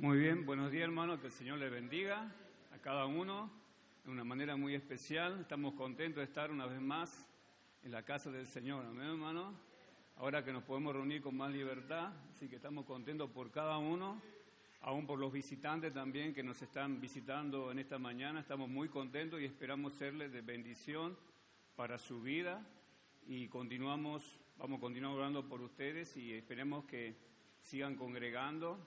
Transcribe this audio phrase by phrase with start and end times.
[0.00, 2.32] Muy bien, buenos días hermanos, que el Señor les bendiga
[2.70, 3.50] a cada uno
[4.04, 5.40] de una manera muy especial.
[5.40, 7.26] Estamos contentos de estar una vez más
[7.82, 9.58] en la casa del Señor, amén hermano.
[10.14, 14.22] Ahora que nos podemos reunir con más libertad, así que estamos contentos por cada uno,
[14.82, 18.38] aún por los visitantes también que nos están visitando en esta mañana.
[18.38, 21.18] Estamos muy contentos y esperamos serles de bendición
[21.74, 22.64] para su vida
[23.26, 27.16] y continuamos, vamos a continuar orando por ustedes y esperemos que
[27.62, 28.78] sigan congregando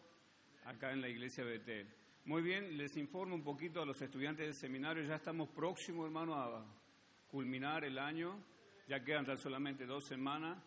[0.66, 1.88] acá en la iglesia Betel.
[2.26, 6.36] Muy bien, les informo un poquito a los estudiantes del seminario, ya estamos próximos, hermano,
[6.36, 6.66] a
[7.30, 8.38] culminar el año,
[8.88, 10.62] ya quedan tan solamente dos semanas.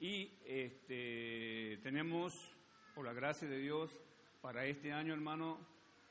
[0.00, 2.56] Y este, tenemos,
[2.94, 4.00] por la gracia de Dios,
[4.40, 5.58] para este año, hermano,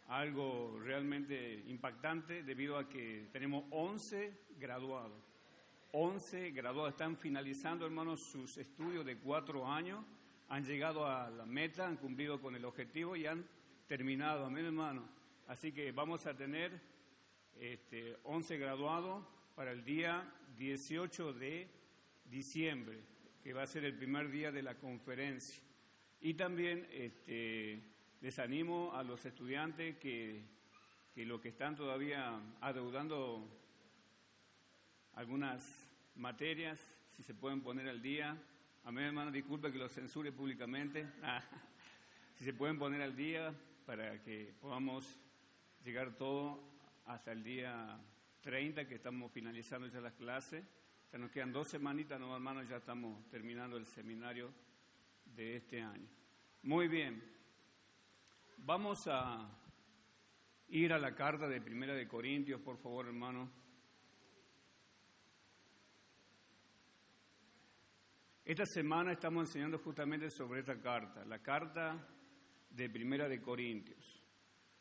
[0.07, 5.23] algo realmente impactante debido a que tenemos 11 graduados.
[5.91, 6.91] 11 graduados.
[6.91, 10.05] Están finalizando, hermanos, sus estudios de cuatro años
[10.49, 13.45] han llegado a la meta, han cumplido con el objetivo y han
[13.87, 14.45] terminado.
[14.45, 15.07] Amén, hermano.
[15.47, 16.79] Así que vamos a tener
[17.59, 19.25] este, 11 graduados
[19.55, 20.23] para el día
[20.57, 21.67] 18 de
[22.25, 22.99] diciembre,
[23.43, 25.61] que va a ser el primer día de la conferencia.
[26.21, 27.81] Y también este,
[28.21, 30.43] les animo a los estudiantes que,
[31.13, 33.47] que los que están todavía adeudando
[35.13, 38.37] algunas materias, si se pueden poner al día,
[38.87, 41.05] Amén, hermano, disculpe que lo censure públicamente.
[41.21, 41.43] Ah,
[42.35, 43.53] si se pueden poner al día
[43.85, 45.19] para que podamos
[45.83, 46.63] llegar todo
[47.05, 47.99] hasta el día
[48.39, 50.63] 30, que estamos finalizando ya las clases.
[51.11, 54.53] Ya nos quedan dos semanitas, no, hermanos, ya estamos terminando el seminario
[55.35, 56.07] de este año.
[56.63, 57.21] Muy bien.
[58.59, 59.49] Vamos a
[60.69, 63.51] ir a la carta de Primera de Corintios, por favor, hermano.
[68.47, 72.07] Esta semana estamos enseñando justamente sobre esta carta, la carta
[72.69, 74.23] de Primera de Corintios.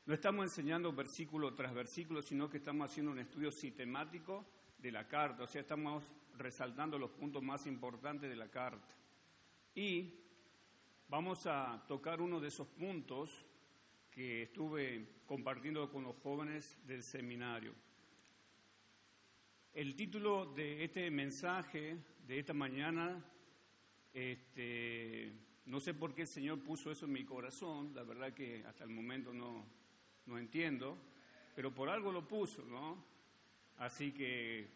[0.04, 4.46] No estamos enseñando versículo tras versículo, sino que estamos haciendo un estudio sistemático
[4.78, 6.04] de la carta, o sea, estamos
[6.38, 8.94] resaltando los puntos más importantes de la carta.
[9.74, 10.14] Y
[11.08, 13.44] vamos a tocar uno de esos puntos
[14.12, 17.74] que estuve compartiendo con los jóvenes del seminario.
[19.72, 23.32] El título de este mensaje de esta mañana
[24.16, 25.30] este,
[25.66, 28.84] no sé por qué el Señor puso eso en mi corazón, la verdad que hasta
[28.84, 29.66] el momento no,
[30.24, 30.96] no entiendo,
[31.54, 33.04] pero por algo lo puso, ¿no?
[33.76, 34.70] Así que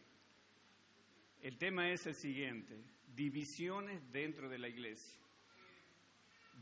[1.41, 2.85] el tema es el siguiente,
[3.15, 5.19] divisiones dentro de la iglesia.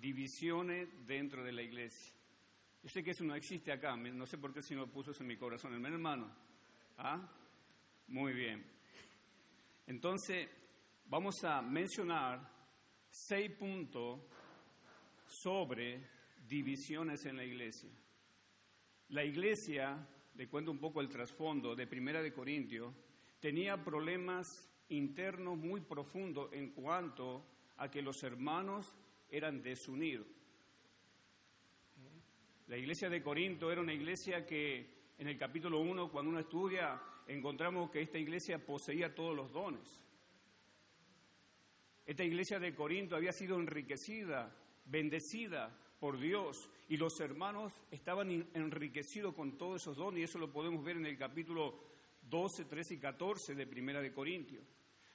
[0.00, 2.14] Divisiones dentro de la iglesia.
[2.84, 5.24] Yo sé que eso no existe acá, no sé por qué el Señor puso eso
[5.24, 6.32] en mi corazón, hermano.
[6.96, 7.28] ¿Ah?
[8.06, 8.64] Muy bien.
[9.88, 10.48] Entonces,
[11.06, 12.57] vamos a mencionar
[13.26, 14.20] seis puntos
[15.26, 16.00] sobre
[16.46, 17.90] divisiones en la iglesia.
[19.08, 20.06] La iglesia,
[20.36, 22.94] le cuento un poco el trasfondo de Primera de Corintios,
[23.40, 24.46] tenía problemas
[24.90, 27.44] internos muy profundos en cuanto
[27.78, 28.94] a que los hermanos
[29.30, 30.26] eran desunidos.
[32.68, 37.02] La iglesia de Corinto era una iglesia que en el capítulo 1, cuando uno estudia,
[37.26, 40.07] encontramos que esta iglesia poseía todos los dones.
[42.08, 44.50] Esta iglesia de Corinto había sido enriquecida,
[44.86, 50.50] bendecida por Dios y los hermanos estaban enriquecidos con todos esos dones y eso lo
[50.50, 51.78] podemos ver en el capítulo
[52.22, 54.64] 12, 13 y 14 de Primera de Corintios.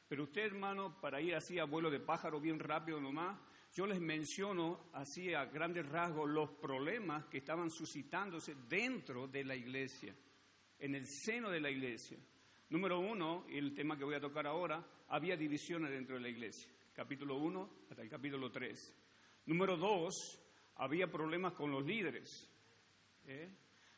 [0.08, 3.40] Pero usted, hermano, para ir así a vuelo de pájaro bien rápido nomás,
[3.74, 9.56] yo les menciono así a grandes rasgos los problemas que estaban suscitándose dentro de la
[9.56, 10.14] iglesia,
[10.78, 12.20] en el seno de la iglesia.
[12.70, 16.73] Número uno, el tema que voy a tocar ahora, había divisiones dentro de la iglesia
[16.94, 18.96] capítulo 1 hasta el capítulo 3.
[19.48, 20.42] Número 2,
[20.76, 22.50] había problemas con los líderes.
[23.26, 23.50] ¿eh?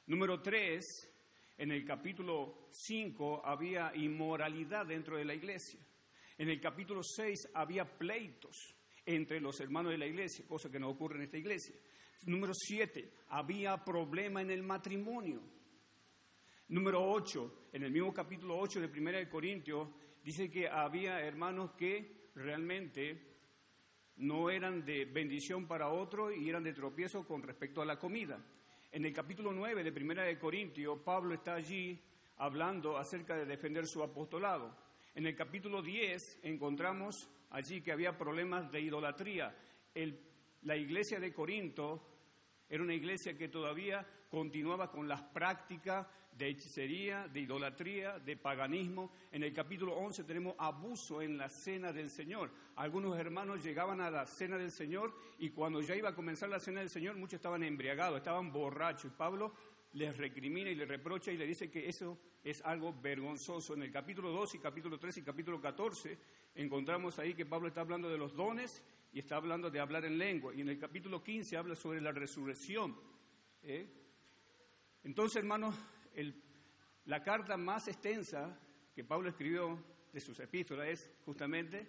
[0.07, 0.83] Número 3,
[1.57, 5.79] en el capítulo 5 había inmoralidad dentro de la iglesia.
[6.37, 8.75] En el capítulo 6 había pleitos
[9.05, 11.75] entre los hermanos de la iglesia, cosa que no ocurre en esta iglesia.
[12.25, 15.41] Número 7, había problema en el matrimonio.
[16.69, 19.89] Número 8, en el mismo capítulo 8 de 1 de Corintios,
[20.23, 23.35] dice que había hermanos que realmente
[24.17, 28.39] no eran de bendición para otro y eran de tropiezo con respecto a la comida.
[28.91, 31.99] En el capítulo 9 de Primera de Corintios, Pablo está allí
[32.37, 34.75] hablando acerca de defender su apostolado.
[35.15, 39.55] En el capítulo 10 encontramos allí que había problemas de idolatría.
[40.63, 42.14] la iglesia de Corinto
[42.69, 46.07] Era una iglesia que todavía continuaba con las prácticas
[46.37, 49.11] de hechicería, de idolatría, de paganismo.
[49.31, 52.51] En el capítulo 11 tenemos abuso en la cena del Señor.
[52.75, 56.59] Algunos hermanos llegaban a la cena del Señor y cuando ya iba a comenzar la
[56.59, 59.05] cena del Señor, muchos estaban embriagados, estaban borrachos.
[59.05, 59.53] Y Pablo
[59.93, 63.73] les recrimina y les reprocha y le dice que eso es algo vergonzoso.
[63.73, 66.17] En el capítulo 2 y capítulo 3 y capítulo 14
[66.55, 68.83] encontramos ahí que Pablo está hablando de los dones
[69.15, 70.53] y está hablando de hablar en lengua.
[70.53, 72.99] Y en el capítulo 15 habla sobre la resurrección.
[73.63, 73.87] ¿eh?
[75.05, 75.73] Entonces, hermanos,
[77.05, 78.59] la carta más extensa
[78.93, 79.81] que Pablo escribió
[80.11, 81.87] de sus epístolas es justamente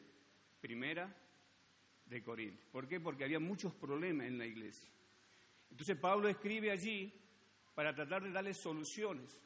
[0.60, 1.12] primera
[2.04, 2.64] de Corinto.
[2.70, 3.00] ¿Por qué?
[3.00, 4.88] Porque había muchos problemas en la iglesia.
[5.68, 7.12] Entonces Pablo escribe allí
[7.74, 9.36] para tratar de darle soluciones,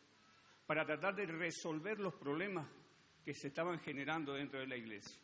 [0.67, 2.69] para tratar de resolver los problemas
[3.25, 5.19] que se estaban generando dentro de la iglesia.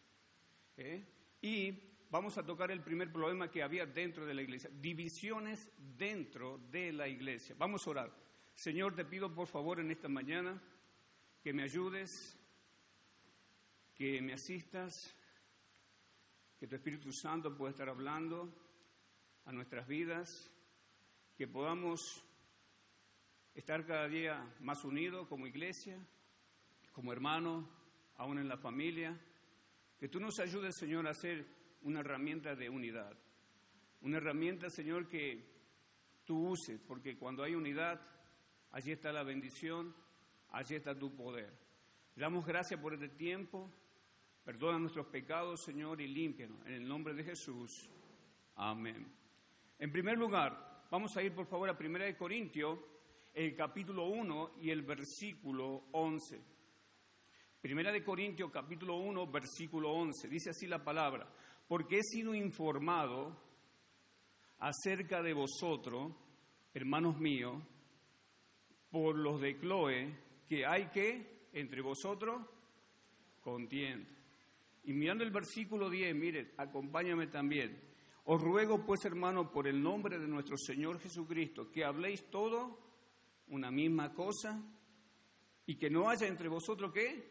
[0.79, 1.05] ¿eh?
[1.43, 6.59] Y vamos a tocar el primer problema que había dentro de la iglesia, divisiones dentro
[6.71, 7.55] de la iglesia.
[7.59, 8.13] Vamos a orar.
[8.55, 10.61] Señor, te pido por favor en esta mañana
[11.43, 12.39] que me ayudes,
[13.95, 15.15] que me asistas,
[16.59, 18.53] que tu Espíritu Santo pueda estar hablando
[19.45, 20.51] a nuestras vidas,
[21.37, 22.25] que podamos
[23.55, 25.99] estar cada día más unidos como iglesia,
[26.93, 27.67] como hermanos,
[28.17, 29.19] aún en la familia,
[29.99, 31.56] que tú nos ayudes, Señor, a ser
[31.87, 33.17] una herramienta de unidad.
[34.03, 35.45] Una herramienta, Señor, que
[36.25, 38.01] tú uses, porque cuando hay unidad,
[38.73, 39.95] allí está la bendición,
[40.51, 41.53] allí está tu poder.
[42.17, 43.71] Damos gracias por este tiempo.
[44.45, 46.67] Perdona nuestros pecados, Señor, y límpianos.
[46.67, 47.89] En el nombre de Jesús.
[48.57, 49.07] Amén.
[49.79, 52.81] En primer lugar, vamos a ir por favor a 1 Corintios,
[53.33, 56.41] el capítulo 1 y el versículo 11.
[57.61, 60.29] Primera de Corintios, capítulo 1, versículo 11.
[60.29, 61.29] Dice así la palabra
[61.69, 63.37] porque he sido informado
[64.59, 66.13] acerca de vosotros,
[66.73, 67.63] hermanos míos,
[68.91, 70.15] por los de Chloe,
[70.49, 72.43] que hay que entre vosotros
[73.41, 74.11] contienda.
[74.85, 77.81] Y mirando el versículo 10, mire, acompáñame también.
[78.25, 82.79] Os ruego pues, hermano, por el nombre de nuestro Señor Jesucristo, que habléis todo
[83.49, 84.61] una misma cosa
[85.67, 87.31] y que no haya entre vosotros qué?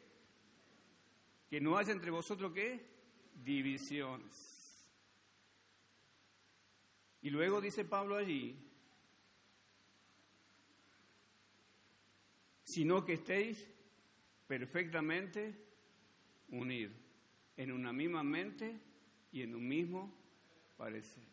[1.49, 2.94] Que no haya entre vosotros qué?
[3.43, 4.55] Divisiones.
[7.21, 8.55] Y luego dice Pablo allí,
[12.63, 13.67] sino que estéis
[14.47, 15.55] perfectamente
[16.49, 16.95] unidos,
[17.57, 18.79] en una misma mente
[19.31, 20.13] y en un mismo
[20.77, 21.23] parecer.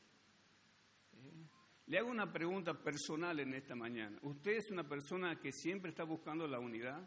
[1.12, 1.46] ¿Eh?
[1.86, 4.18] Le hago una pregunta personal en esta mañana.
[4.22, 7.00] ¿Usted es una persona que siempre está buscando la unidad?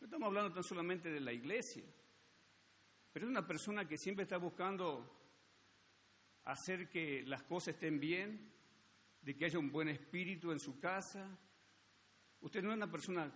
[0.00, 1.84] No estamos hablando tan solamente de la iglesia,
[3.14, 5.08] pero es una persona que siempre está buscando
[6.46, 8.52] hacer que las cosas estén bien,
[9.22, 11.38] de que haya un buen espíritu en su casa.
[12.40, 13.32] Usted no es una persona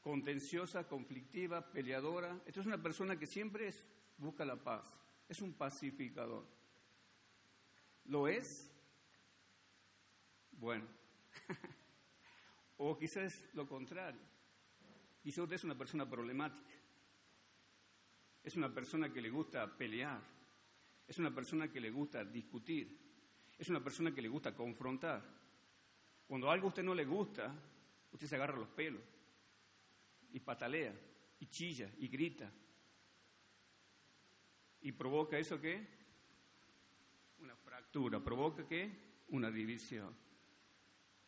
[0.00, 2.40] contenciosa, conflictiva, peleadora.
[2.46, 3.74] Esto es una persona que siempre
[4.16, 4.96] busca la paz.
[5.28, 6.46] Es un pacificador.
[8.04, 8.70] ¿Lo es?
[10.52, 10.86] Bueno.
[12.76, 14.20] o quizás lo contrario.
[15.20, 16.83] Quizás usted es una persona problemática.
[18.44, 20.20] Es una persona que le gusta pelear.
[21.08, 22.96] Es una persona que le gusta discutir.
[23.58, 25.24] Es una persona que le gusta confrontar.
[26.26, 27.54] Cuando algo a usted no le gusta,
[28.12, 29.02] usted se agarra los pelos
[30.32, 30.94] y patalea
[31.40, 32.52] y chilla y grita.
[34.82, 35.86] ¿Y provoca eso qué?
[37.40, 38.20] Una fractura.
[38.22, 38.90] ¿Provoca qué?
[39.28, 40.14] Una división.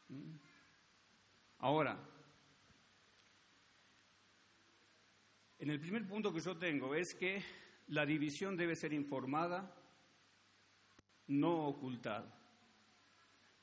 [0.09, 0.37] ¿Mm?
[1.59, 1.99] Ahora,
[5.59, 7.43] En el primer punto que yo tengo es que
[7.89, 9.75] la división debe ser informada,
[11.29, 12.33] no ocultada.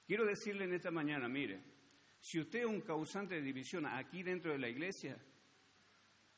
[0.05, 1.62] Quiero decirle en esta mañana, mire,
[2.19, 5.17] si usted es un causante de división aquí dentro de la iglesia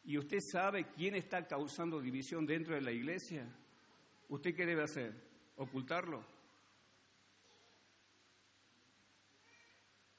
[0.03, 3.47] y usted sabe quién está causando división dentro de la iglesia,
[4.27, 5.13] ¿usted qué debe hacer?
[5.55, 6.25] ¿Ocultarlo?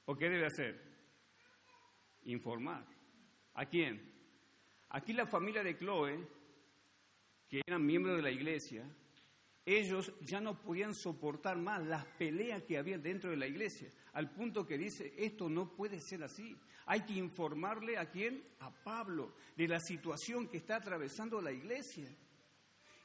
[0.06, 0.80] ¿O qué debe hacer?
[2.24, 2.86] Informar.
[3.54, 4.15] ¿A quién?
[4.90, 6.26] Aquí la familia de Chloe,
[7.48, 8.84] que eran miembros de la iglesia,
[9.64, 14.32] ellos ya no podían soportar más las peleas que había dentro de la iglesia, al
[14.32, 16.56] punto que dice, esto no puede ser así.
[16.86, 18.44] Hay que informarle a quién?
[18.60, 22.08] A Pablo, de la situación que está atravesando la iglesia.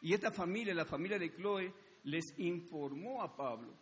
[0.01, 1.73] Y esta familia, la familia de Chloe,
[2.03, 3.75] les informó a Pablo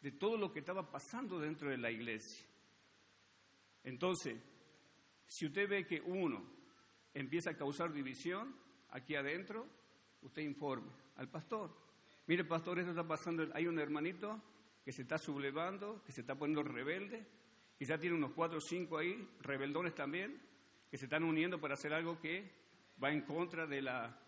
[0.00, 2.46] de todo lo que estaba pasando dentro de la iglesia.
[3.82, 4.38] Entonces,
[5.26, 6.57] si usted ve que uno
[7.20, 8.54] empieza a causar división
[8.90, 9.66] aquí adentro,
[10.22, 11.74] usted informe al pastor.
[12.26, 14.40] Mire, pastor, esto está pasando, hay un hermanito
[14.84, 17.26] que se está sublevando, que se está poniendo rebelde.
[17.78, 20.40] Quizá tiene unos cuatro o cinco ahí, rebeldones también,
[20.90, 22.50] que se están uniendo para hacer algo que
[23.02, 24.18] va en contra de la,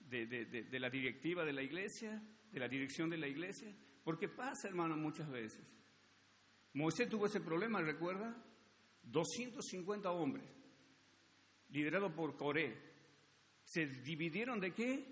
[0.00, 3.74] de, la directiva de la iglesia, de la dirección de la iglesia.
[4.04, 5.64] Porque pasa, hermano, muchas veces.
[6.72, 8.36] Moisés tuvo ese problema, ¿recuerda?
[9.02, 10.44] 250 hombres,
[11.70, 12.76] liderados por Coré,
[13.64, 15.06] se dividieron de qué?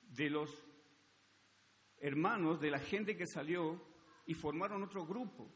[0.00, 0.50] De los
[1.98, 3.80] hermanos, de la gente que salió
[4.26, 5.50] y formaron otro grupo.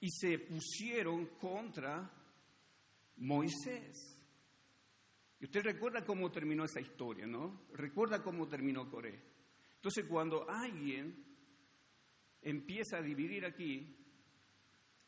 [0.00, 2.10] Y se pusieron contra
[3.16, 4.18] Moisés.
[5.40, 7.66] Y usted recuerda cómo terminó esa historia, ¿no?
[7.72, 9.22] Recuerda cómo terminó Coré.
[9.76, 11.24] Entonces, cuando alguien
[12.42, 13.96] empieza a dividir aquí,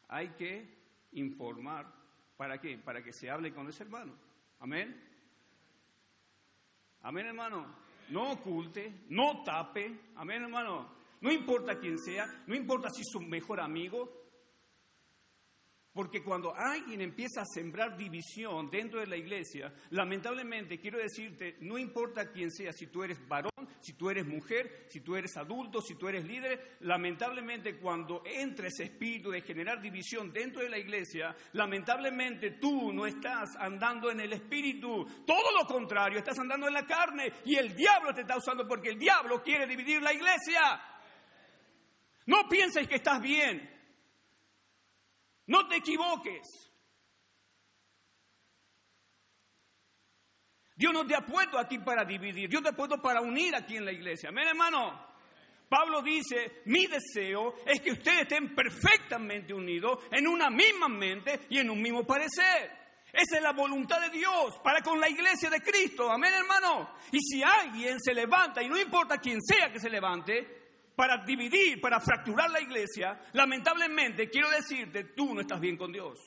[0.08, 1.99] hay que informar.
[2.40, 2.78] ¿Para qué?
[2.78, 4.14] Para que se hable con ese hermano.
[4.60, 4.98] Amén.
[7.02, 7.66] Amén, hermano.
[8.08, 9.94] No oculte, no tape.
[10.16, 10.88] Amén, hermano.
[11.20, 14.19] No importa quién sea, no importa si es su mejor amigo,
[15.92, 21.78] porque cuando alguien empieza a sembrar división dentro de la iglesia, lamentablemente quiero decirte, no
[21.78, 25.80] importa quién sea, si tú eres varón, si tú eres mujer, si tú eres adulto,
[25.80, 30.78] si tú eres líder, lamentablemente cuando entra ese espíritu de generar división dentro de la
[30.78, 36.74] iglesia, lamentablemente tú no estás andando en el espíritu, todo lo contrario, estás andando en
[36.74, 40.80] la carne y el diablo te está usando porque el diablo quiere dividir la iglesia.
[42.26, 43.79] No pienses que estás bien,
[45.50, 46.70] no te equivoques.
[50.76, 53.54] Dios no te ha puesto a ti para dividir, Dios te ha puesto para unir
[53.54, 54.28] aquí en la iglesia.
[54.30, 55.10] Amén, hermano.
[55.68, 61.58] Pablo dice, mi deseo es que ustedes estén perfectamente unidos en una misma mente y
[61.58, 62.78] en un mismo parecer.
[63.12, 66.10] Esa es la voluntad de Dios para con la iglesia de Cristo.
[66.10, 66.94] Amén, hermano.
[67.10, 70.59] Y si alguien se levanta, y no importa quién sea que se levante,
[70.94, 76.18] para dividir, para fracturar la iglesia, lamentablemente quiero decirte, tú no estás bien con Dios.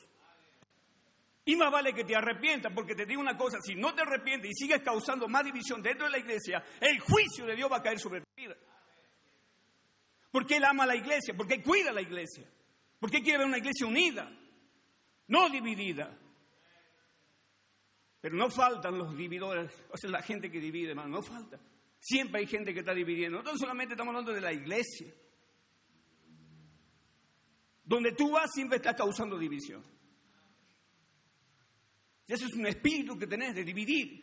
[1.46, 4.52] Y más vale que te arrepientas, porque te digo una cosa, si no te arrepientes
[4.52, 7.84] y sigues causando más división dentro de la iglesia, el juicio de Dios va a
[7.84, 8.56] caer sobre vida.
[10.32, 12.48] Porque Él ama a la iglesia, porque cuida a la iglesia,
[13.00, 14.32] porque quiere ver una iglesia unida,
[15.28, 16.18] no dividida.
[18.22, 21.60] Pero no faltan los dividores, o sea, la gente que divide, hermano, no falta.
[22.06, 23.42] Siempre hay gente que está dividiendo.
[23.42, 25.14] No solamente estamos hablando de la iglesia.
[27.82, 29.82] Donde tú vas siempre está causando división.
[32.28, 34.22] Y ese es un espíritu que tenés de dividir.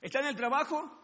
[0.00, 1.00] Está en el trabajo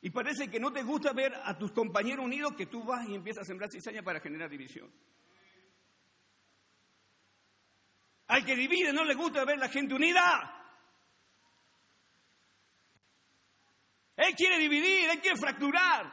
[0.00, 3.14] y parece que no te gusta ver a tus compañeros unidos que tú vas y
[3.14, 4.92] empiezas a sembrar cizaña para generar división.
[8.26, 10.57] Al que divide no le gusta ver la gente unida.
[14.18, 16.12] Él quiere dividir, Él quiere fracturar.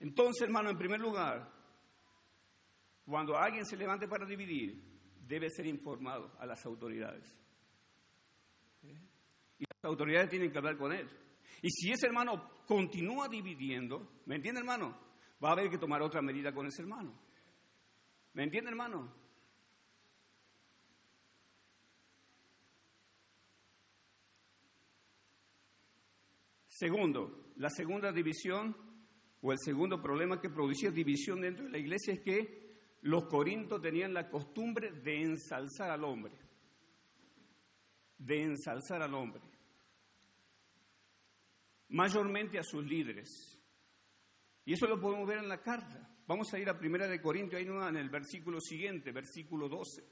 [0.00, 1.48] Entonces, hermano, en primer lugar,
[3.04, 4.82] cuando alguien se levante para dividir,
[5.24, 7.38] debe ser informado a las autoridades.
[8.82, 11.08] Y las autoridades tienen que hablar con él.
[11.62, 14.98] Y si ese hermano continúa dividiendo, ¿me entiende, hermano?
[15.42, 17.14] Va a haber que tomar otra medida con ese hermano.
[18.32, 19.19] ¿Me entiende, hermano?
[26.80, 28.74] Segundo, la segunda división
[29.42, 33.82] o el segundo problema que producía división dentro de la iglesia es que los corintos
[33.82, 36.32] tenían la costumbre de ensalzar al hombre,
[38.16, 39.42] de ensalzar al hombre,
[41.90, 43.28] mayormente a sus líderes.
[44.64, 46.16] Y eso lo podemos ver en la carta.
[46.26, 50.02] Vamos a ir a Primera de Corintios, ahí en el versículo siguiente, versículo 12.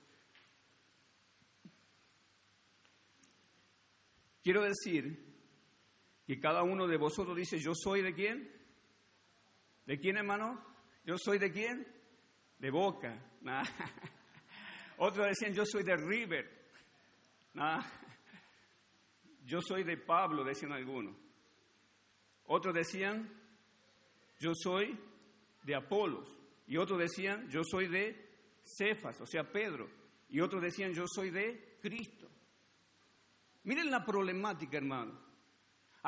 [4.43, 5.28] Quiero decir
[6.29, 8.53] y cada uno de vosotros dice, yo soy de quién?
[9.87, 10.63] ¿De quién, hermano?
[11.07, 11.87] Yo soy de quién?
[12.59, 13.19] De Boca.
[14.99, 16.71] Otros decían, yo soy de River.
[19.47, 21.17] Yo soy de Pablo, decían algunos.
[22.45, 23.27] Otros decían,
[24.39, 24.99] yo soy
[25.63, 26.29] de Apolos.
[26.67, 28.29] Y otros decían, yo soy de
[28.63, 29.89] Cefas, o sea, Pedro.
[30.29, 32.29] Y otros decían, yo soy de Cristo.
[33.65, 35.28] Miren la problemática, hermano.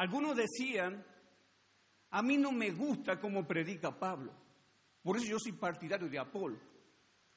[0.01, 1.05] Algunos decían,
[2.09, 4.33] a mí no me gusta cómo predica Pablo,
[5.03, 6.59] por eso yo soy partidario de Apolo.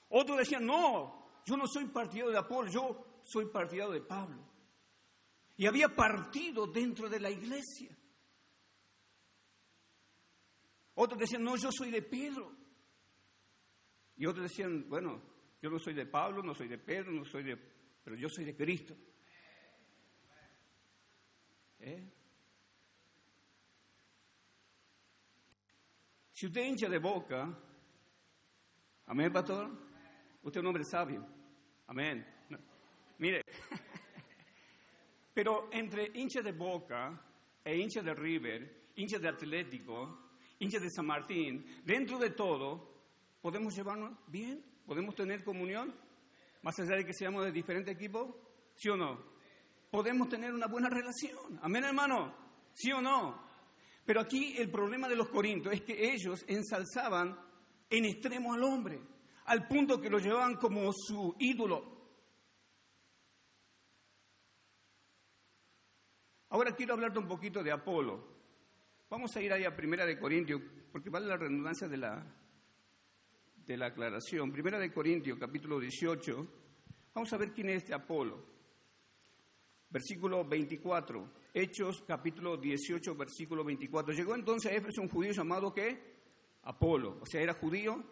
[0.08, 4.42] Otros decían, no, yo no soy partidario de Apolo, yo soy partidario de Pablo.
[5.58, 7.98] Y había partido dentro de la iglesia.
[10.96, 12.50] Otros decían, no, yo soy de Pedro.
[14.16, 15.22] Y otros decían, bueno,
[15.62, 18.46] yo no soy de Pablo, no soy de Pedro, no soy de, pero yo soy
[18.46, 18.96] de Cristo.
[21.80, 22.23] ¿Eh?
[26.34, 27.48] Si usted hincha de boca,
[29.06, 29.70] amén, pastor,
[30.42, 31.24] usted es un hombre sabio,
[31.86, 32.26] amén.
[33.20, 33.44] Mire,
[35.34, 37.22] pero entre hincha de boca
[37.64, 43.04] e hincha de River, hincha de Atlético, hincha de San Martín, dentro de todo,
[43.40, 45.94] podemos llevarnos bien, podemos tener comunión,
[46.64, 49.22] más allá de que seamos de diferente equipo, ¿sí o no?
[49.92, 52.34] Podemos tener una buena relación, amén hermano,
[52.74, 53.53] ¿sí o no?
[54.06, 57.38] Pero aquí el problema de los corintios es que ellos ensalzaban
[57.90, 59.00] en extremo al hombre,
[59.46, 61.94] al punto que lo llevaban como su ídolo.
[66.50, 68.34] Ahora quiero hablarte un poquito de Apolo.
[69.10, 72.26] Vamos a ir ahí a Primera de Corintios, porque vale la redundancia de la,
[73.66, 74.52] de la aclaración.
[74.52, 76.48] Primera de Corintios, capítulo 18.
[77.14, 78.53] Vamos a ver quién es este Apolo.
[79.94, 81.30] Versículo 24.
[81.54, 84.12] Hechos capítulo 18, versículo 24.
[84.12, 86.16] Llegó entonces a Éfeso un judío llamado ¿qué?
[86.64, 88.04] Apolo, o sea, era judío,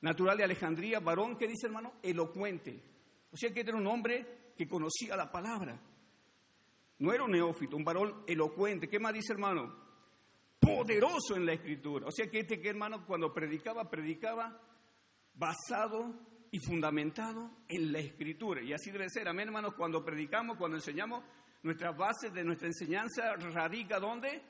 [0.00, 1.92] natural de Alejandría, varón, ¿qué dice hermano?
[2.02, 2.82] Elocuente.
[3.30, 5.78] O sea, que era un hombre que conocía la palabra.
[7.00, 8.88] No era un neófito, un varón elocuente.
[8.88, 9.76] ¿Qué más dice hermano?
[10.58, 12.06] Poderoso en la escritura.
[12.06, 14.58] O sea, que este que hermano cuando predicaba, predicaba
[15.34, 16.14] basado
[16.50, 18.62] y fundamentado en la escritura.
[18.62, 19.28] Y así debe ser.
[19.28, 21.24] Amén, hermanos, cuando predicamos, cuando enseñamos,
[21.62, 24.42] nuestra base de nuestra enseñanza radica ¿dónde?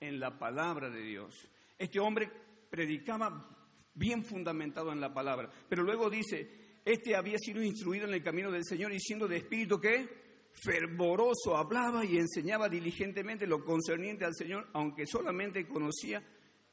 [0.00, 1.48] En la palabra de Dios.
[1.78, 2.30] Este hombre
[2.70, 3.48] predicaba
[3.94, 8.50] bien fundamentado en la palabra, pero luego dice, este había sido instruido en el camino
[8.50, 14.34] del Señor y siendo de espíritu que fervoroso hablaba y enseñaba diligentemente lo concerniente al
[14.34, 16.22] Señor, aunque solamente conocía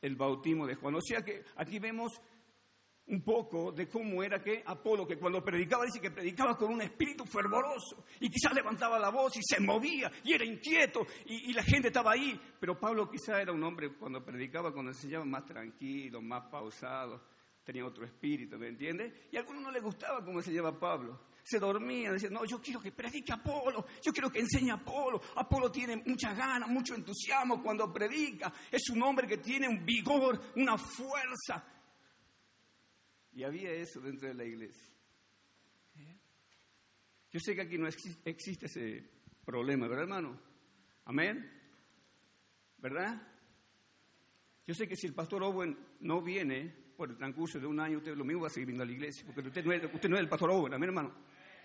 [0.01, 0.95] el bautismo de Juan.
[0.95, 2.11] O sea que aquí vemos
[3.13, 6.81] un poco de cómo era que Apolo, que cuando predicaba, dice que predicaba con un
[6.81, 11.61] espíritu fervoroso y quizás levantaba la voz y se movía y era inquieto y, la
[11.61, 16.19] gente estaba ahí, pero Pablo quizás era un hombre cuando predicaba, cuando enseñaba más tranquilo,
[16.23, 17.21] más pausado,
[17.63, 19.13] tenía otro espíritu, ¿me entiendes?
[19.31, 21.19] Y a algunos no les gustaba cómo enseñaba Pablo.
[21.43, 25.21] Se dormía, decía, no, yo quiero que predique Apolo, yo quiero que enseñe Apolo.
[25.35, 28.51] Apolo tiene muchas ganas, mucho entusiasmo cuando predica.
[28.71, 31.63] Es un hombre que tiene un vigor, una fuerza.
[33.35, 34.93] Y había eso dentro de la iglesia.
[37.31, 39.09] Yo sé que aquí no existe ese
[39.43, 40.39] problema, ¿verdad, hermano?
[41.05, 41.51] Amén.
[42.77, 43.27] ¿Verdad?
[44.65, 47.97] Yo sé que si el pastor Owen no viene por el transcurso de un año,
[47.97, 50.09] usted lo mismo va a seguir viendo a la iglesia, porque usted no es, usted
[50.09, 51.13] no es el pastor Owen, amén, hermano.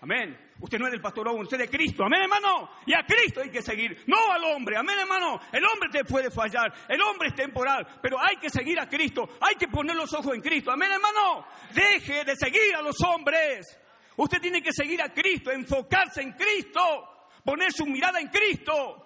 [0.01, 0.53] Amén.
[0.61, 2.03] Usted no es del pastor Owen, usted es de Cristo.
[2.05, 2.69] Amén, hermano.
[2.85, 4.77] Y a Cristo hay que seguir, no al hombre.
[4.77, 5.39] Amén, hermano.
[5.51, 9.27] El hombre te puede fallar, el hombre es temporal, pero hay que seguir a Cristo.
[9.41, 10.71] Hay que poner los ojos en Cristo.
[10.71, 11.45] Amén, hermano.
[11.73, 13.77] Deje de seguir a los hombres.
[14.15, 16.81] Usted tiene que seguir a Cristo, enfocarse en Cristo,
[17.43, 19.05] poner su mirada en Cristo.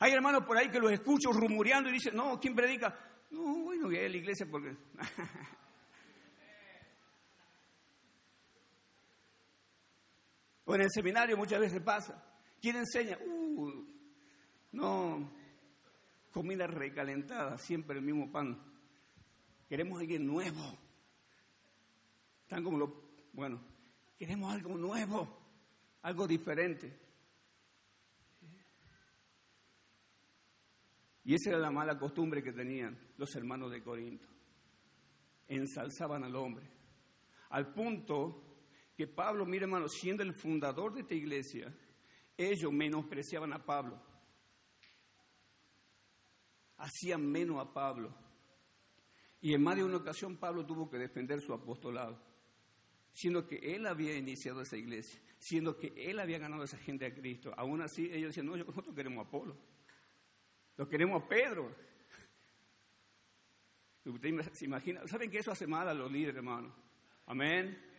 [0.00, 2.96] Hay hermanos por ahí que los escucho rumoreando y dicen, no, ¿quién predica?
[3.30, 4.76] No, bueno, que es la iglesia porque...
[10.66, 12.22] O en el seminario muchas veces pasa.
[12.60, 13.16] ¿Quién enseña?
[13.24, 13.84] Uh,
[14.72, 15.30] no,
[16.32, 18.60] comida recalentada, siempre el mismo pan.
[19.68, 20.76] Queremos alguien nuevo.
[22.42, 23.60] Están como lo, bueno,
[24.18, 25.38] queremos algo nuevo,
[26.02, 26.98] algo diferente.
[31.24, 34.28] Y esa era la mala costumbre que tenían los hermanos de Corinto.
[35.48, 36.66] Ensalzaban al hombre.
[37.50, 38.45] Al punto
[38.96, 41.72] que Pablo, mire hermano, siendo el fundador de esta iglesia,
[42.36, 44.02] ellos menospreciaban a Pablo.
[46.78, 48.14] Hacían menos a Pablo.
[49.40, 52.18] Y en más de una ocasión Pablo tuvo que defender su apostolado,
[53.12, 57.04] siendo que él había iniciado esa iglesia, siendo que él había ganado a esa gente
[57.04, 57.52] a Cristo.
[57.56, 59.56] Aún así ellos decían, no, nosotros queremos a Pablo,
[60.76, 61.74] lo queremos a Pedro.
[64.52, 66.74] Se imagina, ¿saben que eso hace mal a los líderes, hermano?
[67.26, 67.95] Amén.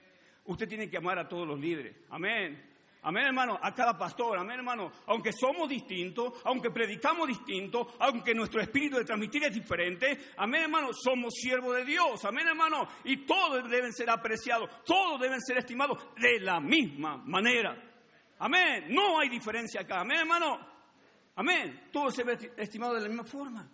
[0.48, 1.96] Usted tiene que amar a todos los líderes.
[2.10, 2.68] Amén.
[3.04, 4.92] Amén, hermano, a cada pastor, amén, hermano.
[5.06, 10.90] Aunque somos distintos, aunque predicamos distinto, aunque nuestro espíritu de transmitir es diferente, amén, hermano,
[10.92, 12.88] somos siervos de Dios, amén, hermano.
[13.06, 17.82] Y todos deben ser apreciados, todos deben ser estimados de la misma manera.
[18.40, 18.86] Amén.
[18.90, 20.60] No hay diferencia acá, amén, hermano.
[21.36, 21.88] Amén.
[21.92, 23.70] Todos se ven estimados de la misma forma.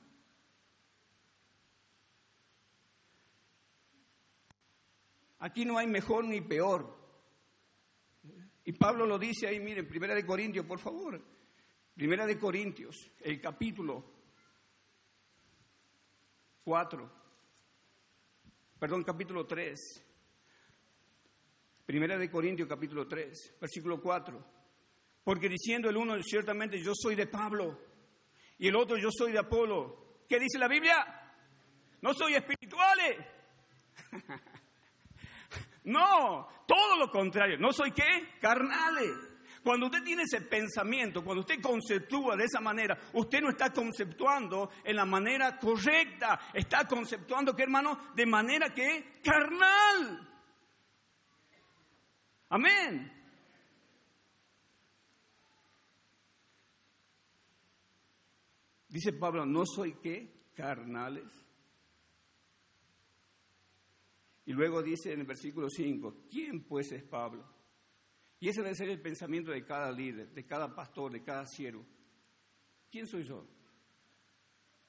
[5.44, 6.98] Aquí no hay mejor ni peor.
[8.64, 11.22] Y Pablo lo dice ahí, miren, Primera de Corintios, por favor.
[11.94, 14.06] Primera de Corintios, el capítulo
[16.64, 17.12] 4.
[18.80, 19.80] Perdón, capítulo 3.
[21.88, 24.46] Primera de Corintios, capítulo 3, versículo 4.
[25.26, 27.82] Porque diciendo el uno, ciertamente yo soy de Pablo,
[28.60, 30.22] y el otro yo soy de Apolo.
[30.26, 30.96] ¿Qué dice la Biblia?
[32.02, 33.18] No soy espirituales.
[35.86, 37.58] no, todo lo contrario.
[37.58, 38.38] ¿No soy qué?
[38.40, 39.34] Carnales.
[39.64, 44.70] Cuando usted tiene ese pensamiento, cuando usted conceptúa de esa manera, usted no está conceptuando
[44.84, 48.12] en la manera correcta, está conceptuando, ¿qué hermano?
[48.14, 50.30] De manera que carnal.
[52.50, 53.12] Amén.
[58.90, 60.30] Dice Pablo, no soy qué?
[60.54, 61.43] Carnales.
[64.46, 67.48] Y luego dice en el versículo 5, ¿quién pues es Pablo?
[68.40, 71.86] Y ese debe ser el pensamiento de cada líder, de cada pastor, de cada siervo.
[72.92, 73.48] ¿Quién soy yo?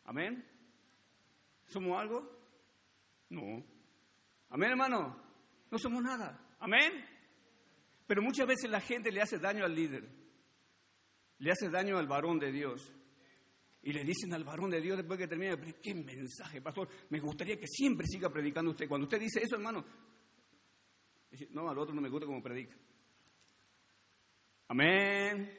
[0.04, 0.44] ¿Amén?
[1.66, 2.30] ¿Somos algo?
[3.30, 3.64] No.
[4.50, 5.22] ¿Amén, hermano?
[5.70, 6.56] No somos nada.
[6.58, 6.92] ¿Amén?
[8.06, 10.08] Pero muchas veces la gente le hace daño al líder,
[11.38, 12.93] le hace daño al varón de Dios.
[13.84, 17.58] Y le dicen al varón de Dios después que termina, qué mensaje, pastor, me gustaría
[17.58, 18.88] que siempre siga predicando usted.
[18.88, 19.84] Cuando usted dice eso, hermano,
[21.50, 22.74] no, al otro no me gusta como predica.
[24.68, 25.50] Amén.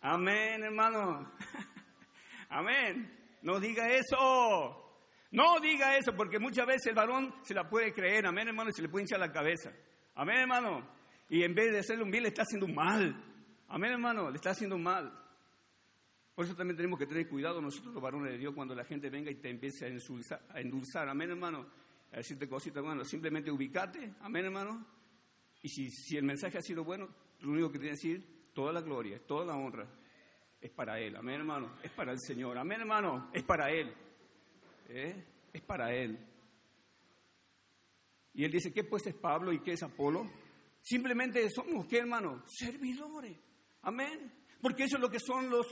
[0.00, 1.32] Amén, hermano.
[2.50, 3.18] Amén.
[3.42, 5.04] No diga eso.
[5.32, 8.26] No diga eso, porque muchas veces el varón se la puede creer.
[8.26, 9.72] Amén, hermano, y se le puede hinchar la cabeza.
[10.14, 10.88] Amén, hermano.
[11.28, 13.24] Y en vez de hacerle un bien, le está haciendo un mal.
[13.66, 15.12] Amén, hermano, le está haciendo un mal.
[16.34, 19.10] Por eso también tenemos que tener cuidado nosotros los varones de Dios cuando la gente
[19.10, 21.08] venga y te empiece a, a endulzar.
[21.08, 21.66] Amén, hermano.
[22.12, 23.04] A decirte cositas, hermano.
[23.04, 24.14] Simplemente ubicate.
[24.20, 24.86] Amén, hermano.
[25.62, 27.08] Y si, si el mensaje ha sido bueno,
[27.40, 29.86] lo único que tiene que decir, toda la gloria, toda la honra
[30.60, 31.16] es para Él.
[31.16, 31.76] Amén, hermano.
[31.82, 32.58] Es para el Señor.
[32.58, 33.30] Amén, hermano.
[33.32, 33.92] Es para Él.
[34.88, 35.24] ¿Eh?
[35.52, 36.18] Es para Él.
[38.34, 40.30] Y Él dice, ¿qué pues es Pablo y qué es Apolo?
[40.82, 42.42] Simplemente somos, ¿qué hermano?
[42.46, 43.36] Servidores.
[43.82, 44.32] Amén.
[44.60, 45.66] Porque eso es lo que son los,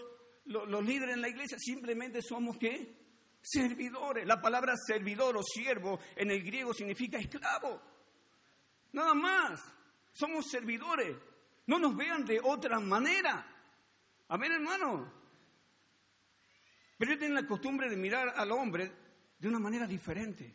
[0.49, 1.59] los, líderes en la iglesia.
[1.59, 2.97] Simplemente somos, ¿qué?
[3.41, 4.27] Servidores.
[4.27, 7.81] La palabra servidor o siervo en el griego significa esclavo.
[8.93, 9.61] Nada más.
[10.13, 11.17] Somos servidores.
[11.67, 13.47] No nos vean de otra manera.
[14.29, 15.13] Amén, hermano.
[16.97, 18.91] Pero ellos tienen la costumbre de mirar al hombre
[19.39, 20.53] de una manera diferente.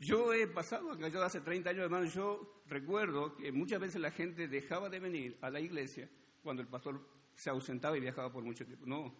[0.00, 4.48] Yo he pasado, yo hace 30 años, hermano, yo recuerdo que muchas veces la gente
[4.48, 6.08] dejaba de venir a la iglesia
[6.42, 8.86] cuando el pastor se ausentaba y viajaba por mucho tiempo.
[8.86, 9.14] No,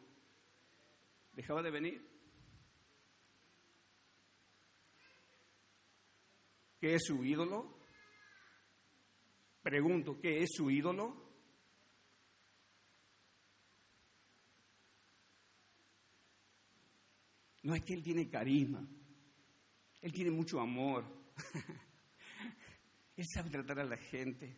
[1.35, 2.11] dejaba de venir.
[6.81, 7.79] ¿Qué es su ídolo?
[9.63, 11.29] Pregunto, ¿qué es su ídolo?
[17.65, 18.89] No es que él tiene carisma,
[20.01, 21.05] él tiene mucho amor,
[23.17, 24.57] él sabe tratar a la gente.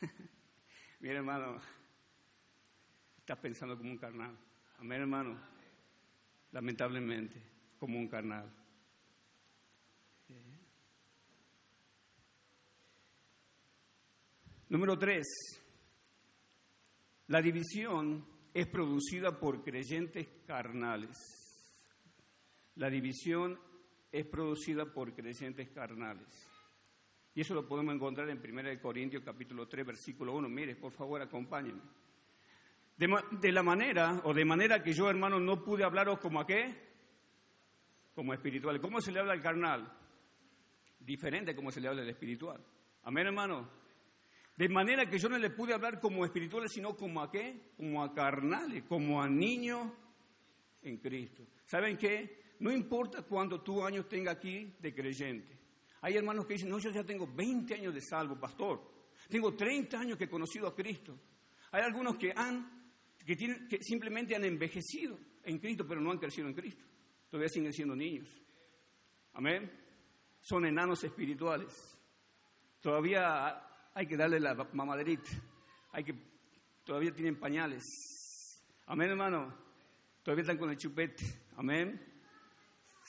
[1.00, 1.60] Mira hermano,
[3.18, 4.36] está pensando como un carnal.
[4.78, 5.38] Amén hermano,
[6.52, 7.42] lamentablemente,
[7.78, 8.50] como un carnal.
[14.68, 15.26] Número tres,
[17.26, 21.14] la división es producida por creyentes carnales.
[22.76, 23.60] La división
[24.12, 26.48] es producida por creyentes carnales.
[27.34, 30.48] Y eso lo podemos encontrar en 1 Corintios capítulo 3, versículo 1.
[30.50, 31.80] Mire, por favor, acompáñenme.
[32.96, 36.92] De, la manera, o de manera que yo, hermano, no pude hablaros como a qué?
[38.14, 38.80] Como espiritual.
[38.80, 39.90] ¿Cómo se le habla al carnal?
[41.00, 42.62] Diferente como se le habla al espiritual.
[43.04, 43.70] Amén, hermano.
[44.54, 47.72] De manera que yo no le pude hablar como espirituales, sino como a qué?
[47.78, 49.90] Como a carnales, como a niños
[50.82, 51.44] en Cristo.
[51.64, 52.41] ¿Saben qué?
[52.62, 55.58] No importa cuántos años tenga aquí de creyente.
[56.00, 58.80] Hay hermanos que dicen, no, yo ya tengo 20 años de salvo, pastor.
[59.28, 61.18] Tengo 30 años que he conocido a Cristo.
[61.72, 62.94] Hay algunos que han,
[63.26, 66.84] que, tienen, que simplemente han envejecido en Cristo, pero no han crecido en Cristo.
[67.28, 68.28] Todavía siguen siendo niños.
[69.32, 69.68] Amén.
[70.40, 71.98] Son enanos espirituales.
[72.80, 75.30] Todavía hay que darle la mamaderita,
[75.90, 76.14] hay que,
[76.84, 77.82] todavía tienen pañales.
[78.86, 79.52] Amén, hermano.
[80.22, 81.24] Todavía están con el chupete.
[81.56, 82.11] Amén.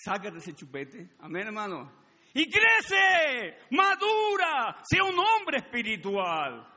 [0.03, 1.15] Sácate ese chupete.
[1.19, 1.89] Amén, hermano.
[2.33, 6.67] Y crece, madura, sea un hombre espiritual.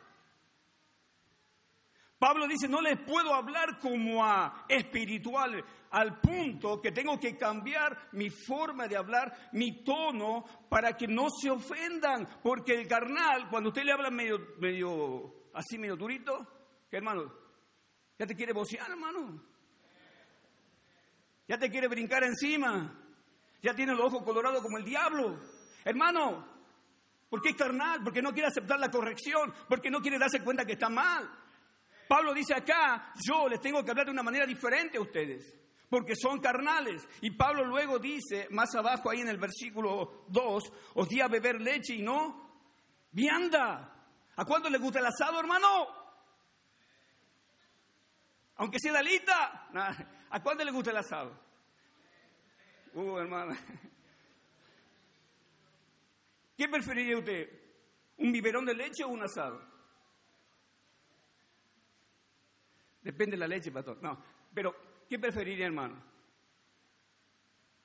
[2.19, 8.11] Pablo dice, no les puedo hablar como a espiritual, al punto que tengo que cambiar
[8.13, 12.29] mi forma de hablar, mi tono, para que no se ofendan.
[12.45, 16.47] Porque el carnal, cuando usted le habla medio, medio así, medio durito,
[16.89, 17.33] ¿qué hermano?
[18.19, 19.43] Ya te quiere bocear, hermano.
[21.49, 23.06] Ya te quiere brincar encima.
[23.67, 25.41] Ya tiene los ojos colorados como el diablo.
[25.85, 26.47] Hermano,
[27.29, 30.75] Porque es carnal, porque no quiere aceptar la corrección, porque no quiere darse cuenta que
[30.75, 31.29] está mal.
[32.07, 35.53] Pablo dice acá, yo les tengo que hablar de una manera diferente a ustedes,
[35.91, 37.09] porque son carnales.
[37.23, 41.61] Y Pablo luego dice, más abajo ahí en el versículo 2, os di a beber
[41.61, 42.49] leche y no
[43.11, 43.93] vianda.
[44.37, 45.89] ¿A cuánto le gusta el asado, hermano?
[48.59, 49.69] Aunque sea dalita.
[50.31, 51.46] ¿A cuánto le gusta el asado?
[52.97, 53.55] Uh, hermana.
[56.57, 57.47] ¿Qué preferiría usted?
[58.17, 59.61] ¿Un biberón de leche o un asado?
[63.03, 64.03] Depende de la leche, pastor.
[64.03, 64.19] No,
[64.55, 64.75] pero
[65.07, 66.03] ¿qué preferiría, hermano?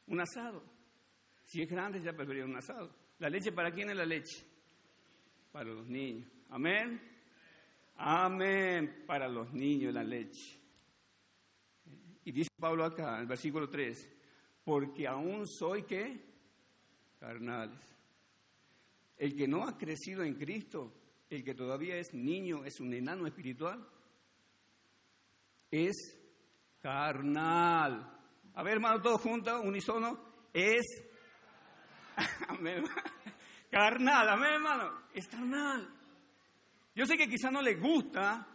[0.08, 0.64] Un asado.
[1.44, 2.96] Si es grande, ya preferiría un asado.
[3.20, 4.46] ¿La leche para quién es la leche?
[5.52, 6.32] Para los niños.
[6.52, 7.02] Amén.
[7.98, 9.04] Amén.
[9.06, 10.58] Para los niños la leche.
[12.24, 14.21] Y dice Pablo acá, en el versículo 3,
[14.64, 16.24] porque aún soy qué?
[17.20, 17.80] Carnales.
[19.18, 20.94] El que no ha crecido en Cristo,
[21.30, 23.88] el que todavía es niño, es un enano espiritual,
[25.70, 25.96] es
[26.82, 28.20] carnal.
[28.54, 30.20] A ver, hermano, todos juntos, unisono,
[30.54, 30.86] es
[33.72, 35.90] carnal, amén, hermano, es carnal.
[36.94, 38.46] Yo sé que quizás no le gusta,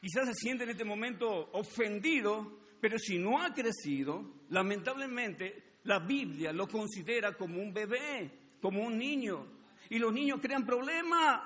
[0.00, 6.52] quizás se siente en este momento ofendido, pero si no ha crecido, lamentablemente la Biblia
[6.52, 9.46] lo considera como un bebé como un niño.
[9.88, 11.40] Y los niños crean problemas.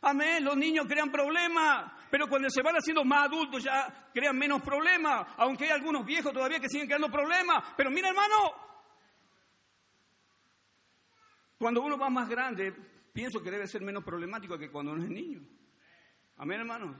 [0.00, 1.92] Amén, los niños crean problemas.
[2.10, 5.28] Pero cuando se van haciendo más adultos ya crean menos problemas.
[5.36, 7.74] Aunque hay algunos viejos todavía que siguen creando problemas.
[7.76, 8.34] Pero mira hermano,
[11.58, 12.72] cuando uno va más grande,
[13.12, 15.42] pienso que debe ser menos problemático que cuando uno es niño.
[16.38, 16.96] Amén hermano.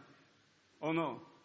[0.80, 1.35] ¿O no?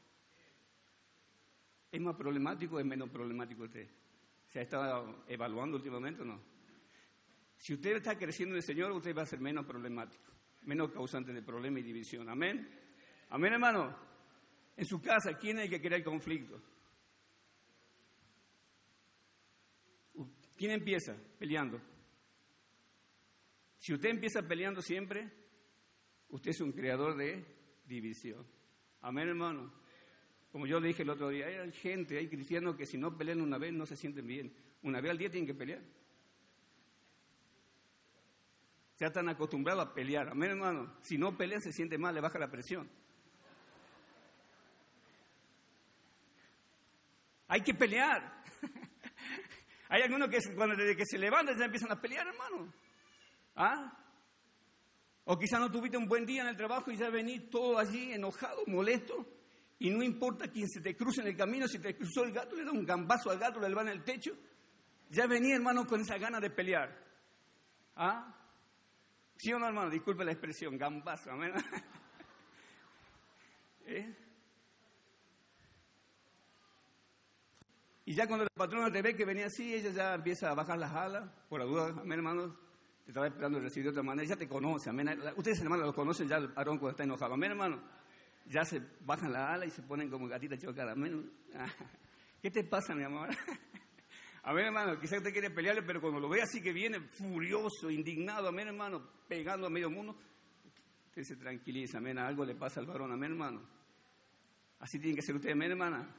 [1.91, 3.88] ¿Es más problemático o es menos problemático usted?
[4.47, 6.41] ¿Se ha estado evaluando últimamente o no?
[7.58, 10.32] Si usted está creciendo en el Señor, usted va a ser menos problemático,
[10.63, 12.30] menos causante de problema y división.
[12.30, 12.67] Amén.
[13.30, 13.95] Amén, hermano.
[14.75, 16.62] En su casa, ¿quién es el que crea el conflicto?
[20.58, 21.82] ¿Quién empieza peleando?
[23.77, 25.30] Si usted empieza peleando siempre,
[26.30, 27.43] usted es un creador de
[27.86, 28.45] división.
[29.01, 29.81] Amén, hermano.
[30.52, 33.42] Como yo le dije el otro día, hay gente, hay cristianos que si no pelean
[33.42, 34.54] una vez no se sienten bien.
[34.84, 35.82] Una vez al día tienen que pelear.
[39.00, 40.30] Ya están acostumbrados a pelear.
[40.30, 40.94] Amén, hermano.
[41.02, 42.90] Si no pelean, se siente mal, le baja la presión.
[47.48, 48.44] Hay que pelear.
[49.90, 52.74] Hay algunos que cuando desde que se levantan ya empiezan a pelear, hermano.
[53.56, 53.98] ¿Ah?
[55.26, 58.12] O quizás no tuviste un buen día en el trabajo y ya venís todo allí
[58.12, 59.40] enojado, molesto.
[59.82, 62.56] Y no importa quién se te cruce en el camino, si te cruzó el gato,
[62.56, 64.32] le da un gambazo al gato, le en el techo.
[65.10, 66.96] Ya venía, hermano, con esa gana de pelear.
[67.96, 68.32] ¿Ah?
[69.38, 69.89] ¿Sí o no, hermano?
[69.89, 71.54] Disculpe la expresión, gambazo, amén.
[73.88, 74.15] ¿Eh?
[78.06, 80.78] Y ya cuando la patrona te ve que venía así, ella ya empieza a bajar
[80.78, 82.56] las alas, por la duda, amén, hermano,
[83.04, 85.20] te estaba esperando recibir de otra manera, ya te conoce, amén.
[85.36, 88.01] Ustedes, hermanos, lo conocen ya el varón cuando está enojado, amén, hermano.
[88.52, 90.60] Ya se bajan las alas y se ponen como gatitas
[90.90, 91.32] amén.
[92.42, 93.30] ¿Qué te pasa, mi amor?
[94.44, 95.00] Amén, hermano.
[95.00, 99.08] Quizás usted quiere pelearle, pero cuando lo ve así que viene furioso, indignado, amén, hermano,
[99.28, 100.18] pegando a medio mundo,
[101.06, 102.18] usted se tranquiliza, amén.
[102.18, 103.62] Algo le pasa al varón, amén, hermano.
[104.80, 106.14] Así tiene que ser usted, amén, hermana.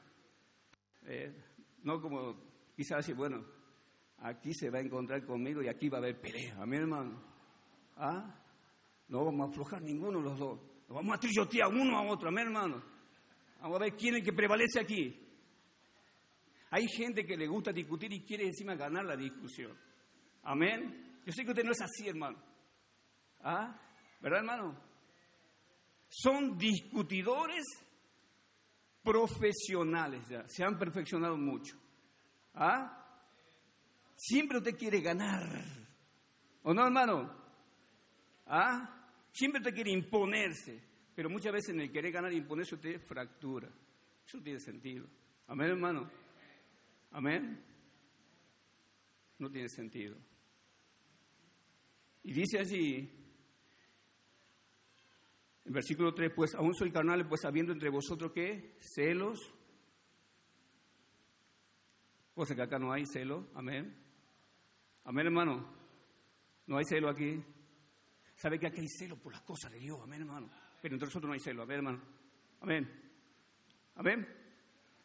[1.04, 1.34] Eh,
[1.82, 2.36] no como
[2.74, 3.44] quizás así, bueno,
[4.20, 7.22] aquí se va a encontrar conmigo y aquí va a haber pelea, amén, hermano.
[7.96, 8.42] ¿Ah?
[9.08, 10.71] No vamos a aflojar ninguno de los dos.
[10.92, 12.82] Vamos a trillotear uno a otro, amén, hermano.
[13.60, 15.18] Vamos a ver quién es el que prevalece aquí.
[16.70, 19.76] Hay gente que le gusta discutir y quiere encima ganar la discusión.
[20.42, 21.20] Amén.
[21.24, 22.38] Yo sé que usted no es así, hermano.
[23.42, 23.78] ¿Ah?
[24.20, 24.76] ¿Verdad, hermano?
[26.08, 27.64] Son discutidores
[29.02, 30.46] profesionales ya.
[30.48, 31.76] Se han perfeccionado mucho.
[32.54, 32.98] ¿Ah?
[34.16, 35.64] Siempre usted quiere ganar.
[36.62, 37.34] ¿O no, hermano?
[38.46, 39.01] ¿Ah?
[39.32, 40.80] Siempre usted quiere imponerse.
[41.14, 43.68] Pero muchas veces en el querer ganar e imponerse usted fractura.
[44.26, 45.06] Eso no tiene sentido.
[45.46, 46.10] Amén, hermano.
[47.10, 47.62] Amén.
[49.38, 50.16] No tiene sentido.
[52.22, 53.10] Y dice allí,
[55.64, 59.38] en versículo 3, pues aún soy carnal, pues habiendo entre vosotros que celos,
[62.34, 63.96] cosa que acá no hay celo, amén.
[65.04, 65.66] Amén, hermano.
[66.66, 67.42] No hay celo aquí.
[68.42, 70.00] ¿Sabe que aquí hay celo por las cosas de Dios?
[70.02, 70.50] Amén, hermano.
[70.80, 72.02] Pero entre nosotros no hay celo, amén, hermano.
[72.60, 72.90] Amén.
[73.94, 74.26] Amén.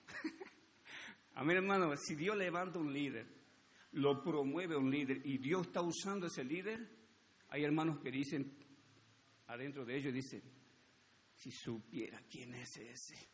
[1.35, 1.95] Amén, hermano.
[1.97, 3.27] Si Dios levanta un líder,
[3.91, 6.89] lo promueve un líder y Dios está usando ese líder,
[7.49, 8.57] Hay hermanos que dicen,
[9.45, 10.41] adentro de ellos dicen,
[11.35, 13.29] si supiera quién es ese,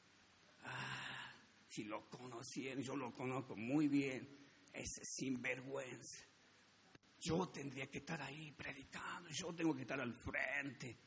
[0.64, 1.34] ah,
[1.70, 4.28] si lo conocieran, yo lo conozco muy bien,
[4.74, 6.26] ese sinvergüenza.
[7.24, 10.98] Yo tendría que estar ahí predicando, yo tengo que estar al frente.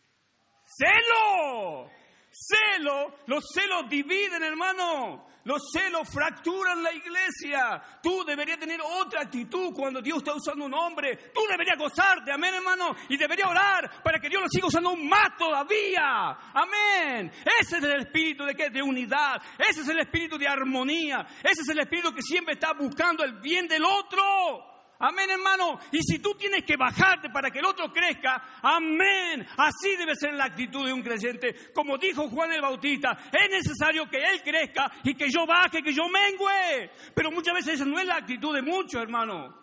[0.64, 1.90] ¡Celo!
[2.38, 5.26] Celo, los celos dividen, hermano.
[5.44, 7.80] Los celos fracturan la iglesia.
[8.02, 11.30] Tú deberías tener otra actitud cuando Dios está usando un hombre.
[11.32, 12.94] Tú deberías gozarte, amén, hermano.
[13.08, 16.36] Y deberías orar para que Dios lo siga usando más todavía.
[16.52, 17.30] Amén.
[17.60, 18.70] Ese es el espíritu de, ¿qué?
[18.70, 19.40] de unidad.
[19.58, 21.26] Ese es el espíritu de armonía.
[21.42, 24.75] Ese es el espíritu que siempre está buscando el bien del otro.
[24.98, 25.78] Amén, hermano.
[25.92, 29.46] Y si tú tienes que bajarte para que el otro crezca, amén.
[29.56, 31.72] Así debe ser la actitud de un creyente.
[31.74, 35.92] Como dijo Juan el Bautista, es necesario que él crezca y que yo baje, que
[35.92, 36.90] yo mengue.
[37.14, 39.54] Pero muchas veces esa no es la actitud de muchos, hermano.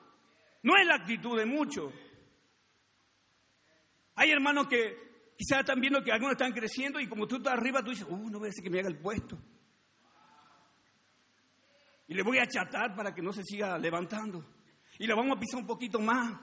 [0.62, 1.92] No es la actitud de muchos.
[4.16, 7.82] Hay hermanos que quizás están viendo que algunos están creciendo y como tú estás arriba,
[7.82, 9.40] tú dices, uh, no voy a decir que me haga el puesto.
[12.08, 14.46] Y le voy a chatar para que no se siga levantando
[15.04, 16.40] y la vamos a pisar un poquito más.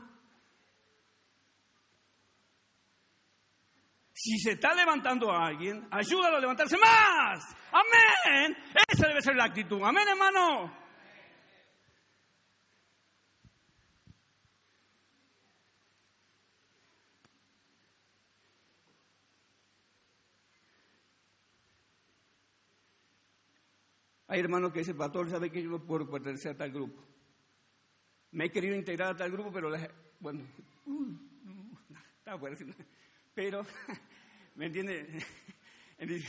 [4.13, 7.43] Si se está levantando a alguien, ayúdalo a levantarse más.
[7.73, 8.55] Amén.
[8.87, 9.83] Esa debe ser la actitud.
[9.83, 10.71] Amén, hermano.
[24.27, 27.11] Hay hermanos que dicen, pastor, ¿sabe que yo no puedo pertenecer a tal grupo?
[28.33, 29.71] Me he querido integrar a tal grupo, pero
[30.21, 30.47] bueno,
[30.87, 31.17] uh,
[32.19, 32.57] está bueno,
[33.35, 33.67] pero,
[34.55, 35.25] ¿me entiende?
[35.99, 36.25] En,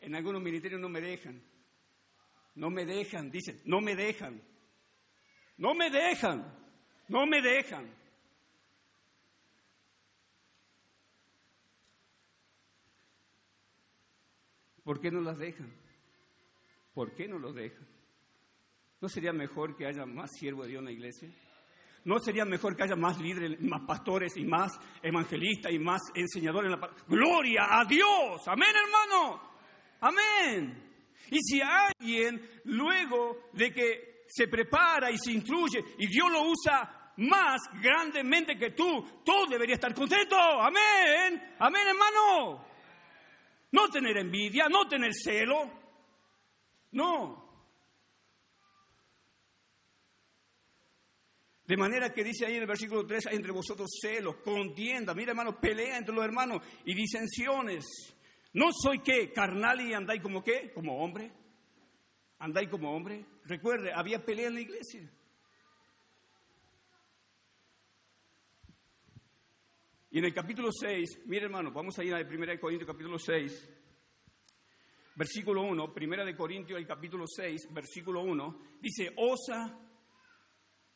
[0.00, 1.38] en algunos ministerios no me dejan,
[2.54, 4.40] no me dejan, dicen, no me dejan,
[5.58, 6.50] no me dejan,
[7.08, 7.94] no me dejan.
[14.82, 15.70] ¿Por qué no las dejan?
[16.94, 17.91] ¿Por qué no los dejan?
[19.02, 21.28] ¿No sería mejor que haya más siervo de Dios en la iglesia?
[22.04, 26.72] ¿No sería mejor que haya más líderes, más pastores y más evangelistas y más enseñadores
[26.72, 28.46] en la Gloria a Dios.
[28.46, 29.42] Amén, hermano.
[30.02, 30.94] Amén.
[31.32, 37.12] Y si alguien luego de que se prepara y se instruye y Dios lo usa
[37.16, 40.36] más grandemente que tú, tú deberías estar contento.
[40.38, 41.54] Amén.
[41.58, 42.64] Amén, hermano.
[43.72, 45.68] No tener envidia, no tener celo.
[46.92, 47.41] No.
[51.66, 55.30] De manera que dice ahí en el versículo 3, hay entre vosotros celos, contienda, mira
[55.30, 57.84] hermano, pelea entre los hermanos y disensiones.
[58.54, 59.32] ¿No soy qué?
[59.32, 60.72] Carnal y andáis como qué?
[60.74, 61.32] Como hombre.
[62.38, 63.24] Andáis como hombre.
[63.44, 65.10] Recuerde, había pelea en la iglesia.
[70.10, 73.70] Y en el capítulo 6, mire hermano, vamos a ir al 1 Corintios capítulo 6,
[75.14, 79.78] versículo 1, 1 de Corintios capítulo 6, versículo 1, dice, osa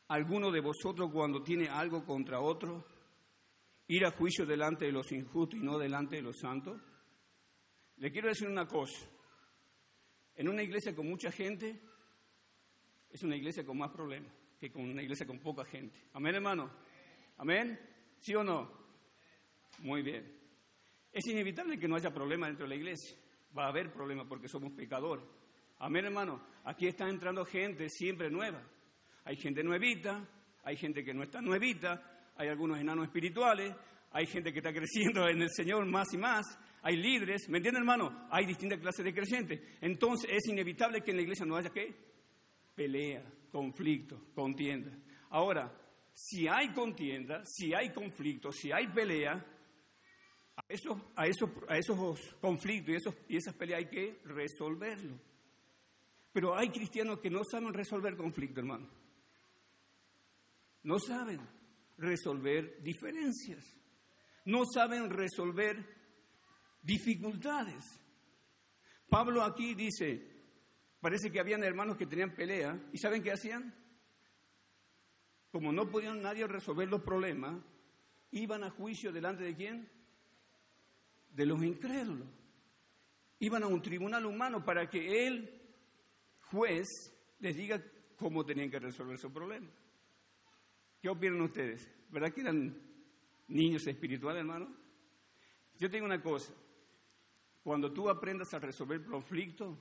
[0.08, 2.86] alguno de vosotros cuando tiene algo contra otro,
[3.88, 6.80] ir a juicio delante de los injustos y no delante de los santos?
[7.96, 9.08] Le quiero decir una cosa.
[10.34, 11.80] En una iglesia con mucha gente,
[13.10, 16.08] es una iglesia con más problemas que con una iglesia con poca gente.
[16.12, 16.70] Amén, hermano.
[17.38, 17.78] Amén.
[18.18, 18.70] ¿Sí o no?
[19.80, 20.34] Muy bien.
[21.12, 23.16] Es inevitable que no haya problemas dentro de la iglesia.
[23.56, 25.24] Va a haber problemas porque somos pecadores.
[25.78, 26.42] Amén, hermano.
[26.64, 28.62] Aquí está entrando gente siempre nueva.
[29.26, 30.24] Hay gente nuevita,
[30.62, 33.74] hay gente que no está nuevita, hay algunos enanos espirituales,
[34.12, 36.46] hay gente que está creciendo en el Señor más y más,
[36.82, 38.28] hay líderes, ¿me entienden hermano?
[38.30, 39.60] Hay distintas clases de creyentes.
[39.80, 41.92] Entonces es inevitable que en la iglesia no haya qué?
[42.76, 44.92] Pelea, conflicto, contienda.
[45.30, 45.76] Ahora,
[46.14, 49.44] si hay contienda, si hay conflicto, si hay pelea,
[50.54, 55.18] a esos, a esos, conflictos y, esos, y esas peleas hay que resolverlo.
[56.32, 59.05] Pero hay cristianos que no saben resolver conflicto, hermano
[60.86, 61.40] no saben
[61.98, 63.76] resolver diferencias,
[64.44, 65.84] no saben resolver
[66.80, 67.84] dificultades.
[69.08, 70.24] Pablo aquí dice,
[71.00, 73.74] parece que habían hermanos que tenían pelea y ¿saben qué hacían?
[75.50, 77.60] Como no podían nadie resolver los problemas,
[78.30, 79.90] iban a juicio delante de quién?
[81.30, 82.28] De los incrédulos.
[83.40, 85.50] Iban a un tribunal humano para que el
[86.42, 86.86] juez
[87.40, 87.82] les diga
[88.16, 89.68] cómo tenían que resolver su problema.
[91.06, 91.88] ¿Qué opinan ustedes?
[92.10, 92.76] ¿Verdad que eran
[93.46, 94.74] niños espirituales, hermano?
[95.78, 96.52] Yo tengo una cosa.
[97.62, 99.78] Cuando tú aprendas a resolver conflicto,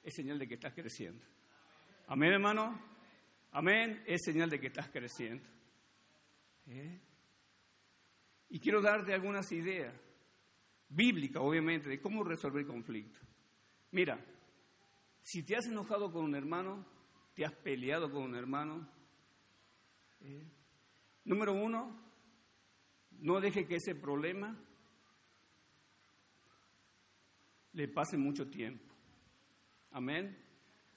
[0.00, 1.24] es señal de que estás creciendo.
[2.06, 2.80] Amén, hermano.
[3.50, 4.04] Amén.
[4.06, 5.48] Es señal de que estás creciendo.
[6.68, 7.00] ¿Eh?
[8.50, 9.92] Y quiero darte algunas ideas,
[10.90, 13.20] bíblicas obviamente, de cómo resolver conflictos.
[13.90, 14.24] Mira,
[15.22, 16.86] si te has enojado con un hermano,
[17.34, 19.01] te has peleado con un hermano,
[21.24, 21.98] número uno,
[23.20, 24.58] no deje que ese problema
[27.72, 28.94] le pase mucho tiempo.
[29.90, 30.38] Amén.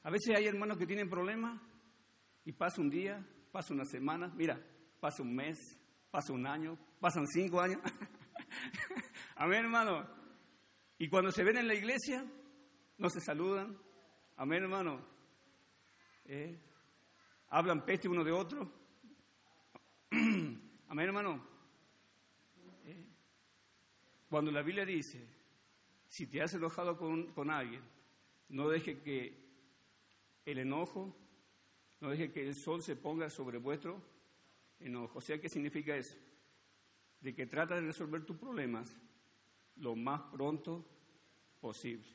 [0.03, 1.61] A veces hay hermanos que tienen problemas
[2.43, 4.61] y pasa un día, pasa una semana, mira,
[4.99, 5.57] pasa un mes,
[6.11, 7.80] pasa un año, pasan cinco años.
[9.36, 10.07] Amén, hermano.
[10.97, 12.26] Y cuando se ven en la iglesia,
[12.97, 13.78] no se saludan.
[14.38, 15.05] Amén, hermano.
[16.26, 16.57] ¿Eh?
[17.49, 18.85] Hablan peste uno de otro.
[20.88, 21.41] Amén, hermano.
[22.86, 23.06] ¿Eh?
[24.30, 25.26] Cuando la Biblia dice,
[26.08, 27.82] si te has enojado con, con alguien,
[28.49, 29.45] no deje que
[30.45, 31.16] el enojo,
[32.01, 34.01] no deje que el sol se ponga sobre vuestro
[34.80, 35.20] enojo.
[35.20, 36.18] O sea, ¿qué significa eso?
[37.20, 38.95] De que trata de resolver tus problemas
[39.78, 40.86] lo más pronto
[41.60, 42.08] posible.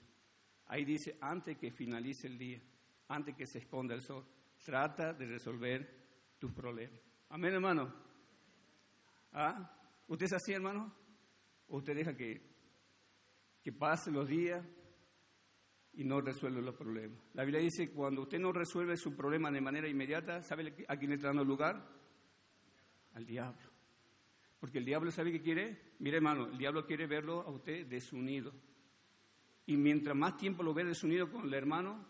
[0.66, 2.61] Ahí dice, antes que finalice el día,
[3.09, 4.24] antes que se esconda el sol,
[4.64, 6.01] trata de resolver
[6.38, 7.09] tus problemas.
[7.33, 7.95] Amén, hermano.
[9.33, 9.70] ¿Ah?
[10.09, 10.93] ¿Usted es así, hermano?
[11.68, 12.43] ¿O usted deja que,
[13.62, 14.66] que pasen los días
[15.93, 17.20] y no resuelve los problemas.
[17.35, 21.11] La Biblia dice, cuando usted no resuelve su problema de manera inmediata, ¿sabe a quién
[21.11, 21.89] le está dando lugar?
[23.14, 23.70] Al diablo.
[24.59, 25.95] Porque el diablo sabe qué quiere.
[26.01, 28.53] Mire hermano, el diablo quiere verlo a usted desunido.
[29.66, 32.05] Y mientras más tiempo lo ve desunido con el hermano,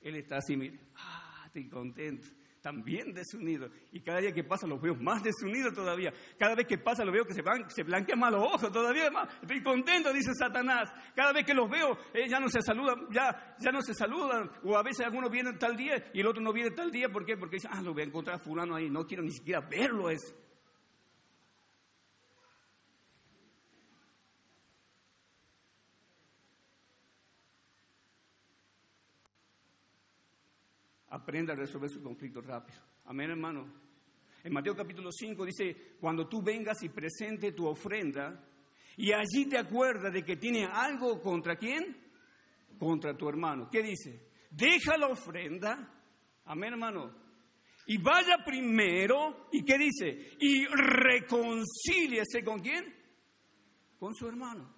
[0.00, 2.26] él está así, mire, ah, estoy contento
[2.66, 3.70] también desunidos.
[3.92, 6.12] Y cada día que pasa los veo más desunidos todavía.
[6.36, 9.08] Cada vez que pasa los veo que se, van, se blanquean más los ojos todavía
[9.08, 9.28] más.
[9.40, 10.92] Estoy contento, dice Satanás.
[11.14, 14.50] Cada vez que los veo, eh, ya no se saludan, ya, ya no se saludan.
[14.64, 17.08] O a veces algunos vienen tal día y el otro no viene tal día.
[17.08, 17.36] ¿Por qué?
[17.36, 18.90] Porque dicen, ah, lo voy a encontrar a fulano ahí.
[18.90, 20.10] No quiero ni siquiera verlo.
[20.10, 20.34] Es.
[31.26, 32.78] Aprenda a resolver su conflicto rápido.
[33.06, 33.66] Amén, hermano.
[34.44, 38.48] En Mateo capítulo 5 dice, cuando tú vengas y presente tu ofrenda,
[38.96, 41.96] y allí te acuerdas de que tiene algo contra quién?
[42.78, 43.68] Contra tu hermano.
[43.68, 44.28] ¿Qué dice?
[44.52, 45.92] Deja la ofrenda,
[46.44, 47.12] amén, hermano,
[47.86, 50.36] y vaya primero, ¿y qué dice?
[50.38, 52.94] Y reconcíliese con quién?
[53.98, 54.72] Con su hermano.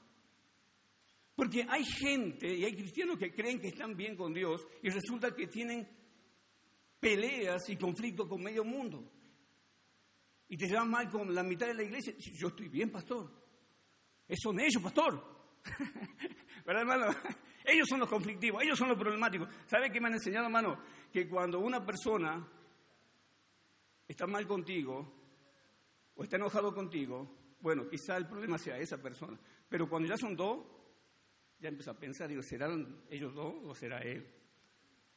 [1.36, 5.34] Porque hay gente y hay cristianos que creen que están bien con Dios y resulta
[5.34, 5.97] que tienen
[7.00, 9.10] peleas y conflictos con medio mundo.
[10.48, 12.14] Y te llevan mal con la mitad de la iglesia.
[12.18, 13.30] Yo estoy bien, pastor.
[14.26, 15.22] Esos son ellos, pastor.
[16.64, 17.06] ¿Verdad, hermano?
[17.64, 19.48] Ellos son los conflictivos, ellos son los problemáticos.
[19.66, 20.80] ¿Sabe qué me han enseñado, hermano?
[21.12, 22.46] Que cuando una persona
[24.06, 25.12] está mal contigo
[26.14, 29.38] o está enojado contigo, bueno, quizá el problema sea esa persona.
[29.68, 30.64] Pero cuando ya son dos,
[31.58, 34.26] ya empieza a pensar, digo, ¿serán ellos dos o será él?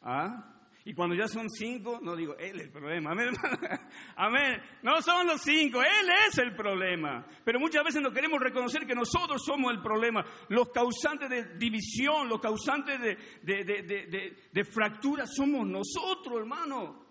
[0.01, 0.60] ¿Ah?
[0.83, 3.11] Y cuando ya son cinco, no digo, Él es el problema.
[3.11, 3.29] Amén,
[4.15, 4.61] Amén.
[4.81, 7.25] No son los cinco, Él es el problema.
[7.45, 10.25] Pero muchas veces no queremos reconocer que nosotros somos el problema.
[10.49, 17.05] Los causantes de división, los causantes de, de, de fractura somos nosotros, hermano.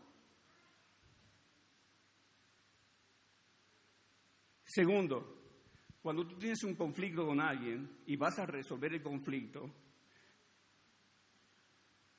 [4.64, 5.41] Segundo,
[6.03, 9.68] cuando tú tienes un conflicto con alguien y vas a resolver el conflicto,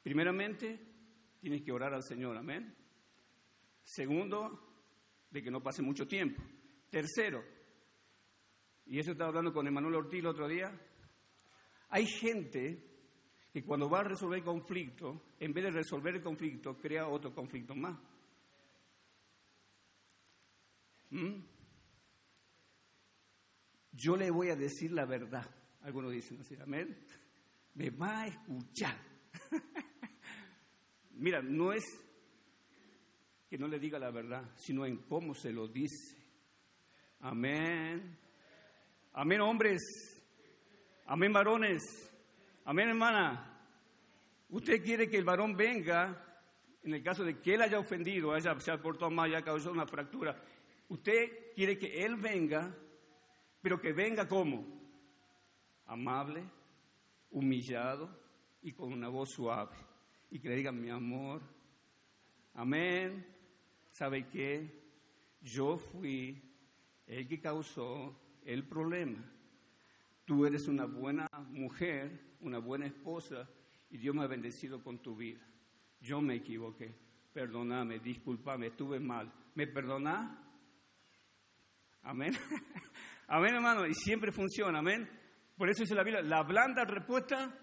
[0.03, 0.90] primeramente
[1.41, 2.73] tienes que orar al Señor, amén.
[3.83, 6.41] Segundo, de que no pase mucho tiempo.
[6.89, 7.43] Tercero,
[8.85, 10.71] y eso estaba hablando con Emanuel Ortiz el otro día,
[11.89, 12.91] hay gente
[13.51, 17.75] que cuando va a resolver conflicto, en vez de resolver el conflicto, crea otro conflicto
[17.75, 17.97] más.
[21.09, 21.41] ¿Mm?
[23.91, 25.49] Yo le voy a decir la verdad.
[25.81, 26.97] Algunos dicen así, amén.
[27.73, 28.97] Me va a escuchar.
[31.21, 31.83] Mira, no es
[33.47, 36.17] que no le diga la verdad, sino en cómo se lo dice.
[37.19, 38.17] Amén.
[39.13, 39.83] Amén, hombres.
[41.05, 41.83] Amén, varones.
[42.65, 43.55] Amén, hermana.
[44.49, 46.41] Usted quiere que el varón venga,
[46.81, 49.73] en el caso de que él haya ofendido, haya, se ha portado mal, haya causado
[49.73, 50.41] una fractura.
[50.89, 52.75] Usted quiere que él venga,
[53.61, 54.65] pero que venga como?
[55.85, 56.43] Amable,
[57.29, 58.09] humillado
[58.63, 59.90] y con una voz suave
[60.31, 61.41] y que le digan, mi amor,
[62.53, 63.25] amén,
[63.91, 64.81] ¿sabe qué?
[65.41, 66.41] Yo fui
[67.05, 69.23] el que causó el problema.
[70.25, 73.49] Tú eres una buena mujer, una buena esposa,
[73.89, 75.41] y Dios me ha bendecido con tu vida.
[75.99, 76.95] Yo me equivoqué.
[77.33, 79.31] Perdóname, discúlpame, estuve mal.
[79.55, 80.41] ¿Me perdona?
[82.03, 82.33] Amén.
[83.27, 85.09] Amén, hermano, y siempre funciona, amén.
[85.57, 87.53] Por eso dice la Biblia, la blanda respuesta,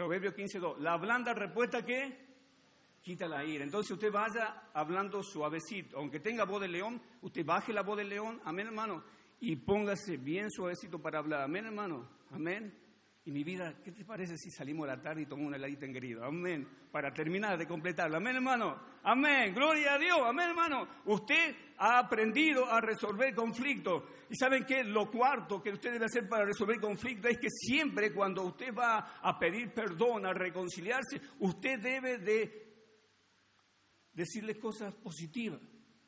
[0.00, 2.16] Proverbio 15.2, la blanda respuesta que
[3.02, 3.64] quita la ira.
[3.64, 8.04] Entonces usted vaya hablando suavecito, aunque tenga voz de león, usted baje la voz de
[8.04, 9.04] león, amén, hermano,
[9.40, 12.74] y póngase bien suavecito para hablar, amén, hermano, amén.
[13.24, 15.84] Y mi vida, ¿qué te parece si salimos a la tarde y tomamos una heladita
[15.84, 16.24] en querido?
[16.24, 16.66] Amén.
[16.90, 18.16] Para terminar de completarlo.
[18.16, 18.80] Amén, hermano.
[19.02, 19.54] Amén.
[19.54, 20.20] Gloria a Dios.
[20.24, 20.88] Amén, hermano.
[21.04, 24.04] Usted ha aprendido a resolver conflictos.
[24.30, 24.84] Y saben qué?
[24.84, 29.20] Lo cuarto que usted debe hacer para resolver conflictos es que siempre cuando usted va
[29.20, 32.70] a pedir perdón, a reconciliarse, usted debe de
[34.12, 35.60] decirle cosas positivas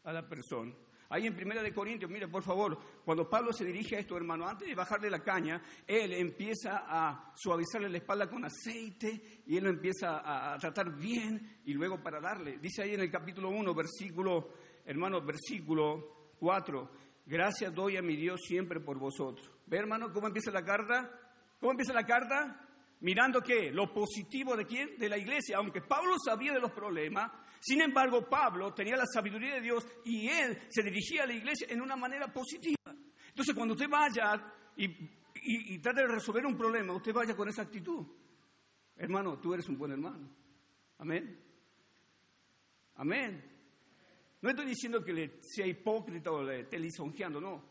[0.04, 0.72] a la persona.
[1.12, 4.48] Ahí en Primera de Corintios, mire por favor, cuando Pablo se dirige a esto, hermano,
[4.48, 9.64] antes de bajarle la caña, él empieza a suavizarle la espalda con aceite y él
[9.64, 12.56] lo empieza a, tratar bien y luego para darle.
[12.56, 14.54] Dice ahí en el capítulo 1, versículo,
[14.86, 16.90] hermano, versículo 4,
[17.26, 19.50] gracias doy a mi Dios siempre por vosotros.
[19.66, 21.10] ¿Ve, hermano, cómo empieza la carta?
[21.60, 22.71] ¿Cómo empieza la carta?
[23.02, 23.72] Mirando qué?
[23.72, 24.96] Lo positivo de quién?
[24.96, 25.56] De la iglesia.
[25.56, 30.28] Aunque Pablo sabía de los problemas, sin embargo, Pablo tenía la sabiduría de Dios y
[30.28, 32.76] él se dirigía a la iglesia en una manera positiva.
[33.28, 38.06] Entonces, cuando usted vaya y, trate de resolver un problema, usted vaya con esa actitud.
[38.96, 40.28] Hermano, tú eres un buen hermano.
[40.98, 41.40] Amén.
[42.94, 43.44] Amén.
[44.40, 47.64] No estoy diciendo que le sea hipócrita o le esté lisonjeando, no.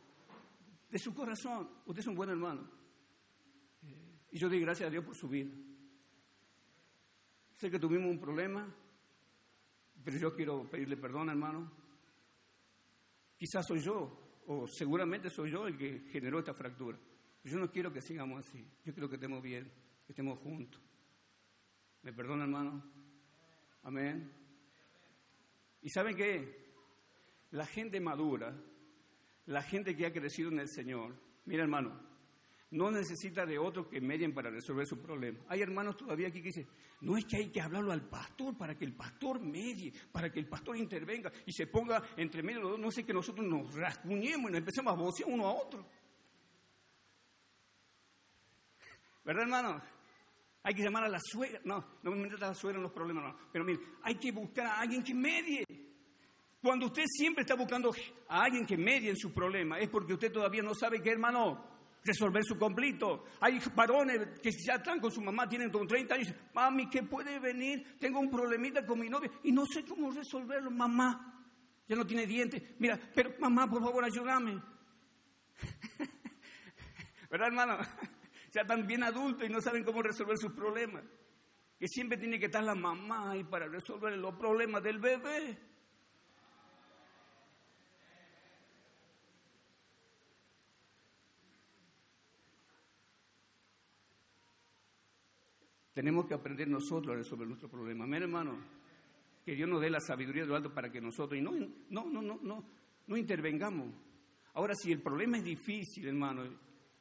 [0.90, 2.81] De su corazón, usted es un buen hermano.
[4.32, 5.52] Y yo doy gracias a Dios por su vida.
[7.54, 8.68] Sé que tuvimos un problema,
[10.04, 11.72] pero yo quiero pedirle perdón, hermano.
[13.38, 16.98] Quizás soy yo, o seguramente soy yo el que generó esta fractura.
[17.44, 18.66] Yo no quiero que sigamos así.
[18.86, 19.72] Yo quiero que estemos bien,
[20.06, 20.82] que estemos juntos.
[22.04, 22.84] ¿Me perdona, hermano?
[23.84, 24.32] Amén.
[25.82, 26.74] ¿Y saben qué?
[27.52, 28.56] La gente madura,
[29.48, 31.16] la gente que ha crecido en el Señor,
[31.46, 32.11] mira, hermano,
[32.72, 35.40] no necesita de otro que medien para resolver su problema.
[35.50, 36.68] Hay hermanos todavía aquí que dicen,
[37.02, 40.40] no es que hay que hablarlo al pastor para que el pastor medie, para que
[40.40, 43.46] el pastor intervenga y se ponga entre medio de los dos, no sé que nosotros
[43.46, 45.86] nos rasguñemos y nos empecemos a vocear uno a otro.
[49.24, 49.82] ¿Verdad, hermano?
[50.64, 51.60] Hay que llamar a la suegra.
[51.66, 53.38] No, no me metas a la suegra en los problemas, no.
[53.52, 55.66] Pero mire, hay que buscar a alguien que medie.
[56.62, 57.92] Cuando usted siempre está buscando
[58.30, 61.71] a alguien que medie en su problema, es porque usted todavía no sabe qué, hermano,
[62.04, 63.26] resolver su conflicto.
[63.40, 67.98] Hay varones que ya están con su mamá, tienen 30 años, mami, ¿qué puede venir?
[68.00, 71.28] Tengo un problemita con mi novia y no sé cómo resolverlo, mamá.
[71.88, 72.62] Ya no tiene dientes.
[72.80, 74.62] Mira, pero mamá, por favor, ayúdame.
[77.30, 77.78] ¿Verdad, hermano?
[78.54, 81.06] Ya están bien adultos y no saben cómo resolver sus problemas.
[81.80, 85.58] Que siempre tiene que estar la mamá ahí para resolver los problemas del bebé.
[95.94, 98.06] Tenemos que aprender nosotros a resolver nuestro problema.
[98.06, 98.58] Amén, hermano.
[99.44, 102.06] Que Dios nos dé la sabiduría de lo alto para que nosotros y no, no,
[102.06, 102.66] no, no, no,
[103.08, 103.90] no intervengamos.
[104.54, 106.44] Ahora, si el problema es difícil, hermano,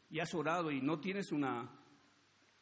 [0.09, 1.71] y has orado y no tienes una,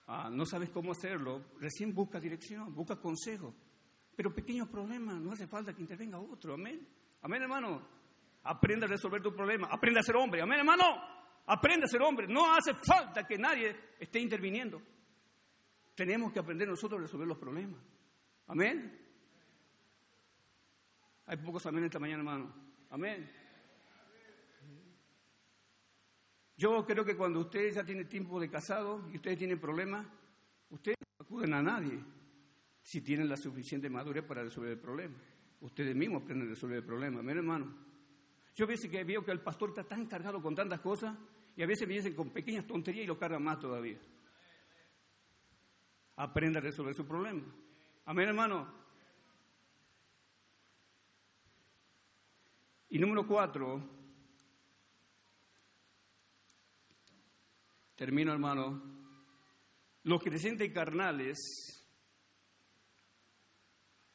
[0.07, 3.55] ah, no sabes cómo hacerlo, recién busca dirección, busca consejo.
[4.15, 6.55] Pero pequeños problemas, no hace falta que intervenga otro.
[6.55, 6.87] Amén.
[7.23, 7.83] Amén, hermano.
[8.43, 9.69] Aprende a resolver tu problema.
[9.71, 10.43] Aprende a ser hombre.
[10.43, 10.85] Amén, hermano.
[11.47, 12.27] Aprende a ser hombre.
[12.27, 14.83] No hace falta que nadie esté interviniendo.
[15.99, 17.81] Tenemos que aprender nosotros a resolver los problemas.
[18.47, 18.97] Amén.
[21.27, 22.55] Hay pocos amén esta mañana, hermano.
[22.91, 23.29] Amén.
[26.57, 30.07] Yo creo que cuando ustedes ya tienen tiempo de casado y ustedes tienen problemas,
[30.71, 31.99] ustedes no acuden a nadie
[32.81, 35.17] si tienen la suficiente madurez para resolver el problema.
[35.63, 37.19] Ustedes mismos aprenden a resolver el problema.
[37.19, 37.75] Amén, hermano.
[38.55, 41.19] Yo a veces veo que el pastor está tan cargado con tantas cosas
[41.57, 43.99] y a veces vienen con pequeñas tonterías y lo cargan más todavía
[46.19, 47.45] aprenda a resolver su problema.
[48.05, 48.75] Amén, hermano.
[52.91, 53.83] Y número cuatro,
[57.95, 58.83] termino, hermano.
[60.05, 61.39] Los creyentes carnales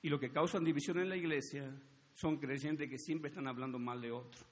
[0.02, 1.72] y los que causan división en la iglesia
[2.14, 4.46] son creyentes que siempre están hablando mal de otro.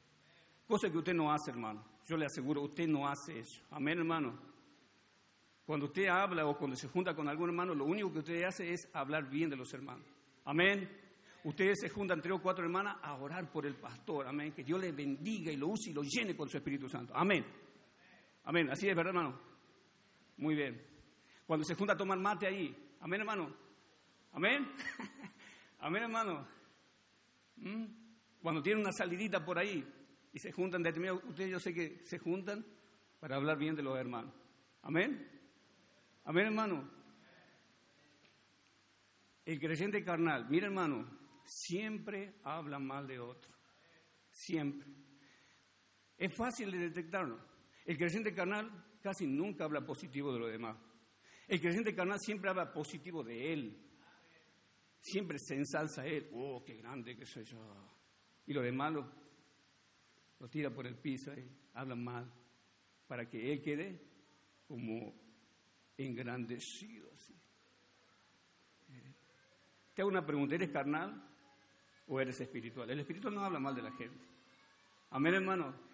[0.67, 1.83] Cosa que usted no hace, hermano.
[2.07, 3.61] Yo le aseguro, usted no hace eso.
[3.71, 4.50] Amén, hermano.
[5.71, 8.73] Cuando usted habla o cuando se junta con algún hermano, lo único que usted hace
[8.73, 10.05] es hablar bien de los hermanos.
[10.43, 10.85] Amén.
[11.45, 14.27] Ustedes se juntan tres o cuatro hermanas a orar por el pastor.
[14.27, 14.51] Amén.
[14.51, 17.13] Que Dios le bendiga y lo use y lo llene con su Espíritu Santo.
[17.15, 17.45] Amén.
[18.43, 18.69] Amén.
[18.69, 19.39] Así es, ¿verdad, hermano?
[20.39, 20.85] Muy bien.
[21.47, 22.75] Cuando se junta a tomar mate ahí.
[22.99, 23.55] Amén, hermano.
[24.33, 24.67] Amén.
[25.79, 26.47] Amén, hermano.
[27.55, 27.85] ¿Mm?
[28.41, 29.87] Cuando tiene una salidita por ahí.
[30.33, 32.65] y se juntan determinados, ustedes yo sé que se juntan
[33.21, 34.33] para hablar bien de los hermanos.
[34.81, 35.39] Amén.
[36.23, 36.89] Amén, hermano.
[39.43, 41.09] El creyente carnal, mira hermano,
[41.45, 43.51] siempre habla mal de otro.
[44.29, 44.87] Siempre.
[46.17, 47.39] Es fácil de detectarlo.
[47.85, 50.77] El creyente carnal casi nunca habla positivo de los demás.
[51.47, 53.91] El creyente carnal siempre habla positivo de él.
[55.01, 56.29] Siempre se ensalza a él.
[56.33, 57.59] Oh, qué grande que soy yo.
[58.45, 62.31] Y lo demás lo, tira por el piso y habla mal
[63.07, 64.01] para que él quede
[64.67, 65.20] como
[66.05, 67.11] engrandecido.
[69.93, 71.21] Te hago una pregunta, ¿eres carnal
[72.07, 72.89] o eres espiritual?
[72.89, 74.25] El espiritual no habla mal de la gente.
[75.09, 75.90] Amén, hermano.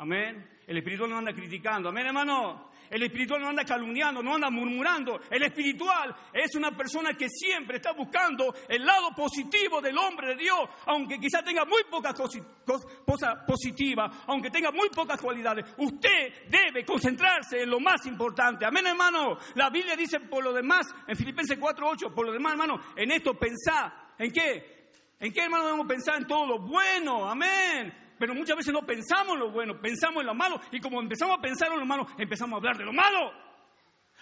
[0.00, 0.48] Amén.
[0.66, 1.90] El espiritual no anda criticando.
[1.90, 2.70] Amén, hermano.
[2.88, 5.20] El espiritual no anda calumniando, no anda murmurando.
[5.30, 10.36] El espiritual es una persona que siempre está buscando el lado positivo del hombre de
[10.36, 15.66] Dios, aunque quizá tenga muy pocas cosas positivas, aunque tenga muy pocas cualidades.
[15.76, 18.64] Usted debe concentrarse en lo más importante.
[18.64, 19.36] Amén, hermano.
[19.56, 23.34] La Biblia dice por lo demás, en Filipenses 4:8, por lo demás, hermano, en esto
[23.34, 24.14] pensá.
[24.18, 24.92] ¿En qué?
[25.20, 27.28] ¿En qué, hermano, debemos pensar en todo lo bueno?
[27.28, 31.00] Amén pero muchas veces no pensamos en lo bueno, pensamos en lo malo, y como
[31.00, 33.32] empezamos a pensar en lo malo, empezamos a hablar de lo malo.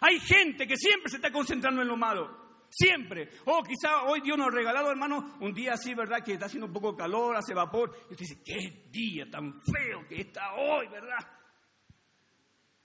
[0.00, 2.46] Hay gente que siempre se está concentrando en lo malo.
[2.70, 3.30] Siempre.
[3.46, 6.22] O oh, quizá hoy Dios nos ha regalado, hermano, un día así, ¿verdad?
[6.22, 7.90] Que está haciendo un poco de calor, hace vapor.
[8.08, 11.18] Y usted dice, qué día tan feo que está hoy, ¿verdad?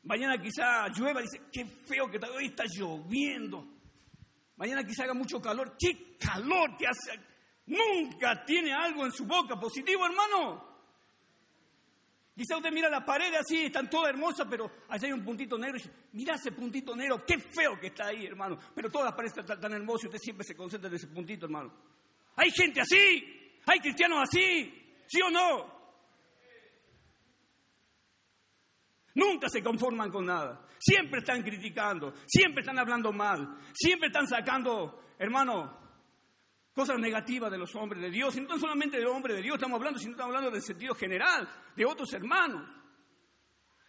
[0.03, 3.67] Mañana quizá llueva, dice, qué feo que está hoy, está lloviendo.
[4.55, 7.19] Mañana quizá haga mucho calor, qué calor que hace.
[7.67, 10.72] Nunca tiene algo en su boca positivo, hermano.
[12.35, 15.77] Quizá usted mira la pared así, están todas hermosas, pero allá hay un puntito negro.
[15.77, 18.57] Y dice, mira ese puntito negro, qué feo que está ahí, hermano.
[18.73, 21.45] Pero todas las paredes están tan hermosas y usted siempre se concentra en ese puntito,
[21.45, 21.71] hermano.
[22.35, 25.83] Hay gente así, hay cristianos así, ¿sí o no?
[29.15, 30.67] Nunca se conforman con nada.
[30.79, 35.82] Siempre están criticando, siempre están hablando mal, siempre están sacando, hermano,
[36.73, 39.55] cosas negativas de los hombres de Dios, y no solamente de los hombres de Dios
[39.55, 42.69] estamos hablando, sino estamos hablando del sentido general, de otros hermanos.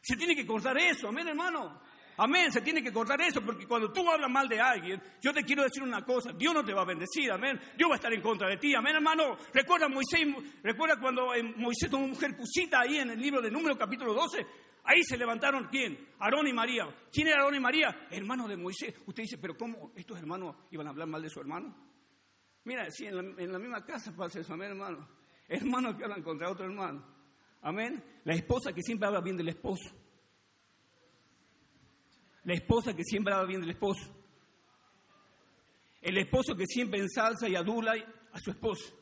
[0.02, 1.80] Se tiene que cortar eso, amén hermano.
[2.16, 5.42] Amén, se tiene que cortar eso, porque cuando tú hablas mal de alguien, yo te
[5.42, 7.58] quiero decir una cosa, Dios no te va a bendecir, amén.
[7.76, 9.36] Dios va a estar en contra de ti, amén hermano.
[9.52, 10.24] Recuerda Moisés,
[10.62, 14.46] recuerda cuando eh, Moisés tomó mujer cusita ahí en el libro de Número capítulo 12,
[14.84, 16.10] ahí se levantaron quién?
[16.20, 16.86] Aarón y María.
[17.10, 18.06] ¿Quién era Aarón y María?
[18.10, 18.94] Hermano de Moisés.
[19.06, 21.93] Usted dice, pero ¿cómo estos hermanos iban a hablar mal de su hermano?
[22.64, 25.06] Mira, si en la, misma casa pasa eso, amén, hermano.
[25.46, 27.04] Hermanos que hablan contra otro hermano.
[27.60, 28.02] Amén.
[28.24, 29.94] La esposa que siempre habla bien del esposo.
[32.44, 34.10] La esposa que siempre habla bien del esposo.
[36.00, 37.92] El esposo que siempre ensalza y adula
[38.32, 38.94] a su esposo.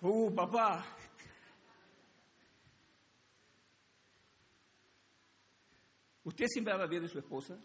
[0.00, 0.86] Uh, papá.
[6.24, 7.58] ¿Usted siempre habla bien de su esposa?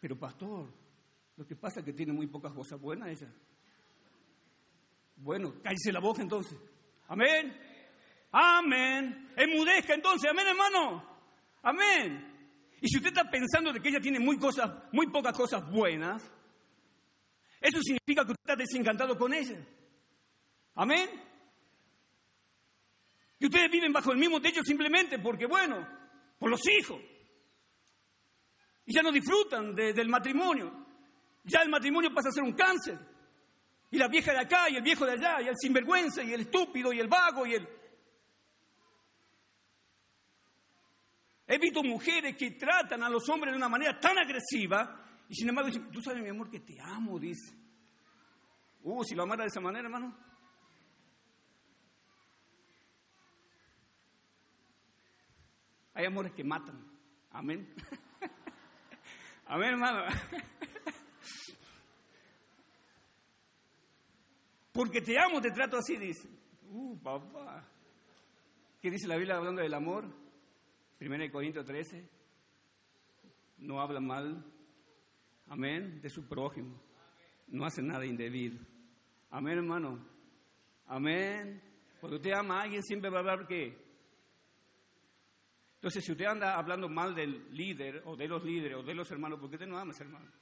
[0.00, 0.83] Pero pastor,
[1.36, 3.32] lo que pasa es que tiene muy pocas cosas buenas ella.
[5.16, 6.58] Bueno, cállese la boca entonces.
[7.08, 7.56] Amén.
[8.30, 9.32] Amén.
[9.36, 10.30] Enmudezca entonces.
[10.30, 11.04] Amén, hermano.
[11.62, 12.34] Amén.
[12.80, 16.22] Y si usted está pensando de que ella tiene muy, cosas, muy pocas cosas buenas,
[17.60, 19.58] eso significa que usted está desencantado con ella.
[20.74, 21.08] Amén.
[23.38, 25.86] Y ustedes viven bajo el mismo techo simplemente porque, bueno,
[26.38, 27.00] por los hijos.
[28.86, 30.83] Y ya no disfrutan del matrimonio.
[31.44, 32.98] Ya el matrimonio pasa a ser un cáncer.
[33.90, 36.40] Y la vieja de acá y el viejo de allá, y el sinvergüenza y el
[36.40, 37.68] estúpido y el vago y el...
[41.46, 45.48] He visto mujeres que tratan a los hombres de una manera tan agresiva y sin
[45.48, 47.54] embargo dicen, tú sabes mi amor que te amo, dice.
[48.82, 50.16] Uh, si lo amara de esa manera, hermano.
[55.94, 56.84] Hay amores que matan.
[57.30, 57.72] Amén.
[59.46, 60.04] Amén, hermano.
[64.74, 66.28] Porque te amo, te trato así, dice.
[66.68, 67.64] Uh, papá.
[68.82, 70.04] ¿Qué dice la Biblia hablando del amor?
[71.00, 72.04] 1 Corintios 13.
[73.58, 74.44] No habla mal,
[75.46, 76.82] amén, de su prójimo.
[77.46, 78.58] No hace nada indebido.
[79.30, 80.04] Amén, hermano.
[80.86, 81.62] Amén.
[82.00, 83.78] Cuando usted ama a alguien, siempre va a hablar qué.
[85.76, 89.08] Entonces, si usted anda hablando mal del líder, o de los líderes, o de los
[89.12, 90.32] hermanos, porque usted no ama a ese hermano.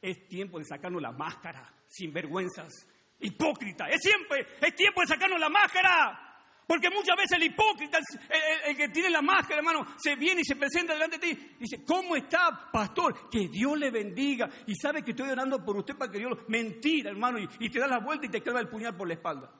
[0.00, 2.86] Es tiempo de sacarnos la máscara, sin vergüenzas,
[3.22, 3.88] hipócrita.
[3.88, 6.28] Es siempre, es tiempo de sacarnos la máscara.
[6.66, 7.98] Porque muchas veces el hipócrita,
[8.66, 11.56] el, que tiene la máscara, hermano, se viene y se presenta delante de ti.
[11.58, 13.28] Dice, ¿cómo está, pastor?
[13.28, 14.48] Que Dios le bendiga.
[14.66, 16.38] Y sabe que estoy orando por usted para que Dios...
[16.48, 17.38] Mentira, hermano.
[17.58, 19.50] Y, te da la vuelta y te clava el puñal por la espalda.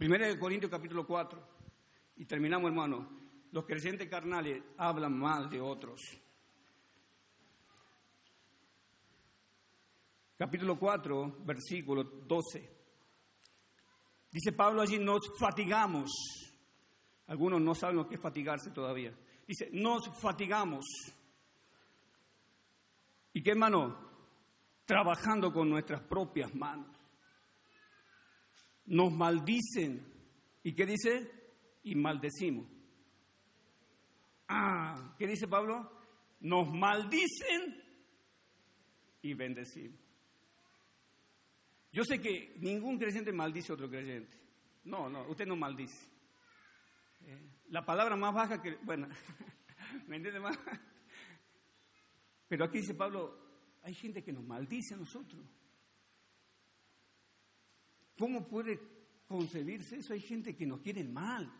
[0.00, 1.38] Primera de Corintios capítulo 4.
[2.16, 3.06] Y terminamos, hermano.
[3.52, 6.00] Los creyentes carnales hablan mal de otros.
[10.38, 12.76] Capítulo 4, versículo 12.
[14.30, 16.10] Dice Pablo allí, nos fatigamos.
[17.26, 19.14] Algunos no saben lo que es fatigarse todavía.
[19.46, 20.86] Dice, nos fatigamos.
[23.34, 23.98] ¿Y qué hermano?
[24.86, 26.99] Trabajando con nuestras propias manos.
[28.90, 30.04] Nos maldicen.
[30.64, 31.30] ¿Y qué dice?
[31.84, 32.66] Y maldecimos.
[34.48, 35.90] Ah, ¿qué dice Pablo?
[36.40, 37.84] Nos maldicen
[39.22, 39.98] y bendecimos.
[41.92, 44.36] Yo sé que ningún creyente maldice a otro creyente.
[44.84, 46.08] No, no, usted no maldice.
[47.26, 47.38] Eh,
[47.68, 49.08] la palabra más baja que, bueno,
[50.08, 50.58] ¿me entiende más?
[52.48, 53.38] Pero aquí dice Pablo,
[53.82, 55.40] hay gente que nos maldice a nosotros.
[58.20, 58.78] ¿Cómo puede
[59.26, 60.12] concebirse eso?
[60.12, 61.50] Hay gente que nos quiere mal,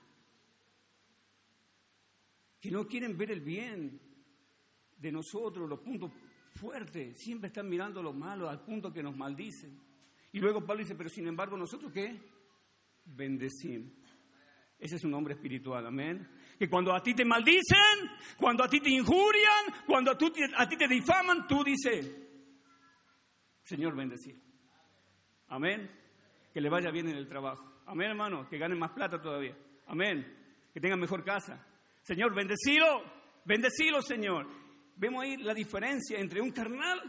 [2.60, 3.98] que no quieren ver el bien
[4.98, 6.12] de nosotros, los puntos
[6.54, 9.80] fuertes, siempre están mirando lo malo al punto que nos maldicen.
[10.32, 12.20] Y luego Pablo dice, pero sin embargo nosotros qué?
[13.06, 13.94] Bendecimos.
[14.78, 16.28] Ese es un hombre espiritual, amén.
[16.58, 20.18] Que cuando a ti te maldicen, cuando a ti te injurian, cuando a,
[20.58, 22.14] a ti te difaman, tú dices,
[23.62, 24.38] Señor, bendecir.
[25.48, 25.99] Amén.
[26.52, 27.64] Que le vaya bien en el trabajo.
[27.86, 28.48] Amén, hermano.
[28.48, 29.56] Que gane más plata todavía.
[29.86, 30.26] Amén.
[30.72, 31.66] Que tenga mejor casa.
[32.02, 33.02] Señor, bendecilo.
[33.44, 34.46] Bendecilo, Señor.
[34.96, 37.00] Vemos ahí la diferencia entre un carnal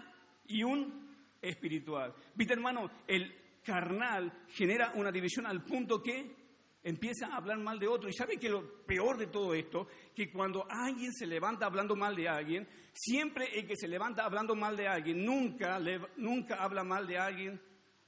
[0.47, 1.09] y un
[1.41, 2.13] espiritual.
[2.35, 6.41] Viste, hermano, el carnal genera una división al punto que
[6.83, 8.09] empieza a hablar mal de otro.
[8.09, 12.15] Y sabe que lo peor de todo esto, que cuando alguien se levanta hablando mal
[12.15, 15.79] de alguien, siempre el que se levanta hablando mal de alguien nunca,
[16.17, 17.61] nunca habla mal de alguien,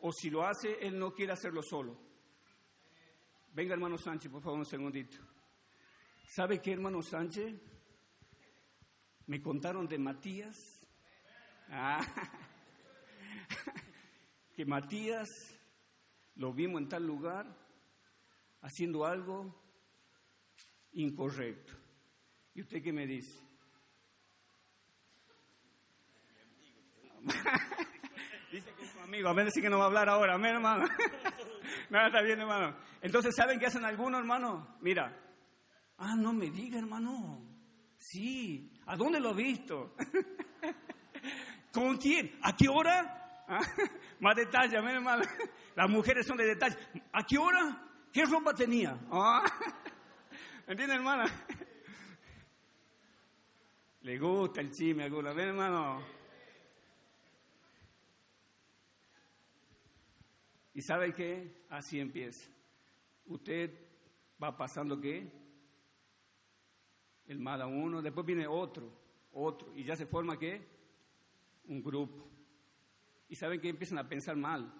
[0.06, 1.98] o si lo hace, él no quiere hacerlo solo.
[3.54, 5.18] Venga, hermano Sánchez, por favor, un segundito.
[6.28, 7.56] ¿Sabe qué, hermano Sánchez?
[9.28, 10.58] Me contaron de Matías.
[11.70, 12.06] Ah,
[14.54, 15.30] que Matías
[16.36, 17.46] lo vimos en tal lugar
[18.60, 19.56] haciendo algo
[20.92, 21.72] incorrecto.
[22.54, 23.40] ¿Y usted qué me dice?
[29.14, 30.86] amigo, a ver si que no va a hablar ahora, amén hermano.
[31.92, 32.76] no, está bien hermano.
[33.00, 34.76] Entonces, ¿saben qué hacen algunos hermano?
[34.82, 35.16] Mira,
[36.00, 37.40] ah, no me diga hermano.
[37.96, 39.96] Sí, ¿a dónde lo he visto?
[41.72, 42.40] ¿Con quién?
[42.42, 43.44] ¿A qué hora?
[43.48, 43.62] ¿Ah?
[44.20, 45.24] Más detalle, amén, hermano.
[45.76, 46.76] Las mujeres son de detalle.
[47.12, 47.84] ¿A qué hora?
[48.12, 48.98] ¿Qué ropa tenía?
[49.12, 49.44] ¿Ah?
[50.66, 51.26] ¿Entiende, hermana?
[54.02, 56.23] Le gusta el chisme alguna vez, hermano.
[60.74, 61.66] ¿Y sabe qué?
[61.70, 62.50] Así empieza.
[63.26, 63.72] Usted
[64.42, 65.32] va pasando qué?
[67.28, 68.92] El mal a uno, después viene otro,
[69.32, 70.62] otro, y ya se forma qué?
[71.66, 72.34] Un grupo
[73.34, 74.72] y saben que empiezan a pensar mal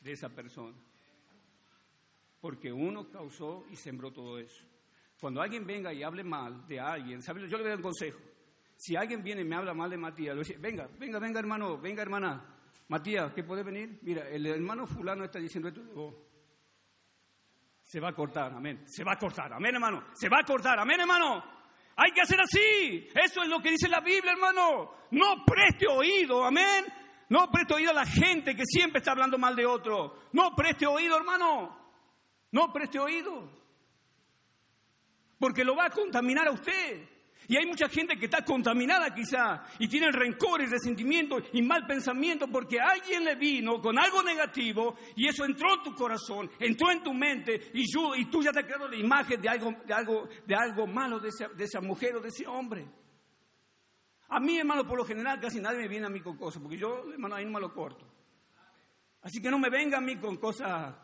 [0.00, 0.76] de esa persona.
[2.40, 4.64] Porque uno causó y sembró todo eso.
[5.20, 7.48] Cuando alguien venga y hable mal de alguien, ¿sabe?
[7.48, 8.20] yo le doy un consejo.
[8.76, 11.76] Si alguien viene y me habla mal de Matías, le dice, venga, venga, venga hermano,
[11.76, 12.53] venga hermana.
[12.94, 13.98] Matías, ¿qué puede venir?
[14.02, 15.82] Mira, el hermano fulano está diciendo esto
[17.82, 18.84] Se va a cortar, amén.
[18.86, 20.04] Se va a cortar, amén hermano.
[20.12, 21.42] Se va a cortar, amén hermano.
[21.96, 23.08] Hay que hacer así.
[23.12, 24.92] Eso es lo que dice la Biblia, hermano.
[25.10, 26.84] No preste oído, amén,
[27.30, 30.28] no preste oído a la gente que siempre está hablando mal de otro.
[30.32, 31.76] No preste oído, hermano.
[32.52, 33.50] No preste oído.
[35.40, 37.08] Porque lo va a contaminar a usted.
[37.48, 41.86] Y hay mucha gente que está contaminada quizá y tiene rencor y resentimiento y mal
[41.86, 46.90] pensamiento porque alguien le vino con algo negativo y eso entró en tu corazón, entró
[46.90, 47.84] en tu mente y,
[48.30, 51.30] tú ya te has creado la imagen de algo, de algo, de algo malo de
[51.54, 52.86] de esa mujer o de ese hombre.
[54.28, 56.78] A mí, hermano, por lo general casi nadie me viene a mí con cosas, porque
[56.78, 58.06] yo, hermano, ahí no me lo corto.
[59.22, 60.94] Así que no me venga a mí con cosas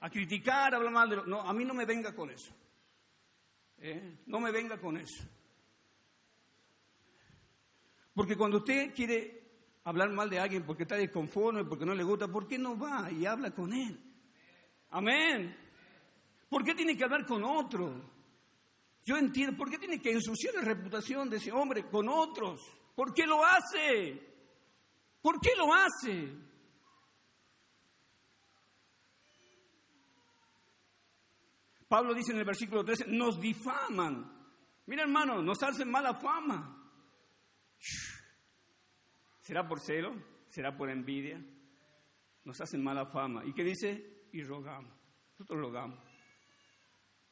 [0.00, 1.26] a criticar, a hablar mal de lo...
[1.26, 2.52] No, a mí no me venga con eso.
[3.78, 4.18] ¿Eh?
[4.26, 5.24] No me venga con eso.
[8.20, 12.28] Porque cuando usted quiere hablar mal de alguien porque está desconforme, porque no le gusta,
[12.28, 13.98] ¿por qué no va y habla con él?
[14.90, 15.56] Amén.
[16.46, 17.94] ¿Por qué tiene que hablar con otro?
[19.06, 22.60] Yo entiendo, ¿por qué tiene que ensuciar la reputación de ese hombre con otros?
[22.94, 24.20] ¿Por qué lo hace?
[25.22, 26.30] ¿Por qué lo hace?
[31.88, 34.30] Pablo dice en el versículo 13, nos difaman.
[34.84, 36.79] Mira hermano, nos hacen mala fama.
[39.40, 40.14] ¿Será por celo?
[40.48, 41.42] ¿Será por envidia?
[42.44, 43.44] Nos hacen mala fama.
[43.44, 44.28] ¿Y qué dice?
[44.32, 44.92] Y rogamos.
[45.38, 45.98] Nosotros rogamos.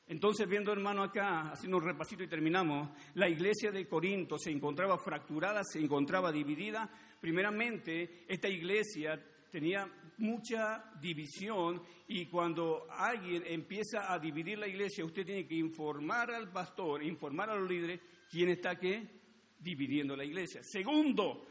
[0.06, 4.96] Entonces, viendo hermano acá, haciendo un repasito y terminamos, la iglesia de Corinto se encontraba
[4.98, 6.90] fracturada, se encontraba dividida.
[7.20, 9.86] Primeramente, esta iglesia tenía
[10.16, 16.50] mucha división y cuando alguien empieza a dividir la iglesia, usted tiene que informar al
[16.50, 19.17] pastor, informar a los líderes quién está qué
[19.58, 20.62] dividiendo la iglesia.
[20.62, 21.46] Segundo,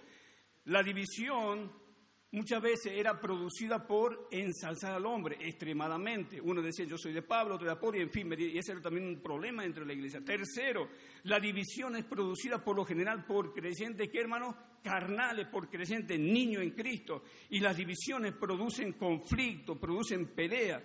[0.66, 1.72] la división
[2.32, 6.42] muchas veces era producida por ensalzar al hombre extremadamente.
[6.42, 8.82] Uno decía yo soy de Pablo, otro de Apolo, y en fin, y ese era
[8.82, 10.24] también un problema dentro de la iglesia.
[10.24, 10.90] Tercero,
[11.24, 14.56] la división es producida por lo general por creyentes, ¿qué hermano?
[14.84, 17.24] Carnales, por creyentes niños en Cristo.
[17.50, 20.84] Y las divisiones producen conflicto, producen pelea.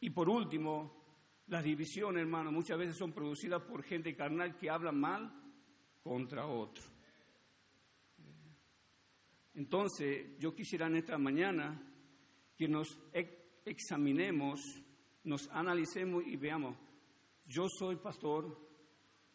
[0.00, 1.02] Y por último,
[1.48, 5.32] las divisiones, hermano, muchas veces son producidas por gente carnal que habla mal
[6.02, 6.84] contra otro.
[9.54, 11.80] Entonces, yo quisiera en esta mañana
[12.56, 12.98] que nos
[13.64, 14.60] examinemos,
[15.24, 16.76] nos analicemos y veamos,
[17.46, 18.70] yo soy pastor,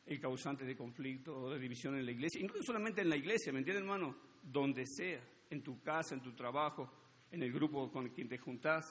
[0.06, 3.52] el causante de conflicto o de división en la iglesia, incluso solamente en la iglesia,
[3.52, 4.16] ¿me entiendes, hermano?
[4.42, 6.90] Donde sea, en tu casa, en tu trabajo,
[7.30, 8.86] en el grupo con quien te juntás.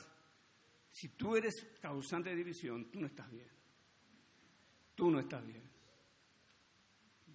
[0.90, 3.48] Si tú eres causante de división, tú no estás bien.
[4.94, 5.65] Tú no estás bien.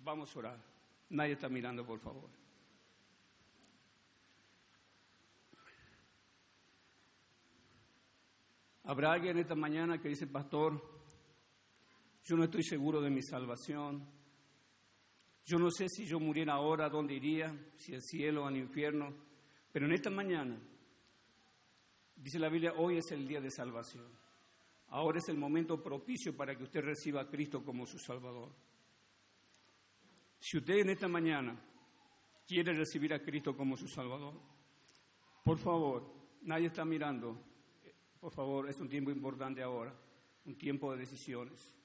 [0.04, 0.60] Vamos a orar.
[1.10, 2.30] Nadie está mirando, por favor.
[8.84, 10.82] Habrá alguien esta mañana que dice, pastor,
[12.24, 14.08] yo no estoy seguro de mi salvación.
[15.46, 17.56] Yo no sé si yo muriera ahora, ¿dónde iría?
[17.78, 19.14] Si al cielo o al infierno.
[19.72, 20.60] Pero en esta mañana,
[22.16, 24.08] dice la Biblia, hoy es el día de salvación.
[24.90, 28.52] Ahora es el momento propicio para que usted reciba a Cristo como su Salvador.
[30.42, 31.56] Si usted en esta mañana
[32.48, 34.34] quiere recibir a Cristo como su Salvador,
[35.44, 36.12] por favor,
[36.42, 37.38] nadie está mirando,
[38.20, 39.94] por favor, es un tiempo importante ahora,
[40.46, 41.78] un tiempo de decisiones.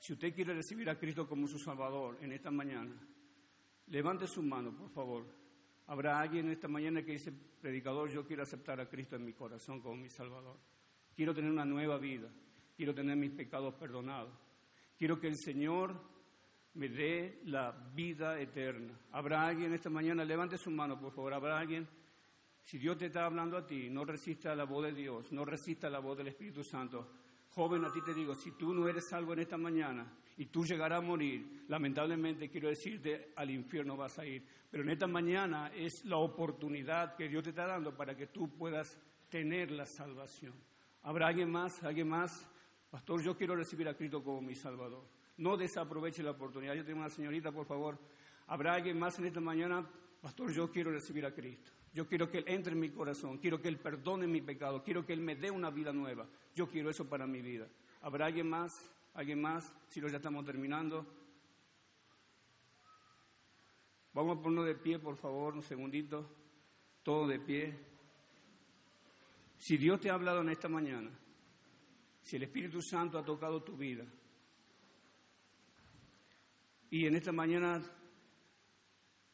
[0.00, 2.96] Si usted quiere recibir a Cristo como su Salvador en esta mañana,
[3.86, 5.24] levante su mano, por favor.
[5.86, 9.80] Habrá alguien esta mañana que dice, predicador, yo quiero aceptar a Cristo en mi corazón
[9.80, 10.58] como mi Salvador.
[11.14, 12.28] Quiero tener una nueva vida.
[12.76, 14.32] Quiero tener mis pecados perdonados.
[14.98, 16.19] Quiero que el Señor
[16.74, 18.98] me dé la vida eterna.
[19.12, 20.24] ¿Habrá alguien esta mañana?
[20.24, 21.34] Levante su mano, por favor.
[21.34, 21.88] ¿Habrá alguien?
[22.62, 25.90] Si Dios te está hablando a ti, no resista la voz de Dios, no resista
[25.90, 27.10] la voz del Espíritu Santo.
[27.48, 30.06] Joven, a ti te digo, si tú no eres salvo en esta mañana
[30.36, 34.46] y tú llegarás a morir, lamentablemente quiero decirte, al infierno vas a ir.
[34.70, 38.48] Pero en esta mañana es la oportunidad que Dios te está dando para que tú
[38.56, 38.96] puedas
[39.28, 40.54] tener la salvación.
[41.02, 41.82] ¿Habrá alguien más?
[41.82, 42.48] ¿Alguien más?
[42.88, 45.19] Pastor, yo quiero recibir a Cristo como mi Salvador.
[45.40, 46.74] No desaproveche la oportunidad.
[46.74, 47.98] Yo tengo una señorita, por favor.
[48.46, 49.88] ¿Habrá alguien más en esta mañana?
[50.20, 51.72] Pastor, yo quiero recibir a Cristo.
[51.94, 55.04] Yo quiero que Él entre en mi corazón, quiero que Él perdone mi pecado, quiero
[55.04, 56.28] que Él me dé una vida nueva.
[56.54, 57.66] Yo quiero eso para mi vida.
[58.02, 58.70] ¿Habrá alguien más?
[59.14, 59.72] ¿Alguien más?
[59.88, 61.06] Si no, ya estamos terminando.
[64.12, 66.28] Vamos a ponernos de pie, por favor, un segundito.
[67.02, 67.78] Todo de pie.
[69.56, 71.10] Si Dios te ha hablado en esta mañana,
[72.20, 74.04] si el Espíritu Santo ha tocado tu vida,
[76.90, 77.80] y en esta mañana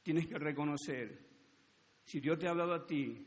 [0.02, 1.26] tienes que reconocer
[2.04, 3.26] si Dios te ha hablado a ti,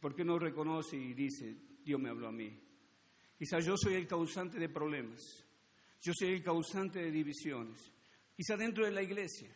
[0.00, 2.56] ¿por qué no reconoce y dice, Dios me habló a mí?
[3.36, 5.44] Quizás yo soy el causante de problemas,
[6.00, 7.92] yo soy el causante de divisiones,
[8.36, 9.50] quizás dentro de la iglesia,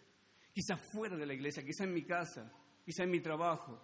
[0.52, 2.52] quizás fuera de la iglesia, quizás en mi casa,
[2.84, 3.80] quizás en mi trabajo.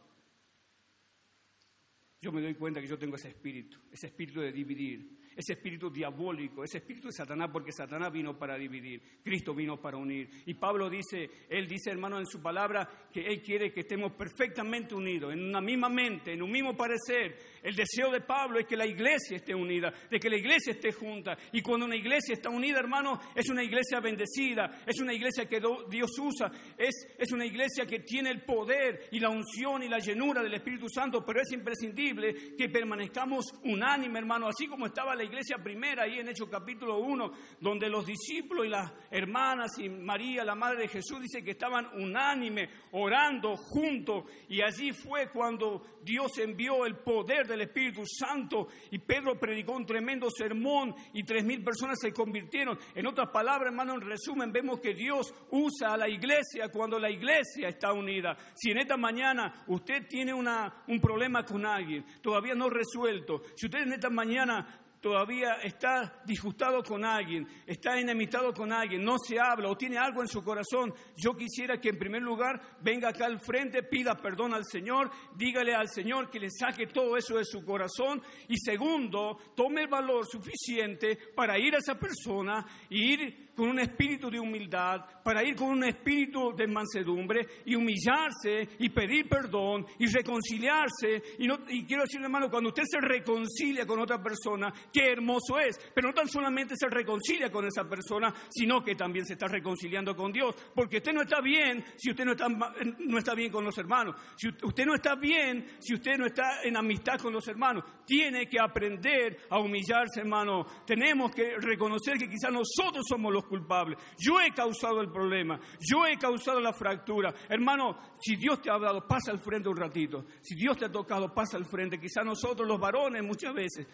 [2.20, 5.90] Yo me doy cuenta que yo tengo ese espíritu, ese espíritu de dividir, ese espíritu
[5.90, 10.28] diabólico, ese espíritu de Satanás, porque Satanás vino para dividir, Cristo vino para unir.
[10.46, 14.94] Y Pablo dice, él dice, hermano, en su palabra, que él quiere que estemos perfectamente
[14.94, 17.51] unidos, en una misma mente, en un mismo parecer.
[17.62, 20.92] El deseo de Pablo es que la iglesia esté unida, de que la iglesia esté
[20.92, 21.36] junta.
[21.52, 25.60] Y cuando una iglesia está unida, hermano, es una iglesia bendecida, es una iglesia que
[25.88, 29.98] Dios usa, es, es una iglesia que tiene el poder y la unción y la
[29.98, 35.24] llenura del Espíritu Santo, pero es imprescindible que permanezcamos unánime, hermano, así como estaba la
[35.24, 40.44] iglesia primera, ahí en Hechos capítulo 1, donde los discípulos y las hermanas y María,
[40.44, 44.24] la madre de Jesús, dice que estaban unánime, orando juntos.
[44.48, 49.86] Y allí fue cuando Dios envió el poder del Espíritu Santo y Pedro predicó un
[49.86, 52.78] tremendo sermón y tres mil personas se convirtieron.
[52.94, 57.10] En otras palabras, hermano, en resumen, vemos que Dios usa a la iglesia cuando la
[57.10, 58.36] iglesia está unida.
[58.54, 63.66] Si en esta mañana usted tiene una, un problema con alguien, todavía no resuelto, si
[63.66, 69.38] usted en esta mañana todavía está disgustado con alguien, está enemitado con alguien, no se
[69.38, 73.26] habla o tiene algo en su corazón, yo quisiera que en primer lugar venga acá
[73.26, 77.44] al frente, pida perdón al Señor, dígale al Señor que le saque todo eso de
[77.44, 83.41] su corazón y segundo, tome el valor suficiente para ir a esa persona y ir
[83.62, 88.88] con un espíritu de humildad, para ir con un espíritu de mansedumbre y humillarse y
[88.88, 91.22] pedir perdón y reconciliarse.
[91.38, 95.60] Y, no, y quiero decirle, hermano, cuando usted se reconcilia con otra persona, qué hermoso
[95.60, 95.78] es.
[95.94, 100.16] Pero no tan solamente se reconcilia con esa persona, sino que también se está reconciliando
[100.16, 100.56] con Dios.
[100.74, 104.16] Porque usted no está bien si usted no está, no está bien con los hermanos.
[104.36, 107.84] Si usted no está bien si usted no está en amistad con los hermanos.
[108.04, 110.66] Tiene que aprender a humillarse, hermano.
[110.84, 113.98] Tenemos que reconocer que quizás nosotros somos los culpables.
[114.16, 115.60] Yo he causado el problema.
[115.78, 117.34] Yo he causado la fractura.
[117.50, 120.24] Hermano, si Dios te ha hablado, pasa al frente un ratito.
[120.40, 122.00] Si Dios te ha tocado, pasa al frente.
[122.00, 123.86] Quizás nosotros los varones muchas veces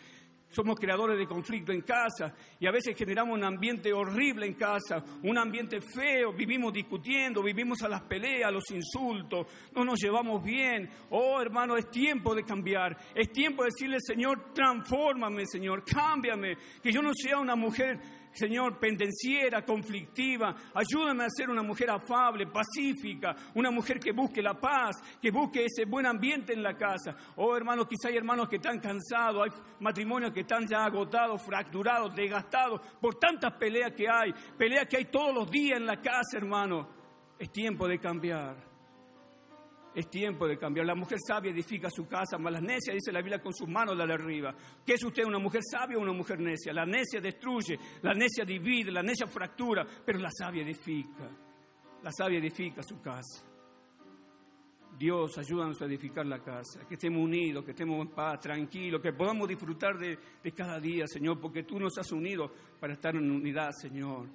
[0.51, 5.05] somos creadores de conflicto en casa y a veces generamos un ambiente horrible en casa,
[5.23, 10.43] un ambiente feo, vivimos discutiendo, vivimos a las peleas, a los insultos, no nos llevamos
[10.43, 10.89] bien.
[11.11, 16.93] Oh hermano, es tiempo de cambiar, es tiempo de decirle Señor, transfórmame Señor, cámbiame, que
[16.93, 18.01] yo no sea una mujer
[18.33, 20.55] Señor, pendenciera, conflictiva.
[20.75, 25.65] Ayúdame a ser una mujer afable, pacífica, una mujer que busque la paz, que busque
[25.65, 27.17] ese buen ambiente en la casa.
[27.37, 32.15] Oh, hermanos, quizá hay hermanos que están cansados, hay matrimonios que están ya agotados, fracturados,
[32.15, 36.37] desgastados por tantas peleas que hay, peleas que hay todos los días en la casa,
[36.37, 36.89] hermano.
[37.39, 38.78] Es tiempo de cambiar.
[39.99, 40.87] Es tiempo de cambiar.
[40.87, 43.97] La mujer sabia edifica su casa, mas la necia, dice la Biblia, con sus manos
[43.97, 44.55] la derriba.
[44.87, 46.73] ¿Qué es usted, una mujer sabia o una mujer necia?
[46.73, 51.29] La necia destruye, la necia divide, la necia fractura, pero la sabia edifica.
[52.01, 53.45] La sabia edifica su casa.
[54.97, 59.13] Dios, ayúdanos a edificar la casa, que estemos unidos, que estemos en paz, tranquilos, que
[59.13, 63.29] podamos disfrutar de, de cada día, Señor, porque tú nos has unido para estar en
[63.29, 64.29] unidad, Señor,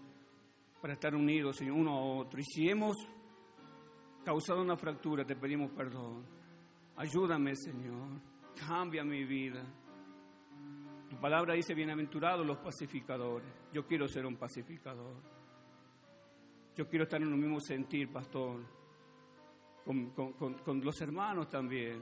[0.81, 2.37] para estar unidos, Señor, uno a otro.
[2.41, 2.97] Y si hemos
[4.23, 6.25] causado una fractura, te pedimos perdón.
[6.95, 8.21] Ayúdame, Señor.
[8.67, 9.63] Cambia mi vida.
[11.09, 13.51] Tu palabra dice, bienaventurados los pacificadores.
[13.71, 15.15] Yo quiero ser un pacificador.
[16.75, 18.61] Yo quiero estar en un mismo sentir, pastor,
[19.85, 22.01] con, con los hermanos también.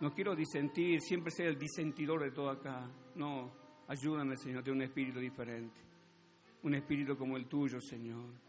[0.00, 2.88] No quiero disentir, siempre ser el disentidor de todo acá.
[3.16, 3.52] No,
[3.88, 5.80] ayúdame, Señor, tener un espíritu diferente.
[6.62, 8.47] Un espíritu como el tuyo, Señor.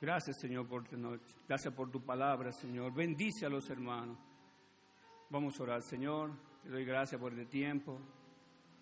[0.00, 1.34] Gracias, Señor, por tu noche.
[1.46, 2.94] Gracias por tu palabra, Señor.
[2.94, 4.16] Bendice a los hermanos.
[5.30, 6.30] Vamos a orar, Señor.
[6.62, 7.98] Te doy gracias por el tiempo.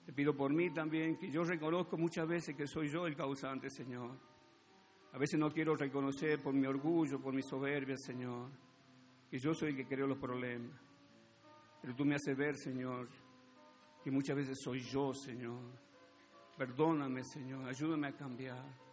[0.04, 3.70] Te pido por mí también, que yo reconozco muchas veces que soy yo el causante,
[3.70, 4.10] Señor.
[5.12, 8.50] A veces no quiero reconocer por mi orgullo, por mi soberbia, Señor,
[9.30, 10.78] que yo soy el que creo los problemas.
[11.80, 13.08] Pero tú me haces ver, Señor,
[14.04, 15.62] que muchas veces soy yo, Señor.
[16.56, 17.66] Perdóname, Señor.
[17.66, 18.85] Ayúdame a cambiar.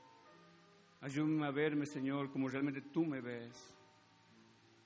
[1.03, 3.77] Ayúdame a verme, Señor, como realmente tú me ves.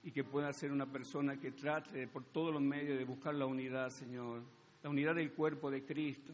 [0.03, 3.45] Y que pueda ser una persona que trate por todos los medios de buscar la
[3.45, 4.41] unidad, Señor.
[4.81, 6.33] La unidad del cuerpo de Cristo,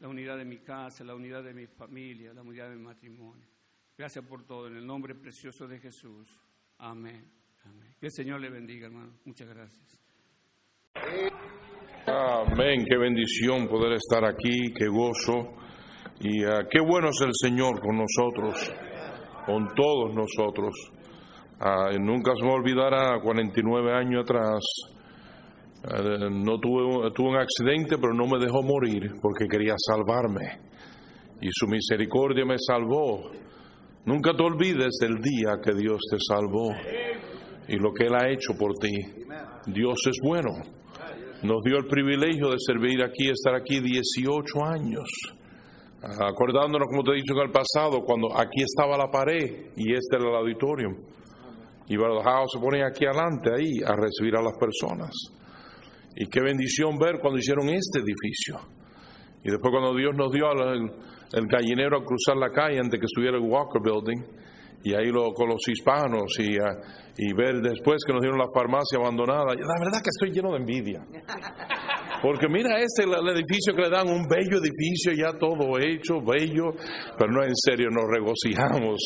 [0.00, 3.44] la unidad de mi casa, la unidad de mi familia, la unidad de mi matrimonio.
[3.98, 6.34] Gracias por todo, en el nombre precioso de Jesús.
[6.78, 7.30] Amén.
[8.00, 9.12] Que el Señor le bendiga, hermano.
[9.26, 10.00] Muchas gracias.
[12.06, 12.86] Amén.
[12.88, 15.54] Qué bendición poder estar aquí, qué gozo.
[16.20, 18.87] Y uh, qué bueno es el Señor con nosotros
[19.48, 20.74] con todos nosotros.
[21.58, 24.60] Ah, nunca se me olvidará, 49 años atrás,
[25.84, 30.60] eh, no tuve, tuve un accidente, pero no me dejó morir porque quería salvarme.
[31.40, 33.30] Y su misericordia me salvó.
[34.04, 36.70] Nunca te olvides del día que Dios te salvó
[37.68, 38.92] y lo que Él ha hecho por ti.
[39.66, 40.50] Dios es bueno.
[41.42, 45.37] Nos dio el privilegio de servir aquí, estar aquí 18 años
[46.02, 50.16] acordándonos, como te he dicho en el pasado, cuando aquí estaba la pared y este
[50.16, 50.88] era el auditorio.
[51.88, 55.10] Y Bardajao se ponía aquí adelante, ahí, a recibir a las personas.
[56.14, 58.60] Y qué bendición ver cuando hicieron este edificio.
[59.42, 60.90] Y después cuando Dios nos dio el,
[61.32, 64.22] el gallinero a cruzar la calle antes que estuviera el Walker Building,
[64.82, 66.76] y ahí lo, con los hispanos y, ah,
[67.16, 69.54] y ver después que nos dieron la farmacia abandonada.
[69.54, 71.04] La verdad que estoy lleno de envidia.
[72.22, 76.74] Porque mira este el, edificio que le dan, un bello edificio, ya todo hecho, bello,
[77.16, 78.98] pero no en serio, nos regocijamos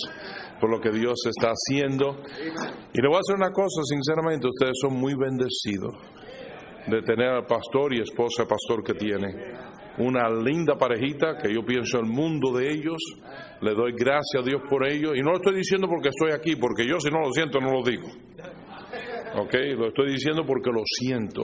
[0.60, 2.22] por lo que Dios está haciendo.
[2.92, 5.92] Y le voy a hacer una cosa, sinceramente, ustedes son muy bendecidos
[6.86, 9.28] de tener al pastor y esposa pastor que tiene.
[9.98, 12.98] Una linda parejita que yo pienso el mundo de ellos.
[13.60, 15.14] Le doy gracias a Dios por ello.
[15.14, 17.72] Y no lo estoy diciendo porque estoy aquí, porque yo si no lo siento no
[17.72, 18.08] lo digo.
[19.36, 19.54] ¿Ok?
[19.76, 21.42] Lo estoy diciendo porque lo siento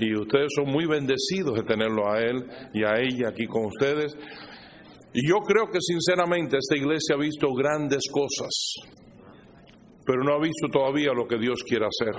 [0.00, 4.16] y ustedes son muy bendecidos de tenerlo a él y a ella aquí con ustedes.
[5.12, 8.74] Y yo creo que sinceramente esta iglesia ha visto grandes cosas,
[10.06, 12.14] pero no ha visto todavía lo que Dios quiere hacer.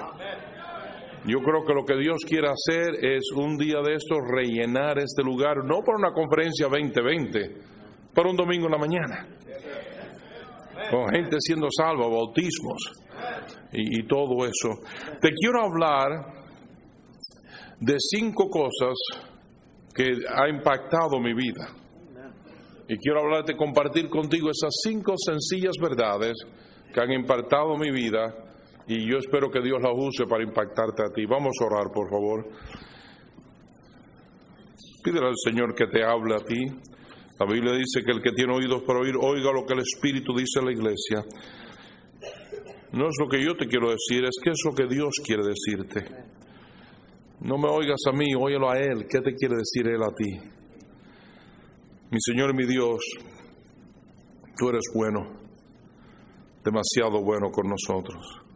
[1.26, 5.22] Yo creo que lo que Dios quiere hacer es un día de estos rellenar este
[5.22, 7.56] lugar, no para una conferencia 2020,
[8.14, 9.28] para un domingo en la mañana,
[10.90, 12.92] con gente siendo salva, bautismos
[13.74, 14.82] y, todo eso.
[15.22, 16.10] Te quiero hablar
[17.80, 18.96] de cinco cosas
[19.94, 21.68] que ha impactado mi vida.
[22.88, 26.38] Y quiero hablarte, compartir contigo esas cinco sencillas verdades
[26.94, 28.49] que han impactado mi vida
[28.90, 31.24] y yo espero que Dios las use para impactarte a ti.
[31.28, 32.50] Vamos a orar, por favor.
[35.04, 36.66] Pídele al Señor que te hable a ti.
[37.40, 40.36] La Biblia dice que el que tiene oídos para oír, oiga lo que el Espíritu
[40.36, 41.24] dice a la iglesia.
[42.94, 45.44] No es lo que yo te quiero decir, es que es lo que Dios quiere
[45.44, 46.06] decirte.
[47.42, 49.06] No me oigas a mí, óyelo a Él.
[49.08, 50.32] ¿Qué te quiere decir Él a ti?
[52.10, 53.00] Mi Señor y mi Dios,
[54.58, 55.40] tú eres bueno,
[56.66, 58.49] demasiado bueno con nosotros.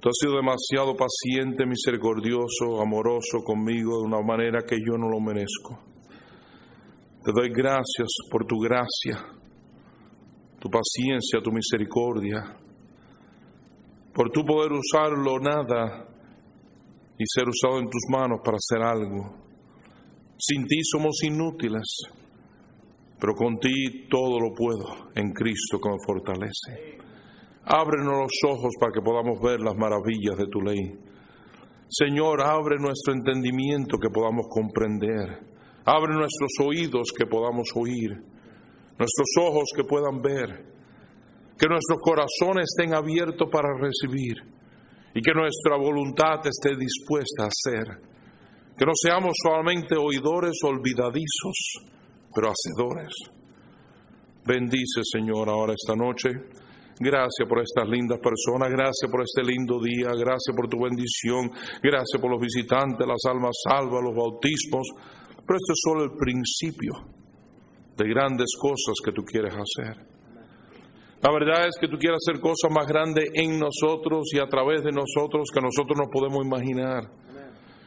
[0.00, 5.20] Tú has sido demasiado paciente, misericordioso, amoroso conmigo de una manera que yo no lo
[5.20, 5.78] merezco.
[7.22, 9.26] Te doy gracias por tu gracia,
[10.58, 12.56] tu paciencia, tu misericordia,
[14.14, 16.08] por tu poder usarlo nada
[17.18, 19.36] y ser usado en tus manos para hacer algo.
[20.38, 22.04] Sin ti somos inútiles,
[23.20, 27.09] pero con ti todo lo puedo en Cristo que me fortalece.
[27.64, 30.98] Ábrenos los ojos para que podamos ver las maravillas de tu ley.
[31.88, 35.40] Señor, abre nuestro entendimiento que podamos comprender.
[35.84, 38.10] Abre nuestros oídos que podamos oír.
[38.12, 40.66] Nuestros ojos que puedan ver.
[41.58, 44.36] Que nuestros corazones estén abiertos para recibir
[45.14, 48.10] y que nuestra voluntad esté dispuesta a hacer.
[48.78, 51.84] Que no seamos solamente oidores olvidadizos,
[52.34, 53.12] pero hacedores.
[54.46, 56.30] Bendice, Señor, ahora esta noche.
[57.02, 61.48] Gracias por estas lindas personas, gracias por este lindo día, gracias por tu bendición,
[61.82, 64.86] gracias por los visitantes, las almas salvas, los bautismos.
[65.32, 66.92] Pero esto es solo el principio
[67.96, 69.96] de grandes cosas que tú quieres hacer.
[71.22, 74.84] La verdad es que tú quieres hacer cosas más grandes en nosotros y a través
[74.84, 77.04] de nosotros que nosotros no podemos imaginar.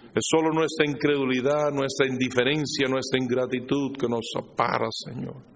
[0.09, 5.52] Es solo nuestra incredulidad, nuestra indiferencia, nuestra ingratitud que nos apara, Señor.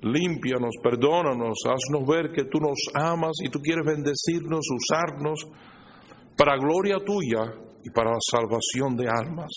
[0.00, 5.46] Límpianos, perdónanos, haznos ver que tú nos amas y tú quieres bendecirnos, usarnos
[6.36, 9.50] para gloria tuya y para la salvación de almas.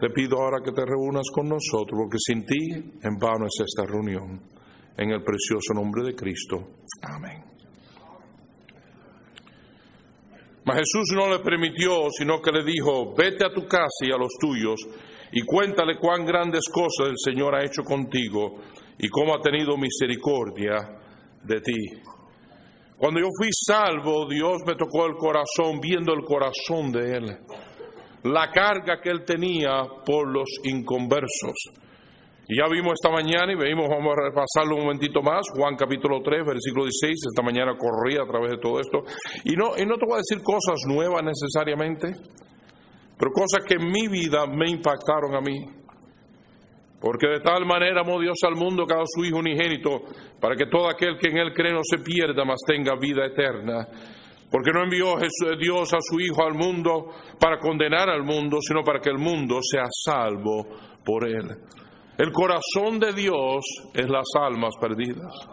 [0.00, 2.72] Te pido ahora que te reúnas con nosotros, porque sin ti
[3.02, 4.40] en vano es esta reunión
[4.96, 6.56] en el precioso nombre de Cristo.
[7.02, 7.44] Amén.
[10.64, 14.16] Mas Jesús no le permitió, sino que le dijo, vete a tu casa y a
[14.16, 14.80] los tuyos
[15.32, 18.56] y cuéntale cuán grandes cosas el Señor ha hecho contigo
[18.98, 20.76] y cómo ha tenido misericordia
[21.42, 22.02] de ti.
[22.96, 27.38] Cuando yo fui salvo, Dios me tocó el corazón, viendo el corazón de Él,
[28.24, 31.80] la carga que Él tenía por los inconversos
[32.50, 36.20] y ya vimos esta mañana y vimos, vamos a repasarlo un momentito más, Juan capítulo
[36.20, 39.06] 3, versículo 16, esta mañana corría a través de todo esto.
[39.44, 42.10] Y no, y no te decir cosas nuevas necesariamente,
[43.20, 45.58] pero cosas que en mi vida me impactaron a mí.
[46.98, 50.00] Porque de tal manera amó Dios al mundo que ha dado su Hijo unigénito,
[50.40, 53.86] para que todo aquel que en Él cree no se pierda, mas tenga vida eterna.
[54.50, 55.16] Porque no envió
[55.58, 59.58] Dios a su Hijo al mundo para condenar al mundo, sino para que el mundo
[59.60, 60.66] sea salvo
[61.04, 61.46] por Él.
[62.16, 65.46] El corazón de Dios es las almas perdidas.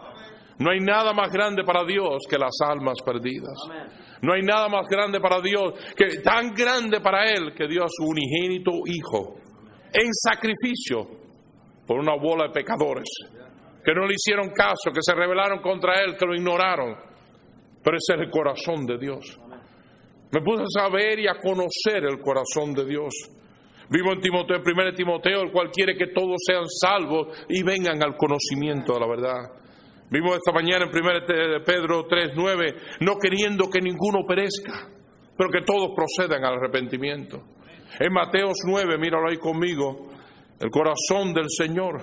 [0.58, 3.56] No hay nada más grande para Dios que las almas perdidas.
[4.22, 7.88] No hay nada más grande para Dios que tan grande para Él que dio a
[7.88, 9.36] su unigénito Hijo
[9.92, 11.06] en sacrificio
[11.86, 13.08] por una bola de pecadores
[13.84, 16.94] que no le hicieron caso, que se rebelaron contra Él, que lo ignoraron.
[17.82, 19.38] Pero ese es el corazón de Dios.
[20.30, 23.14] Me puse a saber y a conocer el corazón de Dios.
[23.88, 28.02] Vivo en Timoteo, en 1 Timoteo, el cual quiere que todos sean salvos y vengan
[28.02, 29.67] al conocimiento de la verdad.
[30.10, 34.88] Vimos esta mañana en 1 Pedro 3:9, no queriendo que ninguno perezca,
[35.36, 37.42] pero que todos procedan al arrepentimiento.
[38.00, 40.08] En Mateos 9, míralo ahí conmigo,
[40.60, 42.02] el corazón del Señor.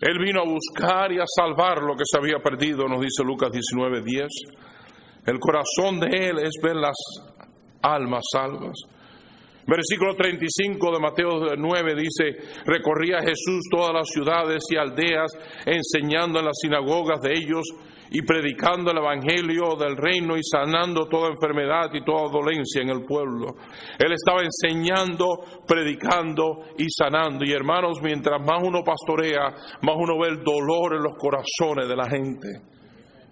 [0.00, 3.52] Él vino a buscar y a salvar lo que se había perdido, nos dice Lucas
[3.52, 4.26] 19, 10.
[5.26, 6.96] El corazón de Él es ver las
[7.82, 8.76] almas salvas.
[9.66, 15.30] Versículo 35 de Mateo 9 dice, recorría Jesús todas las ciudades y aldeas,
[15.64, 17.62] enseñando en las sinagogas de ellos
[18.10, 23.04] y predicando el Evangelio del reino y sanando toda enfermedad y toda dolencia en el
[23.04, 23.54] pueblo.
[23.98, 25.26] Él estaba enseñando,
[25.66, 27.44] predicando y sanando.
[27.44, 29.48] Y hermanos, mientras más uno pastorea,
[29.80, 32.48] más uno ve el dolor en los corazones de la gente.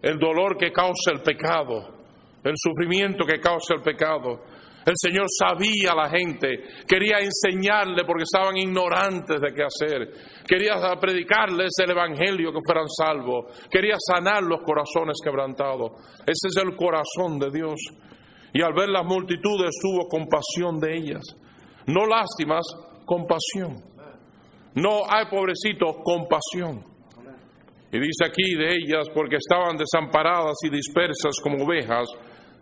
[0.02, 2.00] El dolor que causa el pecado,
[2.42, 4.40] el sufrimiento que causa el pecado.
[4.86, 10.08] El Señor sabía a la gente, quería enseñarle porque estaban ignorantes de qué hacer,
[10.48, 15.92] quería predicarles el Evangelio que fueran salvos, quería sanar los corazones quebrantados.
[16.26, 17.78] Ese es el corazón de Dios.
[18.54, 21.22] Y al ver las multitudes tuvo compasión de ellas.
[21.86, 22.64] No lástimas,
[23.04, 23.76] compasión.
[24.74, 26.89] No hay pobrecitos, compasión.
[27.92, 32.06] Y dice aquí de ellas, porque estaban desamparadas y dispersas como ovejas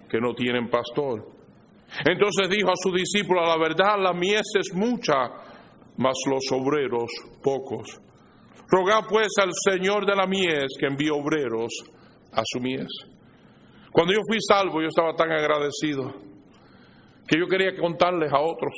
[0.09, 1.26] que no tienen pastor.
[2.05, 5.14] Entonces dijo a su discípulo, la verdad, la mies es mucha,
[5.96, 7.10] mas los obreros
[7.42, 8.00] pocos.
[8.70, 11.72] Rogad pues al Señor de la mies que envíe obreros
[12.32, 12.88] a su mies.
[13.92, 16.12] Cuando yo fui salvo, yo estaba tan agradecido
[17.26, 18.72] que yo quería contarles a otros.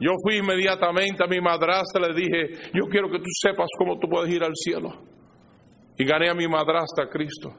[0.00, 4.08] Yo fui inmediatamente a mi madrastra, le dije, yo quiero que tú sepas cómo tú
[4.08, 4.90] puedes ir al cielo.
[5.96, 7.52] Y gané a mi madrastra a Cristo.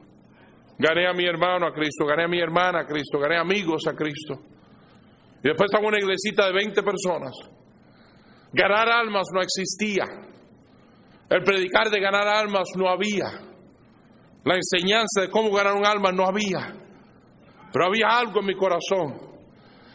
[0.78, 3.94] Gané a mi hermano a Cristo, gané a mi hermana a Cristo, gané amigos a
[3.94, 4.40] Cristo.
[5.42, 7.32] Y después estaba una iglesita de 20 personas.
[8.52, 10.04] Ganar almas no existía.
[11.28, 13.26] El predicar de ganar almas no había.
[14.44, 16.74] La enseñanza de cómo ganar un alma no había.
[17.70, 19.29] Pero había algo en mi corazón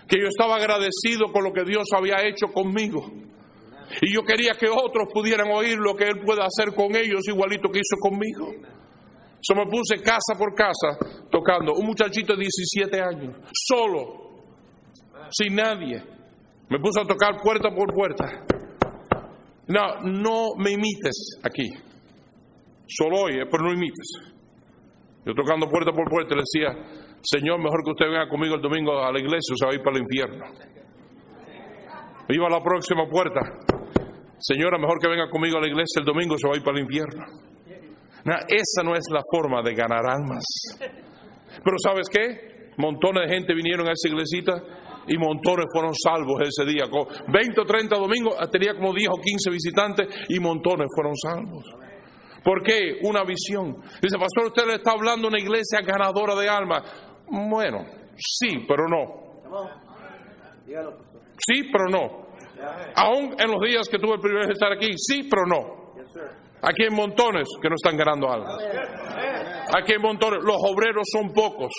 [0.08, 3.12] que yo estaba agradecido con lo que Dios había hecho conmigo.
[4.02, 7.70] Y yo quería que otros pudieran oír lo que Él puede hacer con ellos, igualito
[7.70, 8.52] que hizo conmigo.
[9.42, 10.98] So me puse casa por casa
[11.30, 11.74] tocando.
[11.74, 14.42] Un muchachito de 17 años, solo,
[15.30, 16.02] sin nadie.
[16.70, 18.46] Me puse a tocar puerta por puerta.
[19.68, 21.70] No, no me imites aquí.
[22.88, 24.36] Solo oye, pero no imites.
[25.26, 29.00] Yo tocando puerta por puerta le decía, Señor, mejor que usted venga conmigo el domingo
[29.00, 30.46] a la iglesia o se va a ir para el infierno.
[32.30, 33.42] Iba a la próxima puerta.
[34.40, 36.78] Señora, mejor que venga conmigo a la iglesia el domingo se va a ir para
[36.78, 37.26] el infierno
[38.48, 40.44] esa no es la forma de ganar almas.
[40.80, 42.72] Pero ¿sabes qué?
[42.78, 44.54] Montones de gente vinieron a esa iglesita
[45.08, 46.86] y montones fueron salvos ese día.
[47.28, 51.64] 20 o 30 domingos ah, tenía como 10 o 15 visitantes y montones fueron salvos.
[52.44, 53.00] ¿Por qué?
[53.04, 53.78] Una visión.
[54.02, 56.84] Dice, pastor, usted le está hablando a una iglesia ganadora de almas.
[57.30, 57.86] Bueno,
[58.18, 59.26] sí, pero no.
[61.38, 62.26] Sí, pero no.
[62.96, 65.86] Aún en los días que tuve el privilegio de estar aquí, sí, pero no.
[66.62, 68.58] Aquí hay montones que no están ganando almas.
[69.74, 70.44] Aquí hay montones.
[70.44, 71.72] Los obreros son pocos.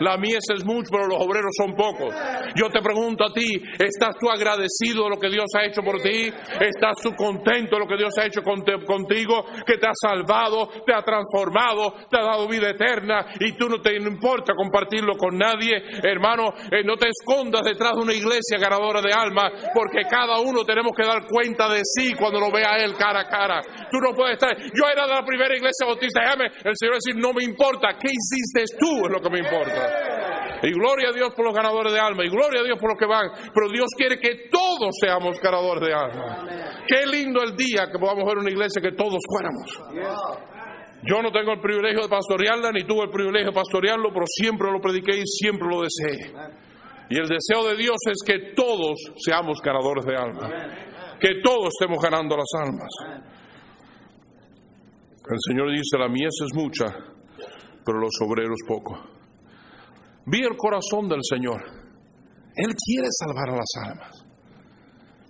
[0.00, 2.14] La mies es mucho, pero los obreros son pocos.
[2.54, 3.46] Yo te pregunto a ti,
[3.78, 6.32] ¿estás tú agradecido de lo que Dios ha hecho por ti?
[6.60, 9.44] ¿Estás tú contento de lo que Dios ha hecho contigo?
[9.66, 13.80] Que te ha salvado, te ha transformado, te ha dado vida eterna y tú no
[13.80, 15.72] te importa compartirlo con nadie.
[16.02, 20.64] Hermano, eh, no te escondas detrás de una iglesia ganadora de almas, porque cada uno
[20.64, 23.60] tenemos que dar cuenta de sí cuando lo vea a Él cara a cara.
[23.90, 24.56] Tú no puedes estar.
[24.56, 27.94] Yo era de la primera iglesia bautista, déjame el Señor decir, no me importa.
[27.94, 29.06] ¿Qué hiciste tú?
[29.06, 30.58] Es lo que me importa.
[30.62, 32.24] Y gloria a Dios por los ganadores de alma.
[32.24, 33.30] Y gloria a Dios por los que van.
[33.54, 36.82] Pero Dios quiere que todos seamos ganadores de alma.
[36.86, 39.70] Qué lindo el día que podamos ver una iglesia que todos fuéramos.
[41.04, 44.70] Yo no tengo el privilegio de pastorearla, ni tuve el privilegio de pastorearlo, pero siempre
[44.70, 46.30] lo prediqué y siempre lo deseé.
[47.10, 50.48] Y el deseo de Dios es que todos seamos ganadores de alma.
[51.18, 52.88] Que todos estemos ganando las almas.
[55.30, 56.86] El Señor dice, la mies es mucha,
[57.84, 58.98] pero los obreros poco.
[60.26, 61.62] Vi el corazón del Señor.
[62.54, 64.26] Él quiere salvar a las almas.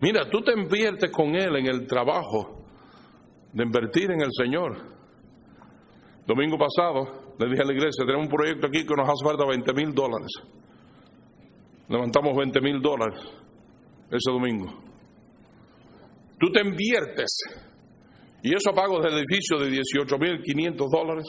[0.00, 2.64] Mira, tú te inviertes con Él en el trabajo
[3.52, 4.92] de invertir en el Señor.
[6.26, 9.44] Domingo pasado le dije a la iglesia, tenemos un proyecto aquí que nos hace falta
[9.46, 10.30] 20 mil dólares.
[11.88, 13.20] Levantamos 20 mil dólares
[14.10, 14.72] ese domingo.
[16.38, 17.30] Tú te inviertes
[18.42, 21.24] y eso pago del edificio de 18 mil 500 dólares.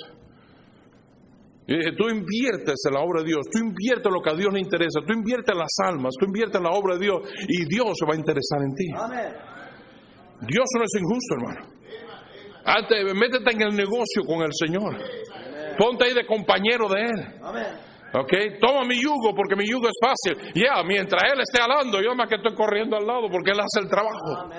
[1.66, 4.52] Y dije, tú inviertes en la obra de Dios, tú inviertes lo que a Dios
[4.52, 7.66] le interesa, tú inviertes en las almas, tú inviertes en la obra de Dios y
[7.66, 8.88] Dios se va a interesar en ti.
[10.48, 11.84] Dios no es injusto, hermano.
[12.66, 14.98] Antes, métete en el negocio con el Señor.
[15.78, 17.20] Ponte ahí de compañero de Él.
[18.14, 20.54] Ok, toma mi yugo porque mi yugo es fácil.
[20.54, 23.80] Ya, mientras Él esté hablando, yo más que estoy corriendo al lado porque Él hace
[23.82, 24.50] el trabajo.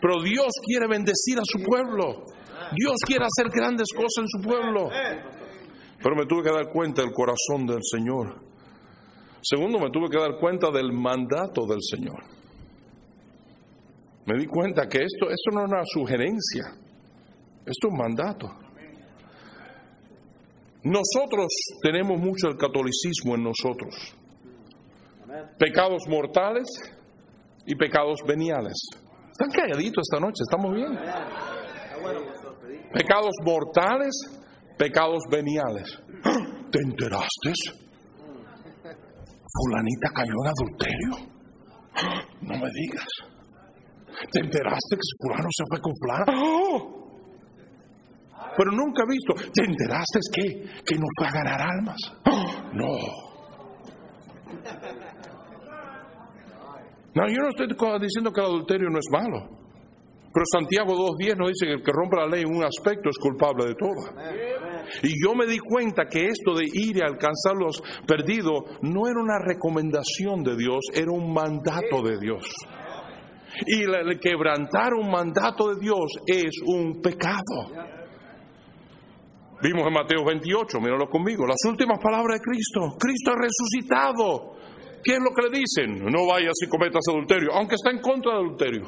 [0.00, 2.24] Pero Dios quiere bendecir a su pueblo.
[2.72, 4.88] Dios quiere hacer grandes cosas en su pueblo.
[6.02, 8.40] Pero me tuve que dar cuenta del corazón del Señor.
[9.42, 12.22] Segundo, me tuve que dar cuenta del mandato del Señor.
[14.26, 16.64] Me di cuenta que esto, esto no es una sugerencia,
[17.66, 18.48] esto es un mandato.
[20.84, 21.48] Nosotros
[21.82, 24.14] tenemos mucho el catolicismo en nosotros.
[25.58, 26.66] Pecados mortales
[27.66, 28.74] y pecados veniales.
[29.40, 30.92] Están calladitos esta noche, estamos bien.
[32.92, 34.12] Pecados mortales,
[34.76, 35.98] pecados veniales.
[36.70, 37.52] ¿Te enteraste?
[38.84, 41.12] Fulanita cayó en adulterio.
[42.42, 43.08] No me digas.
[44.30, 46.26] ¿Te enteraste que fulano se fue con fulano?
[48.58, 49.32] Pero nunca he visto.
[49.54, 51.96] ¿Te enteraste que, que no fue a ganar almas?
[52.74, 53.30] No.
[57.14, 57.66] No, yo no estoy
[58.00, 59.60] diciendo que el adulterio no es malo.
[60.32, 63.18] Pero Santiago 2.10 nos dice que el que rompe la ley en un aspecto es
[63.18, 64.14] culpable de todo.
[65.02, 69.20] Y yo me di cuenta que esto de ir y alcanzar los perdidos no era
[69.20, 72.46] una recomendación de Dios, era un mandato de Dios.
[73.66, 77.90] Y el quebrantar un mandato de Dios es un pecado.
[79.62, 82.96] Vimos en Mateo 28, míralo conmigo, las últimas palabras de Cristo.
[82.98, 84.59] Cristo es resucitado.
[85.02, 86.04] ¿Qué es lo que le dicen?
[86.04, 88.82] No vayas y cometas adulterio, aunque está en contra del adulterio.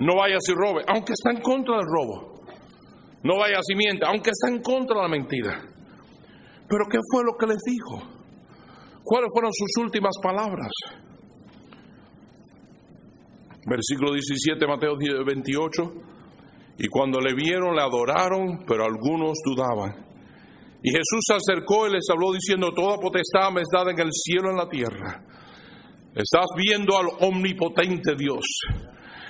[0.00, 2.42] No vayas y robe, aunque está en contra del robo.
[3.24, 5.60] No vayas y miente, aunque está en contra de la mentira.
[6.68, 8.18] Pero ¿qué fue lo que les dijo?
[9.02, 10.70] ¿Cuáles fueron sus últimas palabras?
[13.66, 15.82] Versículo 17, Mateo 28.
[16.78, 20.07] Y cuando le vieron, le adoraron, pero algunos dudaban.
[20.88, 24.08] Y Jesús se acercó y les habló diciendo, toda potestad me es dada en el
[24.10, 25.20] cielo y en la tierra.
[26.16, 28.40] Estás viendo al omnipotente Dios.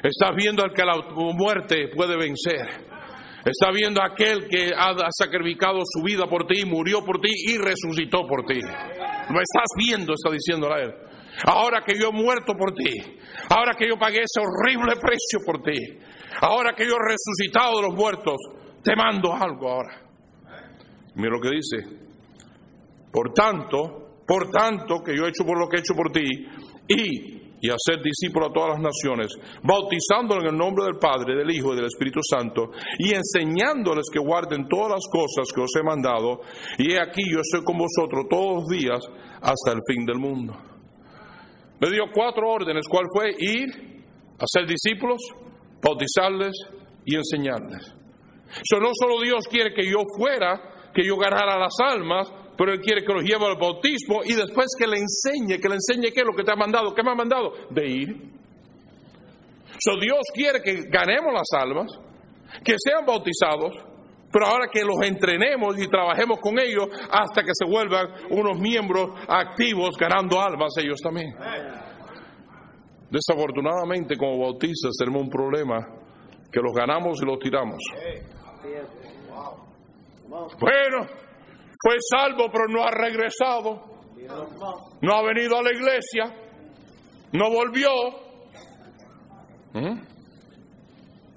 [0.00, 0.94] Estás viendo al que la
[1.34, 2.62] muerte puede vencer.
[3.44, 7.58] Estás viendo a aquel que ha sacrificado su vida por ti, murió por ti y
[7.58, 8.60] resucitó por ti.
[8.62, 10.94] Lo estás viendo, está diciendo a él.
[11.42, 13.18] Ahora que yo he muerto por ti,
[13.50, 15.98] ahora que yo pagué ese horrible precio por ti,
[16.40, 18.36] ahora que yo he resucitado de los muertos,
[18.84, 20.07] te mando algo ahora.
[21.18, 22.08] Mira lo que dice.
[23.12, 26.22] Por tanto, por tanto que yo he hecho por lo que he hecho por ti,
[26.86, 31.50] y, y hacer discípulos a todas las naciones, bautizándolos en el nombre del Padre, del
[31.50, 35.82] Hijo y del Espíritu Santo, y enseñándoles que guarden todas las cosas que os he
[35.82, 36.40] mandado,
[36.78, 39.00] y he aquí yo estoy con vosotros todos los días
[39.42, 40.54] hasta el fin del mundo.
[41.80, 43.34] Me dio cuatro órdenes, ¿cuál fue?
[43.38, 44.04] Ir,
[44.38, 45.18] hacer discípulos,
[45.82, 46.54] bautizarles
[47.04, 47.94] y enseñarles.
[48.48, 52.80] Eso no solo Dios quiere que yo fuera, que yo ganara las almas, pero Él
[52.80, 56.20] quiere que los lleve al bautismo y después que le enseñe, que le enseñe qué
[56.20, 58.08] es lo que te ha mandado, qué me ha mandado, de ir.
[59.78, 61.86] So Dios quiere que ganemos las almas,
[62.64, 63.74] que sean bautizados,
[64.32, 69.10] pero ahora que los entrenemos y trabajemos con ellos hasta que se vuelvan unos miembros
[69.28, 71.32] activos ganando almas ellos también.
[73.10, 75.78] Desafortunadamente como bautistas tenemos un problema
[76.52, 77.78] que los ganamos y los tiramos.
[80.28, 81.06] Bueno,
[81.80, 83.84] fue salvo pero no ha regresado.
[85.00, 86.24] No ha venido a la iglesia.
[87.32, 87.88] No volvió.
[89.74, 90.00] ¿Mm?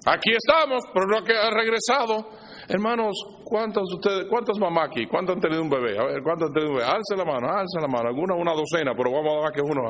[0.06, 2.28] Aquí estamos, pero no ha regresado.
[2.68, 3.12] Hermanos,
[3.44, 5.06] ¿cuántos ustedes, cuántas mamás aquí?
[5.06, 5.98] ¿Cuántos han tenido un bebé?
[5.98, 6.90] A ver, ¿cuántos han tenido un bebé?
[6.90, 8.08] Alce la mano, alce la mano.
[8.08, 9.82] Alguna una docena, pero vamos a dar que uno.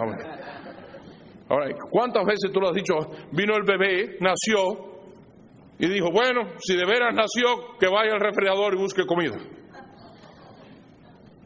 [1.48, 2.94] Ahora, ¿cuántas veces tú lo has dicho?
[3.32, 4.91] Vino el bebé, nació,
[5.82, 9.36] y dijo, bueno, si de veras nació, que vaya al refrigerador y busque comida.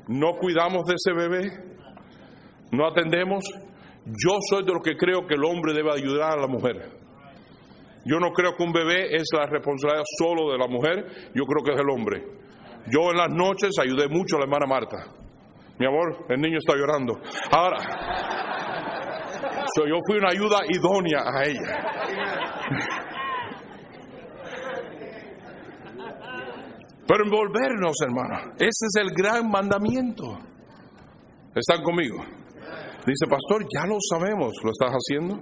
[0.09, 1.51] No cuidamos de ese bebé,
[2.71, 3.45] no atendemos.
[4.05, 6.77] Yo soy de los que creo que el hombre debe ayudar a la mujer.
[8.05, 11.65] Yo no creo que un bebé es la responsabilidad solo de la mujer, yo creo
[11.65, 12.23] que es el hombre.
[12.93, 14.99] Yo en las noches ayudé mucho a la hermana Marta.
[15.79, 17.19] Mi amor, el niño está llorando.
[17.51, 17.79] Ahora,
[19.85, 22.26] yo fui una ayuda idónea a ella.
[27.07, 30.39] Pero envolvernos, hermano, ese es el gran mandamiento.
[31.55, 32.19] ¿Están conmigo?
[33.07, 35.37] Dice, pastor, ya lo sabemos, ¿lo estás haciendo?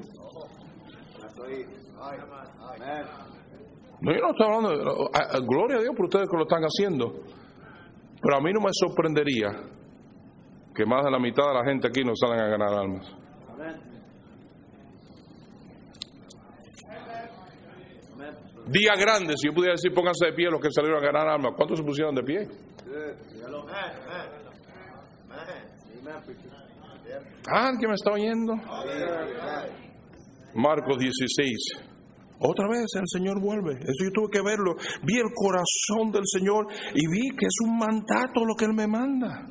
[4.01, 5.11] No, yo no estoy hablando,
[5.47, 7.15] gloria a Dios por ustedes que lo están haciendo,
[8.21, 9.49] pero a mí no me sorprendería
[10.75, 13.11] que más de la mitad de la gente aquí no salgan a ganar almas.
[18.67, 21.53] Día grande, si yo pudiera decir, pónganse de pie los que salieron a ganar almas.
[21.57, 22.49] ¿Cuántos se pusieron de pie?
[27.47, 28.55] Ah, ¿alguien me está oyendo?
[30.55, 31.59] Marcos 16.
[32.39, 33.75] Otra vez el Señor vuelve.
[33.75, 34.77] Eso yo tuve que verlo.
[35.03, 38.87] Vi el corazón del Señor y vi que es un mandato lo que Él me
[38.87, 39.47] manda.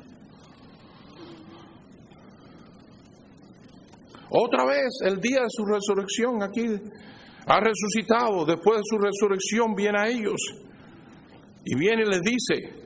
[4.30, 6.66] Otra vez el día de su resurrección aquí
[7.46, 8.44] ha resucitado.
[8.44, 10.40] Después de su resurrección viene a ellos.
[11.64, 12.84] Y viene y les dice,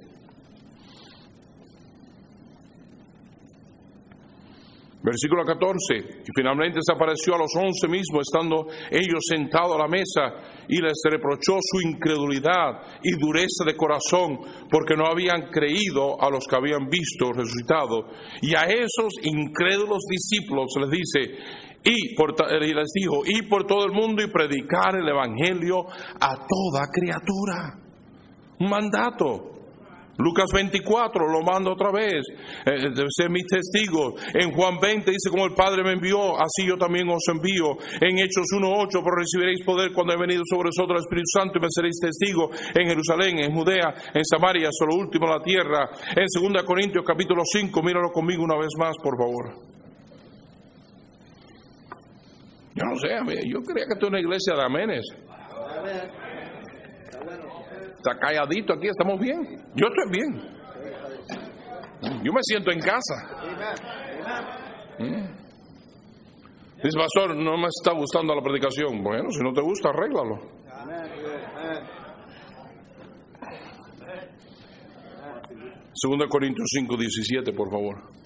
[5.08, 6.20] Versículo 14.
[6.20, 10.82] Y finalmente se apareció a los once mismos, estando ellos sentados a la mesa, y
[10.82, 16.56] les reprochó su incredulidad y dureza de corazón, porque no habían creído a los que
[16.56, 18.10] habían visto resucitado.
[18.42, 23.84] Y a esos incrédulos discípulos les dice, y, por, y les dijo, y por todo
[23.84, 25.86] el mundo y predicar el Evangelio
[26.20, 27.78] a toda criatura.
[28.60, 29.54] Un mandato.
[30.18, 32.26] Lucas 24 lo mando otra vez,
[32.66, 34.14] eh, debe ser mis testigos.
[34.34, 37.78] En Juan 20 dice, como el Padre me envió, así yo también os envío.
[38.00, 41.62] En Hechos 1.8, por recibiréis poder cuando he venido sobre vosotros el Espíritu Santo y
[41.62, 45.88] me seréis testigos en Jerusalén, en Judea, en Samaria, hasta lo último la tierra.
[46.16, 49.77] En 2 Corintios capítulo 5, míralo conmigo una vez más, por favor.
[52.78, 53.08] Yo no sé,
[53.48, 55.04] yo creía que esto es una iglesia de amenes.
[57.96, 59.40] Está calladito aquí, estamos bien.
[59.74, 60.58] Yo estoy bien.
[62.22, 63.14] Yo me siento en casa.
[64.98, 65.38] Mm.
[66.82, 69.02] Dice, pastor, no me está gustando la predicación.
[69.02, 70.38] Bueno, si no te gusta, arréglalo.
[75.94, 78.17] Segunda Corintios 5, 17, por favor.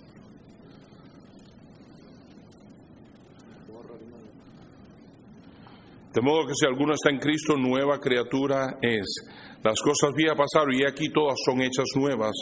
[6.15, 9.07] De modo que si alguno está en Cristo, nueva criatura es.
[9.63, 12.33] Las cosas viejas pasaron y aquí todas son hechas nuevas.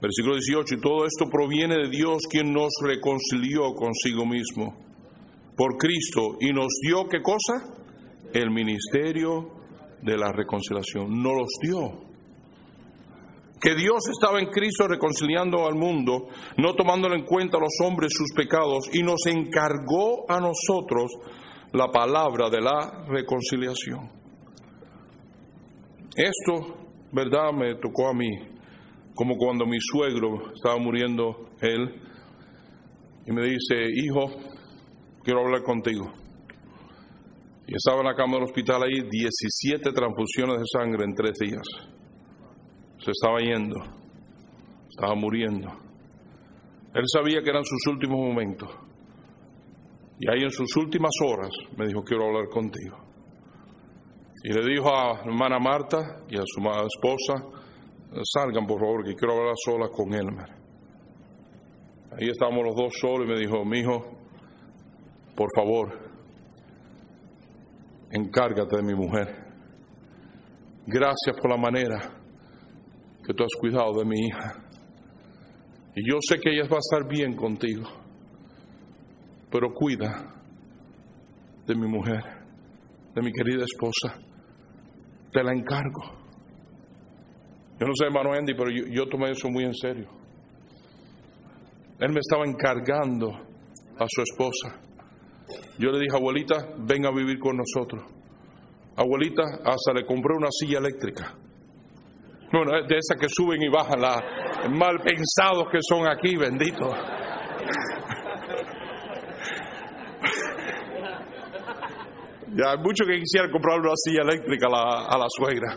[0.00, 4.76] Versículo 18, y todo esto proviene de Dios quien nos reconcilió consigo mismo
[5.56, 7.62] por Cristo y nos dio qué cosa?
[8.32, 9.50] El ministerio
[10.02, 11.22] de la reconciliación.
[11.22, 12.04] Nos los dio.
[13.60, 16.28] Que Dios estaba en Cristo reconciliando al mundo,
[16.58, 21.12] no tomándole en cuenta a los hombres sus pecados, y nos encargó a nosotros
[21.74, 24.08] la palabra de la reconciliación.
[26.16, 27.52] Esto, ¿verdad?
[27.52, 28.30] Me tocó a mí,
[29.12, 32.00] como cuando mi suegro estaba muriendo él,
[33.26, 34.30] y me dice, hijo,
[35.24, 36.12] quiero hablar contigo.
[37.66, 41.66] Y estaba en la cama del hospital ahí, 17 transfusiones de sangre en tres días.
[42.98, 43.80] Se estaba yendo,
[44.90, 45.72] estaba muriendo.
[46.94, 48.83] Él sabía que eran sus últimos momentos.
[50.18, 52.98] Y ahí en sus últimas horas me dijo, quiero hablar contigo.
[54.44, 57.46] Y le dijo a hermana Marta y a su esposa,
[58.22, 60.50] salgan por favor, que quiero hablar sola con Elmer.
[62.12, 64.18] Ahí estábamos los dos solos y me dijo, mi hijo,
[65.34, 65.98] por favor,
[68.10, 69.44] encárgate de mi mujer.
[70.86, 71.98] Gracias por la manera
[73.26, 74.62] que tú has cuidado de mi hija.
[75.96, 78.03] Y yo sé que ella va a estar bien contigo
[79.54, 80.34] pero cuida
[81.64, 82.24] de mi mujer,
[83.14, 84.20] de mi querida esposa.
[85.30, 86.02] Te la encargo.
[87.78, 90.08] Yo no sé, hermano Andy, pero yo, tomé eso muy en serio.
[92.00, 94.80] Él me estaba encargando a su esposa.
[95.78, 98.02] Yo le dije, abuelita, ven a vivir con nosotros.
[98.96, 101.32] Abuelita, hasta le compré una silla eléctrica.
[102.52, 106.90] Bueno, de esas que suben y bajan, la mal pensados que son aquí, bendito.
[112.56, 115.76] Ya hay muchos que quisieran comprar una silla eléctrica a la, suegra.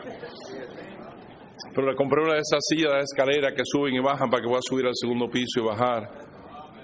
[1.74, 4.48] Pero le compré una de esas sillas de escalera que suben y bajan para que
[4.48, 6.04] pueda subir al segundo piso y bajar.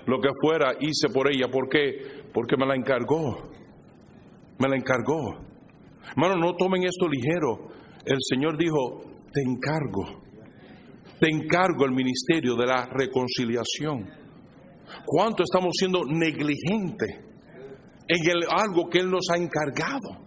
[0.08, 1.48] Lo que fuera, hice por ella.
[1.48, 2.26] ¿Por qué?
[2.34, 3.52] Porque me la encargó.
[4.58, 5.38] Me la encargó.
[6.10, 7.70] Hermano, no tomen esto ligero.
[8.04, 10.24] El Señor dijo, te encargo.
[11.20, 14.10] Te encargo el ministerio de la reconciliación.
[15.06, 17.33] ¿Cuánto estamos siendo negligentes?
[18.08, 20.24] En el, algo que Él nos ha encargado.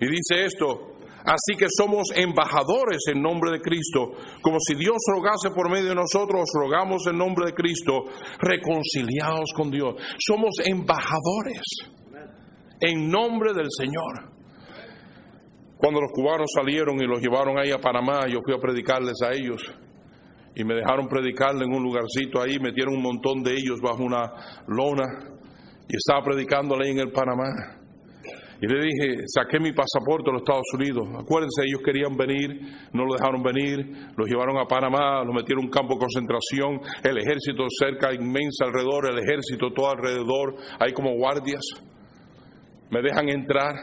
[0.00, 5.50] Y dice esto, así que somos embajadores en nombre de Cristo, como si Dios rogase
[5.54, 8.04] por medio de nosotros, rogamos en nombre de Cristo,
[8.40, 9.94] reconciliados con Dios.
[10.18, 11.62] Somos embajadores
[12.80, 14.32] en nombre del Señor.
[15.76, 19.32] Cuando los cubanos salieron y los llevaron ahí a Panamá, yo fui a predicarles a
[19.32, 19.62] ellos
[20.54, 24.62] y me dejaron predicarle en un lugarcito ahí, metieron un montón de ellos bajo una
[24.66, 25.31] lona
[25.88, 27.82] y estaba predicando ahí en el Panamá.
[28.62, 31.02] Y le dije, saqué mi pasaporte a los Estados Unidos.
[31.18, 35.66] Acuérdense, ellos querían venir, no lo dejaron venir, los llevaron a Panamá, los metieron en
[35.66, 41.10] un campo de concentración, el ejército cerca, inmensa alrededor, el ejército todo alrededor, hay como
[41.16, 41.64] guardias.
[42.90, 43.74] Me dejan entrar.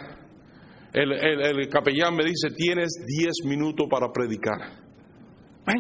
[0.94, 4.80] El, el, capellán me dice, tienes 10 minutos para predicar.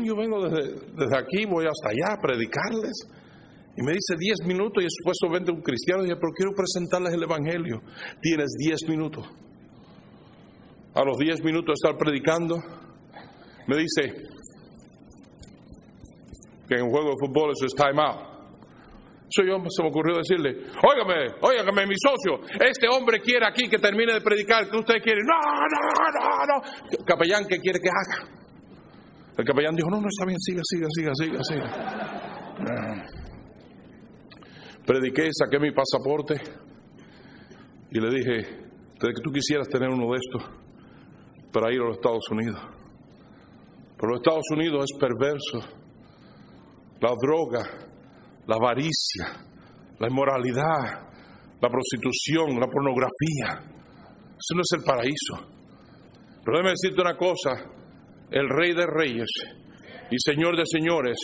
[0.03, 3.07] yo vengo desde, desde aquí, voy hasta allá a predicarles.
[3.80, 6.01] Y me dice 10 minutos y supuestamente un cristiano.
[6.03, 7.81] Y dije, pero quiero presentarles el Evangelio.
[8.22, 9.26] Tienes 10 minutos.
[10.95, 12.57] A los 10 minutos de estar predicando,
[13.68, 14.19] me dice
[16.68, 18.27] que en un juego de fútbol eso es time out.
[19.31, 23.77] Eso yo se me ocurrió decirle, óigame, óigame, mi socio, este hombre quiere aquí que
[23.77, 25.22] termine de predicar, que usted quiere.
[25.23, 25.80] No, no,
[26.19, 27.06] no, no.
[27.06, 28.27] Capellán, ¿qué quiere que haga?
[29.38, 33.15] El capellán dijo, no, no, está bien, siga, siga, siga, siga, siga.
[34.90, 36.34] Prediqué, saqué mi pasaporte
[37.91, 38.60] y le dije,
[38.99, 40.44] que tú quisieras tener uno de estos
[41.53, 42.60] para ir a los Estados Unidos.
[43.95, 45.60] Pero los Estados Unidos es perverso.
[47.02, 47.70] La droga,
[48.48, 49.45] la avaricia,
[49.99, 51.06] la inmoralidad,
[51.61, 53.61] la prostitución, la pornografía.
[53.70, 55.53] Eso no es el paraíso.
[56.44, 57.52] Pero déjame decirte una cosa,
[58.32, 59.30] el rey de reyes
[60.11, 61.18] y señor de señores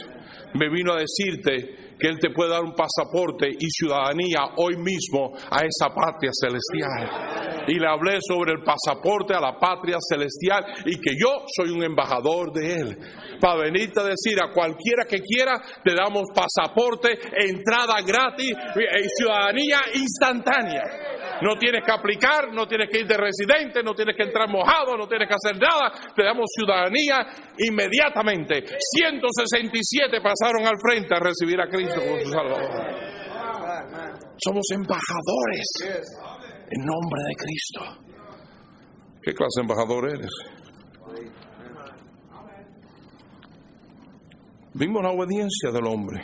[0.54, 5.32] me vino a decirte que Él te puede dar un pasaporte y ciudadanía hoy mismo
[5.50, 7.66] a esa patria celestial.
[7.68, 11.84] Y le hablé sobre el pasaporte a la patria celestial y que yo soy un
[11.84, 12.98] embajador de Él.
[13.40, 19.80] Para venirte a decir a cualquiera que quiera, te damos pasaporte, entrada gratis y ciudadanía
[19.94, 20.84] instantánea.
[21.42, 24.98] No tienes que aplicar, no tienes que ir de residente, no tienes que entrar mojado,
[24.98, 25.92] no tienes que hacer nada.
[26.16, 28.64] Te damos ciudadanía inmediatamente.
[28.80, 33.16] 167 pasaron al frente a recibir a Cristo como su Salvador.
[34.38, 35.68] Somos embajadores
[36.72, 38.06] en nombre de Cristo.
[39.22, 40.32] ¿Qué clase de embajador eres?
[44.74, 46.22] Vimos la obediencia del hombre.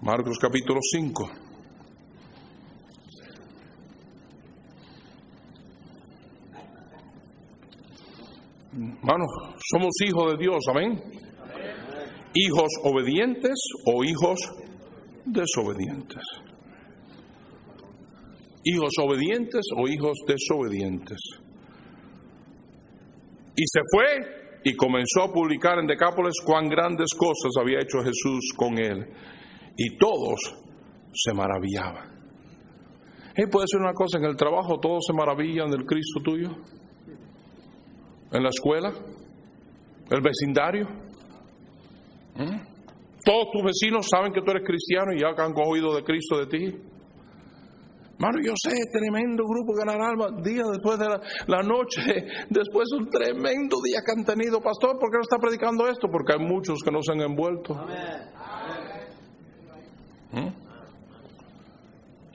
[0.00, 1.43] Marcos capítulo 5.
[8.74, 9.28] Hermanos,
[9.70, 11.00] somos hijos de Dios, amén.
[12.34, 13.54] Hijos obedientes
[13.86, 14.40] o hijos
[15.24, 16.22] desobedientes.
[18.64, 21.20] Hijos obedientes o hijos desobedientes.
[23.54, 28.52] Y se fue y comenzó a publicar en Decápolis cuán grandes cosas había hecho Jesús
[28.56, 29.06] con él.
[29.76, 30.52] Y todos
[31.12, 32.12] se maravillaban.
[33.36, 36.56] ¿Y puede ser una cosa, en el trabajo todos se maravillan del Cristo tuyo
[38.34, 38.92] en la escuela,
[40.10, 40.86] el vecindario.
[42.36, 42.74] ¿Mm?
[43.24, 46.46] Todos tus vecinos saben que tú eres cristiano y ya han oído de Cristo de
[46.46, 46.76] ti.
[48.18, 51.06] Mano, yo sé, tremendo grupo ganar alma, día después de
[51.46, 52.00] la, noche,
[52.50, 54.60] después de un tremendo día que han tenido.
[54.60, 56.08] Pastor, ¿por qué no está predicando esto?
[56.10, 57.74] Porque hay muchos que no se han envuelto.
[60.32, 60.63] ¿Mm?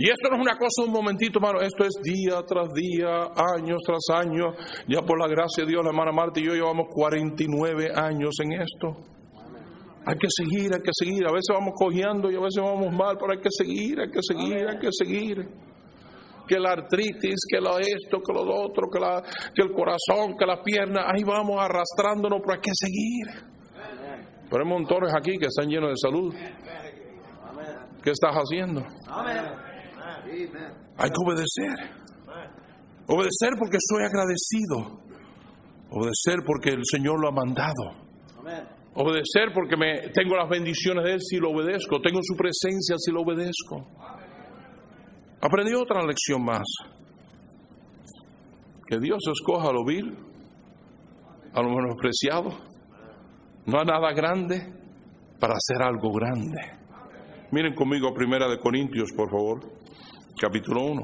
[0.02, 3.80] Y esto no es una cosa un momentito, hermano, esto es día tras día, años
[3.86, 4.56] tras años.
[4.88, 8.54] Ya por la gracia de Dios, la hermana Marta y yo llevamos 49 años en
[8.54, 8.96] esto.
[10.06, 11.28] Hay que seguir, hay que seguir.
[11.28, 14.24] A veces vamos cojeando y a veces vamos mal, pero hay que seguir, hay que
[14.24, 15.50] seguir, hay que seguir.
[16.48, 19.22] Que la artritis, que lo esto, que lo otro, que, la,
[19.54, 23.50] que el corazón, que la pierna, ahí vamos arrastrándonos, pero hay que seguir.
[24.50, 26.34] Pero hay montones aquí que están llenos de salud.
[28.02, 28.82] ¿Qué estás haciendo?
[29.06, 29.69] Amén.
[30.98, 32.00] Hay que obedecer.
[33.08, 35.02] Obedecer porque soy agradecido.
[35.92, 38.10] Obedecer porque el Señor lo ha mandado.
[38.94, 42.02] Obedecer porque me, tengo las bendiciones de Él si lo obedezco.
[42.02, 43.88] Tengo su presencia si lo obedezco.
[45.42, 46.66] Aprendí otra lección más.
[48.88, 50.18] Que Dios escoja lo vil,
[51.54, 52.50] a lo menospreciado.
[53.66, 54.74] No a nada grande
[55.40, 56.60] para hacer algo grande.
[57.52, 59.79] Miren conmigo a Primera de Corintios, por favor
[60.40, 61.02] capítulo 1.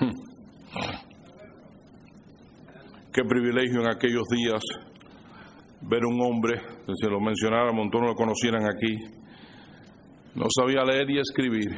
[0.00, 0.10] Hmm.
[3.12, 4.60] Qué privilegio en aquellos días
[5.82, 6.60] ver un hombre,
[7.00, 8.96] se lo mencionara, montón no lo conocieran aquí,
[10.34, 11.70] no sabía leer y escribir,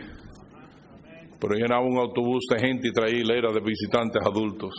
[1.39, 4.75] pero llenaba un autobús de gente y traía hileras de visitantes adultos.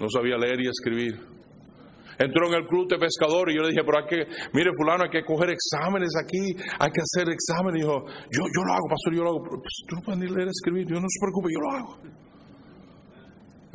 [0.00, 1.35] No sabía leer y escribir
[2.18, 4.18] entró en el club de pescadores y yo le dije, pero hay que,
[4.52, 7.80] mire fulano, hay que coger exámenes aquí, hay que hacer exámenes.
[7.80, 9.40] Y dijo, yo, yo lo hago, pastor, yo lo hago.
[9.60, 11.92] Pues, tú no puedes ni leer, escribir, yo no se preocupe, yo lo hago.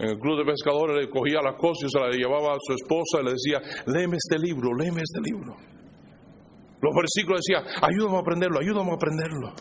[0.02, 2.74] En el club de pescadores le cogía las cosas y se las llevaba a su
[2.74, 5.54] esposa y le decía, léeme este libro, léeme este libro.
[6.82, 9.54] Los versículos decía, ayúdame a aprenderlo, ayúdame a aprenderlo.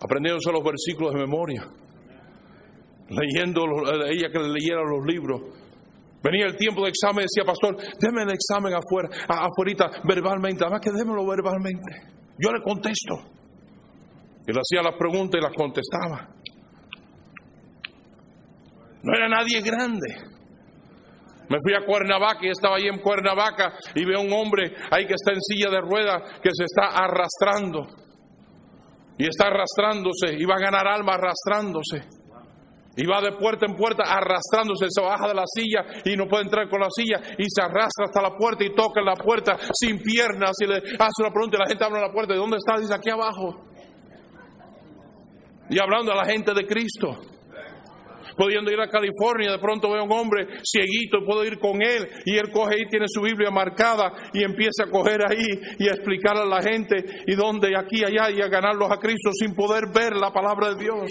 [0.00, 1.68] Aprendiéndose los versículos de memoria.
[3.10, 3.60] Leyendo,
[4.08, 5.42] ella que le leyera los libros.
[6.22, 10.92] Venía el tiempo de examen, decía pastor, déme el examen afuera, afuera, verbalmente, además que
[10.92, 12.12] démelo verbalmente.
[12.38, 13.14] Yo le contesto.
[14.46, 16.28] Y le hacía las preguntas y las contestaba.
[19.02, 20.08] No era nadie grande.
[21.48, 25.14] Me fui a Cuernavaca y estaba ahí en Cuernavaca y veo un hombre ahí que
[25.14, 27.86] está en silla de rueda que se está arrastrando.
[29.18, 32.21] Y está arrastrándose y va a ganar alma arrastrándose.
[32.96, 36.44] Y va de puerta en puerta arrastrándose, se baja de la silla y no puede
[36.44, 39.56] entrar con la silla y se arrastra hasta la puerta y toca en la puerta
[39.72, 42.58] sin piernas y le hace una pregunta y la gente abre la puerta, ¿de dónde
[42.58, 42.78] está?
[42.78, 43.64] Dice, aquí abajo.
[45.70, 47.31] Y hablando a la gente de Cristo
[48.36, 52.08] pudiendo ir a California, de pronto veo a un hombre cieguito, puedo ir con él
[52.24, 55.48] y él coge ahí, tiene su Biblia marcada y empieza a coger ahí
[55.78, 56.96] y a explicar a la gente
[57.26, 60.82] y dónde, aquí, allá y a ganarlos a Cristo sin poder ver la palabra de
[60.82, 61.08] Dios.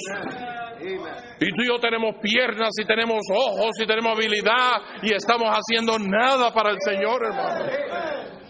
[1.39, 5.97] Y tú y yo tenemos piernas y tenemos ojos y tenemos habilidad y estamos haciendo
[5.99, 8.40] nada para el Señor, hermano.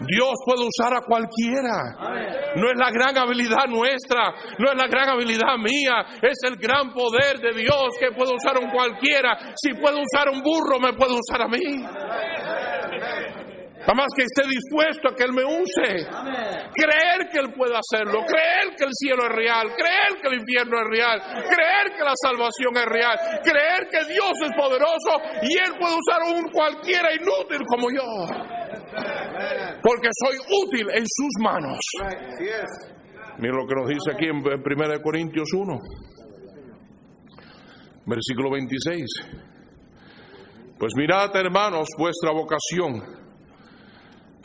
[0.00, 2.52] Dios puede usar a cualquiera.
[2.56, 6.92] No es la gran habilidad nuestra, no es la gran habilidad mía, es el gran
[6.92, 9.54] poder de Dios que puede usar a cualquiera.
[9.56, 13.45] Si puede usar un burro, me puede usar a mí.
[13.86, 16.06] Nada más que esté dispuesto a que Él me use.
[16.74, 18.26] Creer que Él puede hacerlo.
[18.26, 19.70] Creer que el cielo es real.
[19.78, 21.20] Creer que el infierno es real.
[21.46, 23.16] Creer que la salvación es real.
[23.46, 28.02] Creer que Dios es poderoso y Él puede usar a un cualquiera inútil como yo
[29.82, 31.78] porque soy útil en sus manos.
[33.38, 35.78] Mira lo que nos dice aquí en 1 Corintios 1,
[38.06, 39.04] versículo 26.
[40.78, 43.02] Pues mirad, hermanos, vuestra vocación,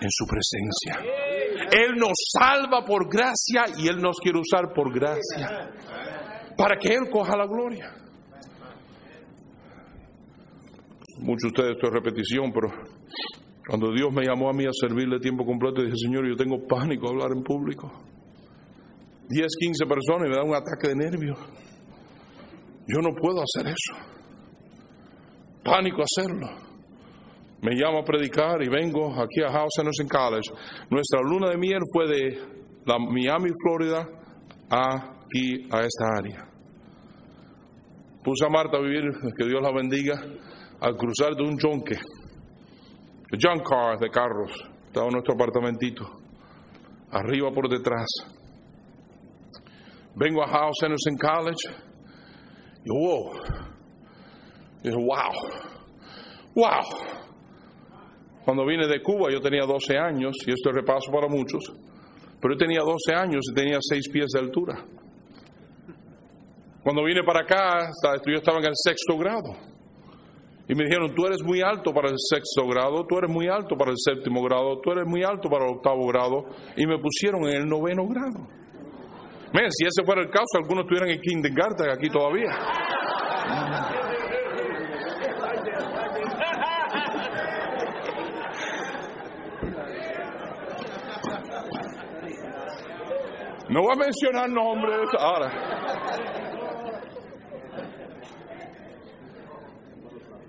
[0.00, 1.00] en su presencia.
[1.72, 5.70] Él nos salva por gracia y Él nos quiere usar por gracia.
[6.56, 7.92] Para que Él coja la gloria.
[11.18, 12.68] Muchos de ustedes, esto es repetición, pero
[13.66, 17.06] cuando Dios me llamó a mí a servirle tiempo completo, dije, Señor, yo tengo pánico
[17.06, 17.90] a hablar en público.
[19.28, 21.38] 10, 15 personas y me da un ataque de nervios.
[22.86, 23.94] Yo no puedo hacer eso.
[25.64, 26.65] Pánico hacerlo.
[27.66, 30.52] Me llamo a predicar y vengo aquí a House Anderson College.
[30.88, 32.38] Nuestra luna de miel fue de
[32.84, 34.08] la Miami, Florida,
[34.70, 36.48] aquí a esta área.
[38.22, 40.14] Puse a Marta a vivir, que Dios la bendiga,
[40.80, 41.98] al cruzar de un chonque
[43.32, 44.52] John Cars de carros.
[44.86, 46.04] Estaba en nuestro apartamentito.
[47.10, 48.06] Arriba por detrás.
[50.14, 51.68] Vengo a House Anderson College.
[52.84, 53.32] Y wow.
[54.84, 55.32] Wow.
[56.54, 57.25] Wow.
[58.46, 61.64] Cuando vine de Cuba yo tenía 12 años, y esto es repaso para muchos,
[62.40, 64.86] pero yo tenía 12 años y tenía 6 pies de altura.
[66.80, 67.90] Cuando vine para acá,
[68.24, 69.50] yo estaba en el sexto grado.
[70.68, 73.76] Y me dijeron, tú eres muy alto para el sexto grado, tú eres muy alto
[73.76, 76.44] para el séptimo grado, tú eres muy alto para el octavo grado.
[76.76, 78.46] Y me pusieron en el noveno grado.
[79.52, 82.54] Miren, si ese fuera el caso, algunos estuvieran en kindergarten aquí todavía.
[93.68, 95.96] No voy a mencionar nombres ahora.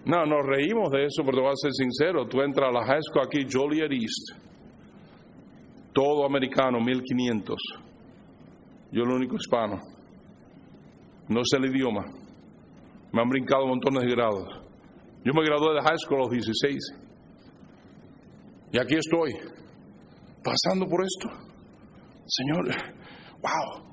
[0.06, 2.28] No, nos reímos de eso, pero te voy a ser sincero.
[2.28, 4.40] Tú entras a la high school aquí, Joliet East,
[5.94, 7.58] todo americano, 1500.
[8.92, 9.80] Yo el único hispano.
[11.28, 12.06] No sé el idioma.
[13.12, 14.48] Me han brincado montones de grados.
[15.26, 16.78] Yo me gradué de high school a los 16.
[18.72, 19.34] Y aquí estoy,
[20.42, 21.30] pasando por esto.
[22.28, 22.68] Señor,
[23.42, 23.88] wow.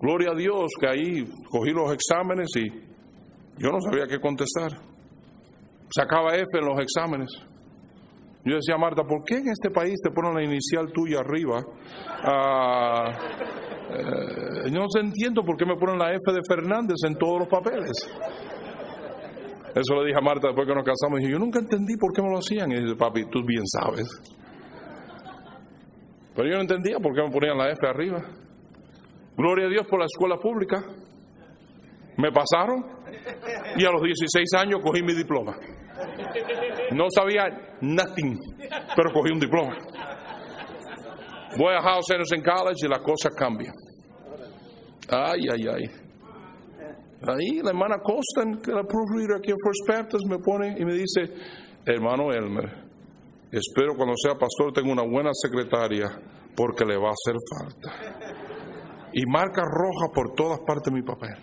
[0.00, 2.68] Gloria a Dios que ahí cogí los exámenes y
[3.58, 4.72] yo no sabía qué contestar
[5.94, 7.28] sacaba F en los exámenes.
[8.44, 11.62] Yo decía, Marta, ¿por qué en este país te ponen la inicial tuya arriba?
[12.24, 13.12] Ah,
[13.90, 17.48] eh, yo no entiendo por qué me ponen la F de Fernández en todos los
[17.48, 17.92] papeles.
[19.74, 21.20] Eso le dije a Marta después que nos casamos.
[21.20, 22.72] Dije, yo nunca entendí por qué me lo hacían.
[22.72, 24.08] Y dice, papi, tú bien sabes.
[26.34, 28.18] Pero yo no entendía por qué me ponían la F arriba.
[29.36, 30.82] Gloria a Dios por la escuela pública.
[32.18, 32.84] Me pasaron
[33.76, 35.56] y a los 16 años cogí mi diploma.
[36.92, 38.38] No sabía nothing,
[38.94, 39.76] pero cogí un diploma.
[41.58, 43.72] Voy a House Anderson College y la cosa cambia.
[45.08, 46.02] Ay, ay, ay.
[47.24, 50.94] Ahí la hermana Costa, que la proofreader aquí en First Baptist, me pone y me
[50.94, 51.32] dice,
[51.86, 52.68] hermano Elmer,
[53.52, 56.08] espero cuando sea pastor tenga una buena secretaria
[56.56, 58.51] porque le va a hacer falta.
[59.12, 61.36] Y marca roja por todas partes de mi papel.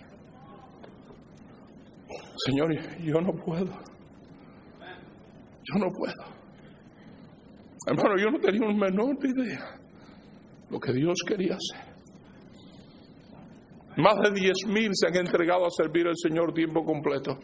[2.46, 2.68] Señor,
[3.00, 3.70] yo no puedo.
[5.62, 6.40] Yo no puedo.
[7.86, 9.80] Hermano, yo no tenía un menor idea
[10.70, 11.90] lo que Dios quería hacer.
[13.96, 17.38] Más de diez mil se han entregado a servir al Señor tiempo completo.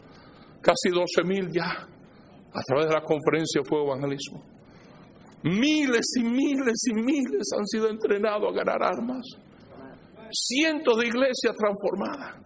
[0.60, 4.42] Casi doce mil ya a través de la conferencia fue evangelismo.
[5.42, 9.24] Miles y miles y miles han sido entrenados a ganar armas.
[10.30, 12.42] Cientos de iglesias transformadas.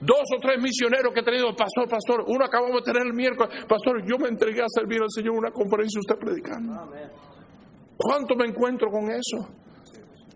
[0.00, 3.64] Dos o tres misioneros que he tenido, pastor, pastor, uno acabamos de tener el miércoles,
[3.68, 6.72] pastor, yo me entregué a servir al Señor en una conferencia y usted predicando.
[7.96, 9.46] ¿Cuánto me encuentro con eso?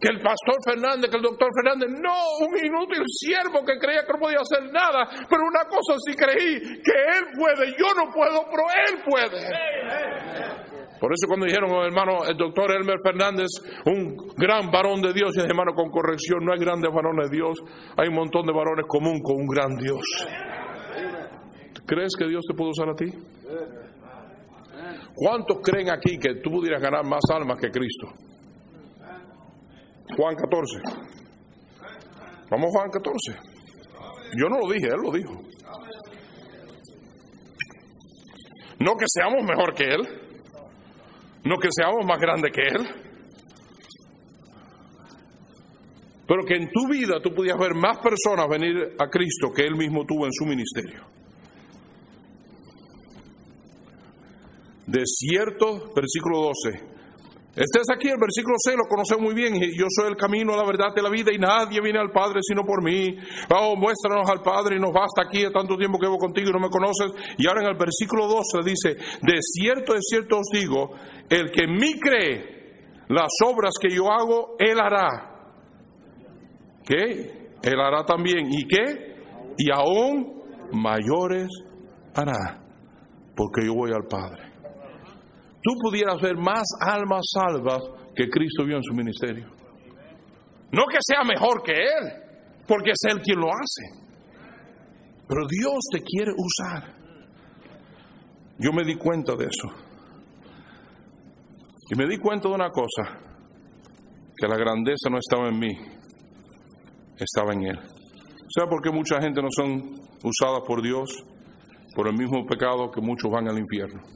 [0.04, 2.12] que el pastor Fernández, que el doctor Fernández, no,
[2.44, 6.60] un inútil siervo que creía que no podía hacer nada, pero una cosa sí creí,
[6.82, 9.48] que él puede, yo no puedo, pero él puede.
[11.04, 13.48] Por eso cuando dijeron, oh, hermano, el doctor Elmer Fernández,
[13.84, 17.58] un gran varón de Dios, y hermano, con corrección, no hay grandes varones de Dios,
[17.98, 20.00] hay un montón de varones común con un gran Dios.
[21.84, 23.12] ¿Crees que Dios te puede usar a ti?
[25.14, 28.08] ¿Cuántos creen aquí que tú pudieras ganar más almas que Cristo?
[30.16, 30.80] Juan 14.
[32.50, 33.32] Vamos a Juan 14.
[34.40, 35.34] Yo no lo dije, él lo dijo.
[38.80, 40.23] No que seamos mejor que él,
[41.44, 42.86] no que seamos más grandes que él,
[46.26, 49.76] pero que en tu vida tú pudieras ver más personas venir a Cristo que él
[49.76, 51.04] mismo tuvo en su ministerio.
[54.86, 56.93] De cierto, versículo 12,
[57.56, 59.54] este es aquí el versículo 6, lo conoce muy bien.
[59.54, 62.62] Yo soy el camino, la verdad y la vida y nadie viene al Padre sino
[62.64, 63.16] por mí.
[63.54, 66.58] Oh, muéstranos al Padre y nos basta aquí tanto tiempo que llevo contigo y no
[66.58, 67.12] me conoces.
[67.38, 70.90] Y ahora en el versículo 12 dice, de cierto, de cierto os digo,
[71.30, 75.30] el que en mí cree, las obras que yo hago, él hará.
[76.84, 77.52] ¿Qué?
[77.62, 78.48] Él hará también.
[78.50, 79.14] ¿Y qué?
[79.58, 81.48] Y aún mayores
[82.16, 82.64] hará,
[83.36, 84.53] porque yo voy al Padre
[85.64, 87.82] tú pudieras ver más almas salvas
[88.14, 89.46] que Cristo vio en su ministerio.
[90.70, 92.12] No que sea mejor que Él,
[92.68, 94.04] porque es Él quien lo hace.
[95.26, 96.94] Pero Dios te quiere usar.
[98.58, 99.74] Yo me di cuenta de eso.
[101.90, 103.18] Y me di cuenta de una cosa,
[104.36, 105.78] que la grandeza no estaba en mí,
[107.16, 107.78] estaba en Él.
[108.54, 111.08] ¿Sabe por qué mucha gente no son usadas por Dios?
[111.94, 114.13] Por el mismo pecado que muchos van al infierno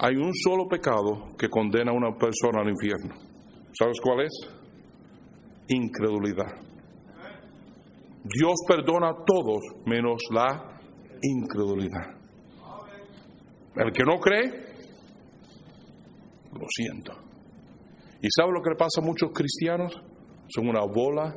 [0.00, 3.14] hay un solo pecado que condena a una persona al infierno.
[3.76, 4.32] ¿Sabes cuál es?
[5.68, 6.54] Incredulidad.
[8.24, 10.80] Dios perdona a todos menos la
[11.22, 12.16] incredulidad.
[13.74, 14.44] El que no cree,
[16.52, 17.12] lo siento.
[18.20, 19.92] ¿Y sabe lo que le pasa a muchos cristianos?
[20.48, 21.34] Son una bola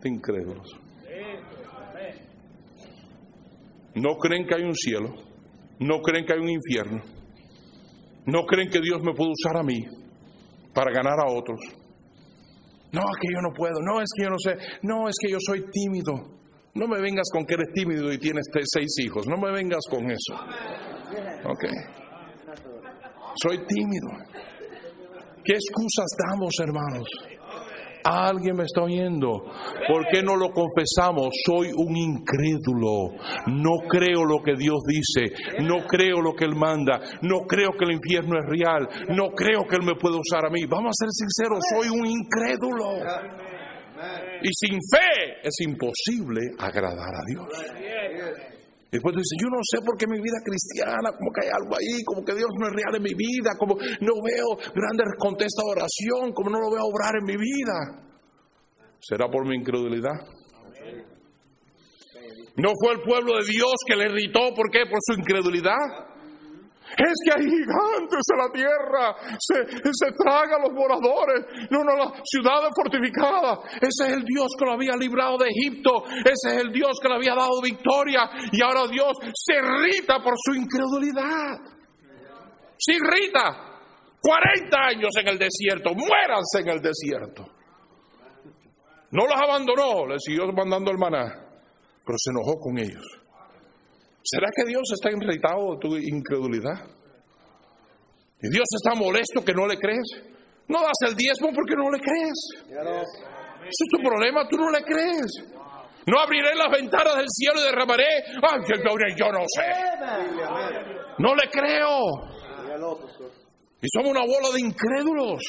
[0.00, 0.68] de incrédulos.
[3.94, 5.14] No creen que hay un cielo,
[5.78, 7.02] no creen que hay un infierno,
[8.26, 9.84] no creen que Dios me puede usar a mí
[10.72, 11.60] para ganar a otros.
[12.92, 15.30] No, es que yo no puedo, no, es que yo no sé, no, es que
[15.30, 16.12] yo soy tímido.
[16.74, 20.10] No me vengas con que eres tímido y tienes seis hijos, no me vengas con
[20.10, 20.34] eso.
[21.44, 21.64] Ok.
[23.42, 24.08] Soy tímido.
[25.44, 27.33] ¿Qué excusas damos, hermanos?
[28.04, 29.44] Alguien me está oyendo.
[29.88, 31.28] ¿Por qué no lo confesamos?
[31.46, 33.16] Soy un incrédulo.
[33.46, 35.34] No creo lo que Dios dice.
[35.62, 37.00] No creo lo que Él manda.
[37.22, 38.88] No creo que el infierno es real.
[39.08, 40.66] No creo que Él me pueda usar a mí.
[40.66, 41.64] Vamos a ser sinceros.
[41.72, 43.00] Soy un incrédulo.
[44.42, 48.53] Y sin fe es imposible agradar a Dios.
[48.94, 52.04] Después dice, yo no sé por qué mi vida cristiana, como que hay algo ahí,
[52.06, 55.82] como que Dios no es real en mi vida, como no veo grandes contestas de
[55.82, 58.06] oración, como no lo veo obrar en mi vida.
[59.02, 60.14] ¿Será por mi incredulidad?
[62.54, 64.54] ¿No fue el pueblo de Dios que le irritó?
[64.54, 64.86] ¿Por qué?
[64.86, 66.13] Por su incredulidad.
[66.96, 72.20] Es que hay gigantes en la tierra, se, se tragan los moradores, no, no, las
[72.24, 73.58] ciudades fortificadas.
[73.80, 77.08] Ese es el Dios que lo había librado de Egipto, ese es el Dios que
[77.08, 81.58] le había dado victoria y ahora Dios se irrita por su incredulidad.
[82.78, 83.70] Se irrita.
[84.24, 87.44] 40 años en el desierto, muéranse en el desierto.
[89.10, 91.26] No los abandonó, les siguió mandando el maná,
[92.04, 93.23] pero se enojó con ellos.
[94.24, 96.80] ¿Será que Dios está irritado de tu incredulidad?
[98.40, 100.08] ¿Y Dios está molesto que no le crees?
[100.68, 102.38] No das el diezmo porque no le crees.
[103.60, 105.28] Ese es tu problema, tú no le crees.
[106.06, 108.24] No abriré las ventanas del cielo y derramaré.
[108.42, 108.60] Ay,
[109.16, 109.68] yo no sé.
[111.18, 112.00] No le creo.
[113.80, 115.42] Y somos una bola de incrédulos.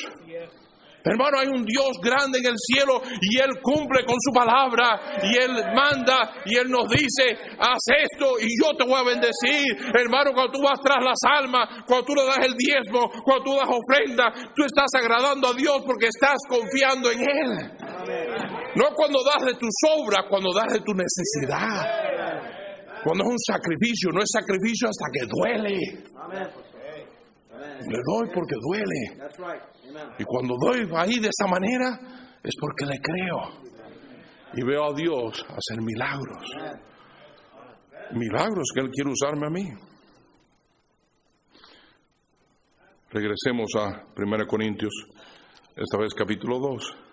[1.05, 5.37] Hermano, hay un Dios grande en el cielo y Él cumple con su palabra y
[5.37, 9.69] Él manda y Él nos dice, haz esto y yo te voy a bendecir.
[9.93, 13.53] Hermano, cuando tú vas tras las almas, cuando tú le das el diezmo, cuando tú
[13.53, 17.51] das ofrenda, tú estás agradando a Dios porque estás confiando en Él.
[18.75, 21.85] No cuando das de tus obras, cuando das de tu necesidad.
[23.05, 26.74] Cuando es un sacrificio, no es sacrificio hasta que duele.
[27.87, 29.29] Le doy porque duele.
[30.17, 31.99] Y cuando doy ahí de esa manera
[32.43, 33.65] es porque le creo.
[34.53, 36.45] Y veo a Dios hacer milagros.
[38.11, 39.65] Milagros que Él quiere usarme a mí.
[43.09, 44.93] Regresemos a 1 Corintios,
[45.75, 47.04] esta vez capítulo 2.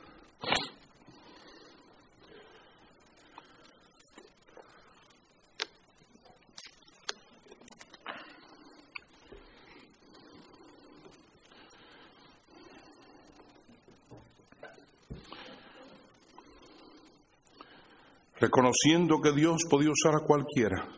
[18.43, 20.89] Reconociendo que Dios podía usar a cualquiera,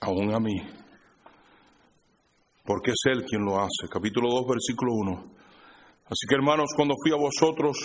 [0.00, 0.58] aún a mí,
[2.64, 3.86] porque es Él quien lo hace.
[3.88, 5.24] Capítulo 2, versículo 1.
[6.06, 7.76] Así que hermanos, cuando fui a vosotros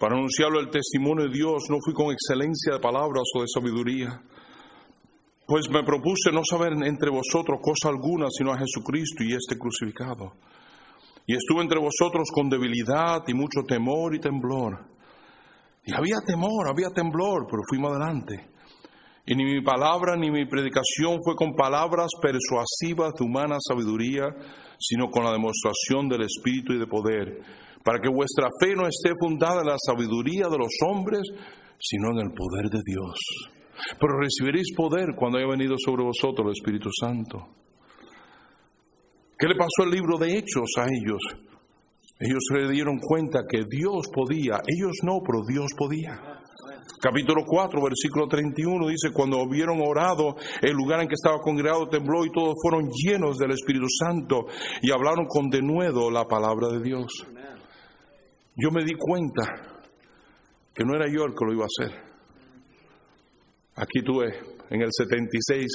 [0.00, 4.18] para anunciarlo el testimonio de Dios, no fui con excelencia de palabras o de sabiduría,
[5.46, 10.32] pues me propuse no saber entre vosotros cosa alguna sino a Jesucristo y este crucificado.
[11.26, 14.97] Y estuve entre vosotros con debilidad y mucho temor y temblor.
[15.88, 18.50] Y había temor, había temblor, pero fuimos adelante.
[19.24, 24.28] Y ni mi palabra ni mi predicación fue con palabras persuasivas de humana sabiduría,
[24.78, 27.40] sino con la demostración del Espíritu y de poder,
[27.82, 31.22] para que vuestra fe no esté fundada en la sabiduría de los hombres,
[31.78, 33.18] sino en el poder de Dios.
[33.98, 37.48] Pero recibiréis poder cuando haya venido sobre vosotros el Espíritu Santo.
[39.38, 41.48] ¿Qué le pasó el libro de Hechos a ellos?
[42.20, 46.38] Ellos se dieron cuenta que Dios podía, ellos no, pero Dios podía.
[47.00, 52.24] Capítulo 4, versículo 31 dice, cuando hubieron orado, el lugar en que estaba congregado tembló
[52.24, 54.46] y todos fueron llenos del Espíritu Santo
[54.82, 57.06] y hablaron con denuedo la palabra de Dios.
[58.56, 59.44] Yo me di cuenta
[60.74, 62.08] que no era yo el que lo iba a hacer.
[63.76, 64.26] Aquí tuve,
[64.70, 65.66] en el 76,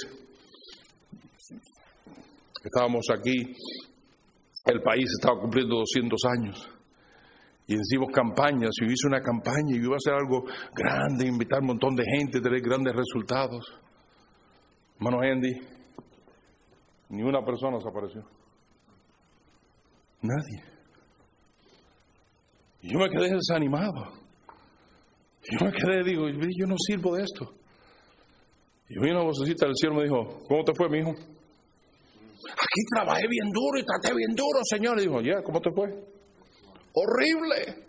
[2.65, 3.55] estábamos aquí
[4.65, 6.69] el país estaba cumpliendo 200 años.
[7.68, 11.68] Y hicimos campañas, y hice una campaña y iba a hacer algo grande, invitar un
[11.68, 13.65] montón de gente, tener grandes resultados.
[14.98, 15.52] Hermano Andy,
[17.10, 18.22] ni una persona se apareció.
[20.22, 20.64] Nadie.
[22.81, 24.11] Y yo me quedé desanimado.
[25.44, 27.53] Yo me quedé, digo, yo no sirvo de esto.
[28.90, 31.14] Y vino una vocecita del cielo y me dijo, ¿cómo te fue, mi hijo?
[32.51, 34.99] Aquí trabajé bien duro y traté bien duro, Señor.
[34.99, 35.89] Y dijo, ya, ¿cómo te fue?
[36.93, 37.87] Horrible.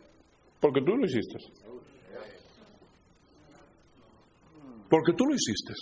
[0.61, 1.39] Porque tú lo hiciste.
[4.89, 5.75] Porque tú lo hiciste.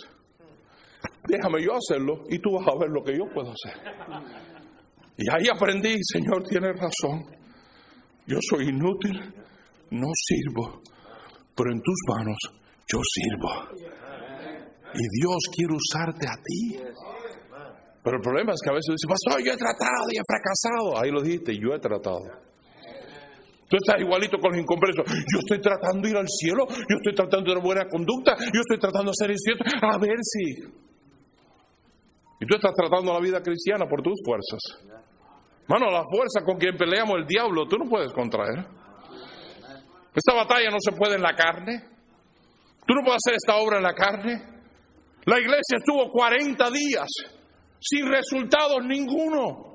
[1.28, 3.80] Déjame yo hacerlo y tú vas a ver lo que yo puedo hacer.
[5.16, 7.24] Y ahí aprendí, Señor, tienes razón.
[8.26, 9.20] Yo soy inútil,
[9.90, 10.80] no sirvo,
[11.56, 12.38] pero en tus manos
[12.86, 13.92] yo sirvo.
[14.94, 16.78] Y Dios quiere usarte a ti.
[18.02, 20.98] Pero el problema es que a veces dice, pastor, yo he tratado y he fracasado.
[20.98, 22.26] Ahí lo dijiste, yo he tratado.
[23.70, 25.06] Tú estás igualito con los incomprensos.
[25.06, 28.60] Yo estoy tratando de ir al cielo, yo estoy tratando de tener buena conducta, yo
[28.60, 29.64] estoy tratando de ser cierto.
[29.86, 30.66] A ver si.
[32.40, 34.60] Y tú estás tratando la vida cristiana por tus fuerzas.
[35.68, 38.66] Mano, la fuerza con quien peleamos el diablo, tú no puedes contraer.
[40.12, 41.80] Esta batalla no se puede en la carne.
[42.84, 44.42] Tú no puedes hacer esta obra en la carne.
[45.24, 47.08] La iglesia estuvo 40 días
[47.82, 49.72] sin resultados ninguno.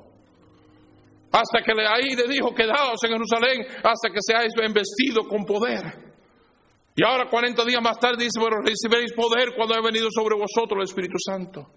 [1.31, 6.07] Hasta que ahí le dijo, quedaos en Jerusalén hasta que seáis investido con poder.
[6.95, 10.79] Y ahora 40 días más tarde dice, bueno, recibiréis poder cuando haya venido sobre vosotros
[10.79, 11.67] el Espíritu Santo.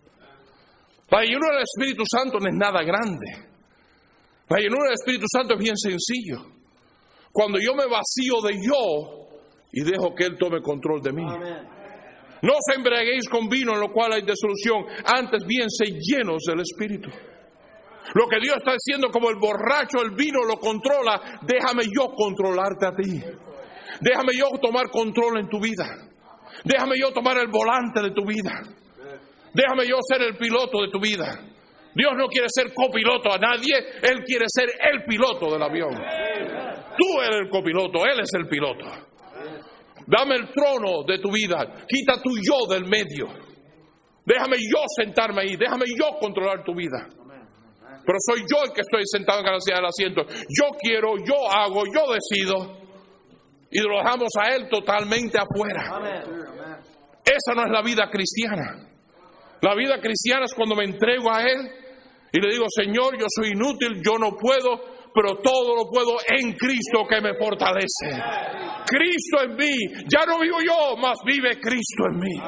[1.11, 3.27] La llenura del Espíritu Santo no es nada grande.
[4.49, 6.47] La llenura del Espíritu Santo es bien sencillo.
[7.33, 9.29] Cuando yo me vacío de yo
[9.73, 11.25] y dejo que Él tome control de mí.
[12.43, 16.61] No os embriaguéis con vino en lo cual hay desolución, antes bien se llenos del
[16.61, 17.11] Espíritu.
[18.15, 22.87] Lo que Dios está diciendo, como el borracho el vino lo controla, déjame yo controlarte
[22.87, 23.23] a ti.
[24.01, 25.85] Déjame yo tomar control en tu vida.
[26.65, 28.63] Déjame yo tomar el volante de tu vida.
[29.53, 31.39] Déjame yo ser el piloto de tu vida.
[31.95, 35.95] Dios no quiere ser copiloto a nadie, Él quiere ser el piloto del avión.
[36.97, 39.10] Tú eres el copiloto, Él es el piloto.
[40.07, 41.85] Dame el trono de tu vida.
[41.87, 43.29] Quita tu yo del medio.
[44.25, 45.57] Déjame yo sentarme ahí.
[45.57, 47.09] Déjame yo controlar tu vida.
[48.05, 50.23] Pero soy yo el que estoy sentado en el asiento.
[50.49, 52.81] Yo quiero, yo hago, yo decido.
[53.71, 55.83] Y lo dejamos a Él totalmente afuera.
[57.25, 58.89] Esa no es la vida cristiana.
[59.63, 61.71] La vida cristiana es cuando me entrego a Él
[62.33, 64.81] y le digo, Señor, yo soy inútil, yo no puedo,
[65.15, 68.11] pero todo lo puedo en Cristo que me fortalece.
[68.87, 72.41] Cristo en mí, ya no vivo yo, más vive Cristo en mí.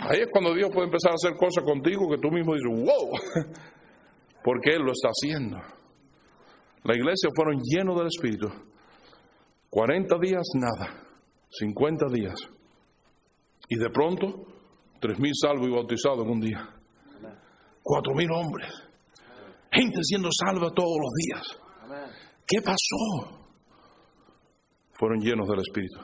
[0.00, 3.44] Ahí es cuando Dios puede empezar a hacer cosas contigo que tú mismo dices, wow,
[4.44, 5.58] porque Él lo está haciendo.
[6.84, 8.48] La iglesia fueron llenos del Espíritu.
[9.70, 11.04] 40 días, nada.
[11.50, 12.34] 50 días.
[13.68, 14.46] Y de pronto,
[15.00, 16.68] 3.000 salvos y bautizados en un día.
[17.82, 18.72] 4.000 hombres.
[19.72, 21.67] Gente siendo salva todos los días.
[22.48, 23.46] ¿Qué pasó?
[24.98, 26.00] Fueron llenos del Espíritu.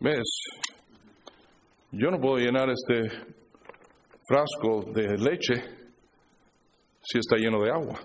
[0.00, 0.40] ¿Ves?
[1.92, 3.02] Yo no puedo llenar este
[4.26, 5.54] frasco de leche
[7.02, 8.00] si está lleno de agua.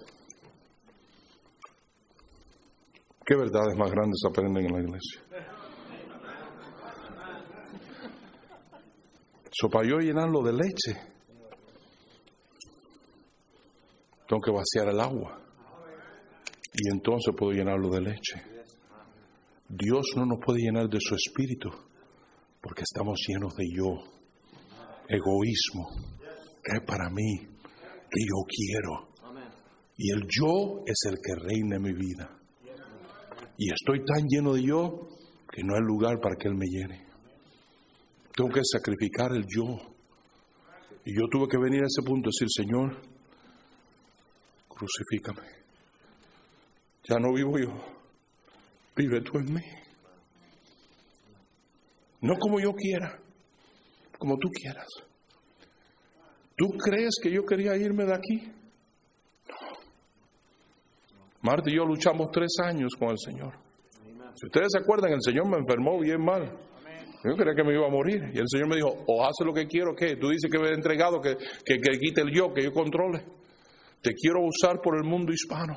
[3.26, 5.22] ¿Qué verdades más grandes aprenden en la iglesia?
[9.52, 11.02] So, para yo llenarlo de leche,
[14.28, 15.45] tengo que vaciar el agua.
[16.78, 18.42] Y entonces puedo llenarlo de leche.
[19.70, 21.70] Dios no nos puede llenar de su espíritu
[22.62, 23.94] porque estamos llenos de yo,
[25.08, 25.88] egoísmo,
[26.64, 27.38] es para mí,
[28.10, 29.16] que yo quiero.
[29.98, 32.38] Y el yo es el que reina en mi vida.
[33.58, 35.08] Y estoy tan lleno de yo
[35.52, 37.06] que no hay lugar para que Él me llene.
[38.36, 39.78] Tengo que sacrificar el yo.
[41.06, 43.00] Y yo tuve que venir a ese punto y decir, Señor,
[44.68, 45.55] crucifícame.
[47.08, 47.72] Ya no vivo yo,
[48.96, 49.62] vive tú en mí.
[52.22, 53.20] No como yo quiera,
[54.18, 54.88] como tú quieras.
[56.56, 58.52] ¿Tú crees que yo quería irme de aquí?
[59.48, 59.56] No.
[61.42, 63.54] Marta y yo luchamos tres años con el Señor.
[64.36, 66.58] Si ustedes se acuerdan, el Señor me enfermó bien mal.
[67.24, 68.32] Yo creía que me iba a morir.
[68.34, 70.70] Y el Señor me dijo, o hace lo que quiero, que tú dices que me
[70.70, 73.24] he entregado, que, que, quite el yo, que yo controle.
[74.02, 75.74] Te quiero usar por el mundo hispano.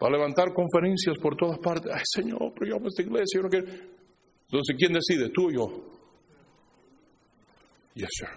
[0.00, 1.92] Para levantar conferencias por todas partes.
[1.94, 3.42] Ay, Señor, pero yo amo esta iglesia.
[3.42, 3.48] No.
[3.48, 5.28] Entonces, ¿quién decide?
[5.28, 5.66] ¿Tú o yo?
[7.92, 8.28] Yes, sir.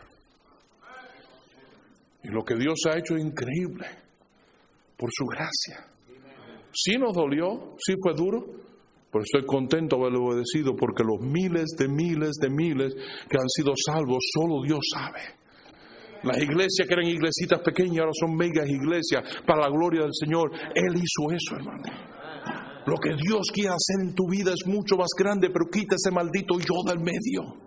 [2.23, 3.88] Y lo que Dios ha hecho es increíble.
[4.98, 5.90] Por su gracia.
[6.73, 8.44] Sí nos dolió, sí fue duro,
[9.10, 13.48] pero estoy contento de haberlo obedecido porque los miles de miles de miles que han
[13.48, 15.22] sido salvos, solo Dios sabe.
[16.24, 20.52] Las iglesias que eran iglesitas pequeñas ahora son megas iglesias para la gloria del Señor.
[20.74, 21.84] Él hizo eso, hermano.
[22.86, 26.12] Lo que Dios quiere hacer en tu vida es mucho más grande, pero quita ese
[26.12, 27.64] maldito yo del medio.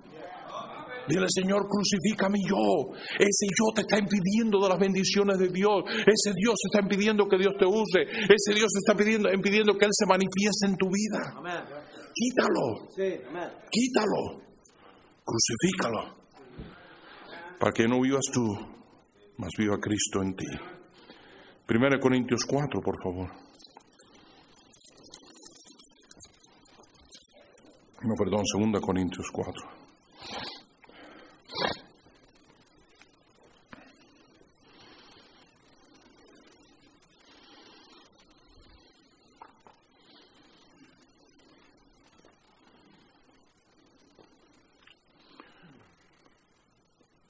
[1.08, 2.92] Dile, Señor, crucifícame yo.
[3.18, 5.84] Ese yo te está impidiendo de las bendiciones de Dios.
[5.86, 8.02] Ese Dios está impidiendo que Dios te use.
[8.02, 11.62] Ese Dios está pidiendo, impidiendo que Él se manifieste en tu vida.
[12.12, 12.90] Quítalo.
[13.70, 14.42] Quítalo.
[15.24, 16.25] Crucifícalo.
[17.58, 18.44] Para que no vivas tú,
[19.38, 20.46] más viva Cristo en ti.
[21.66, 23.30] Primera Corintios 4, por favor.
[28.02, 29.75] No, perdón, Segunda Corintios 4.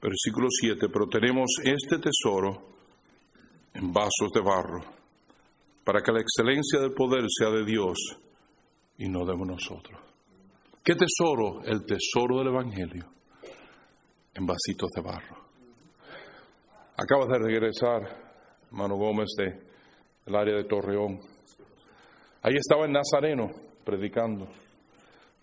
[0.06, 2.76] Versículo 7, pero tenemos este tesoro
[3.74, 4.80] en vasos de barro,
[5.82, 7.98] para que la excelencia del poder sea de Dios
[8.98, 10.00] y no de nosotros.
[10.84, 11.60] ¿Qué tesoro?
[11.64, 13.04] El tesoro del Evangelio
[14.32, 15.36] en vasitos de barro.
[16.96, 18.02] Acabas de regresar,
[18.68, 19.60] hermano Gómez, del
[20.26, 21.18] el área de Torreón.
[22.42, 23.50] Ahí estaba el Nazareno
[23.84, 24.46] predicando,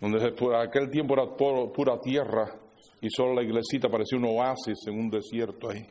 [0.00, 2.63] donde por aquel tiempo era pura tierra
[3.04, 5.84] y solo la iglesita parecía un oasis en un desierto ahí.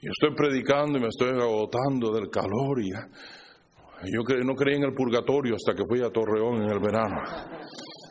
[0.00, 4.94] Yo estoy predicando y me estoy agotando del calor y yo no creí en el
[4.94, 7.16] purgatorio hasta que fui a Torreón en el verano.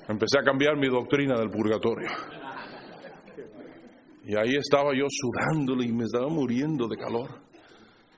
[0.10, 2.10] Empecé a cambiar mi doctrina del purgatorio.
[4.26, 7.30] Y ahí estaba yo sudándole y me estaba muriendo de calor.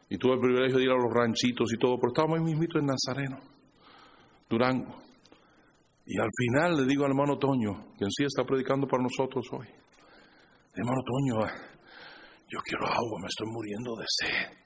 [0.09, 2.79] Y tuve el privilegio de ir a los ranchitos y todo, pero estábamos ahí mismito
[2.79, 3.37] en Nazareno,
[4.49, 5.08] Durango.
[6.11, 9.67] Y al final le digo al hermano Toño, quien sí está predicando para nosotros hoy,
[10.73, 11.45] hermano Toño,
[12.49, 14.57] yo quiero agua, me estoy muriendo de sed.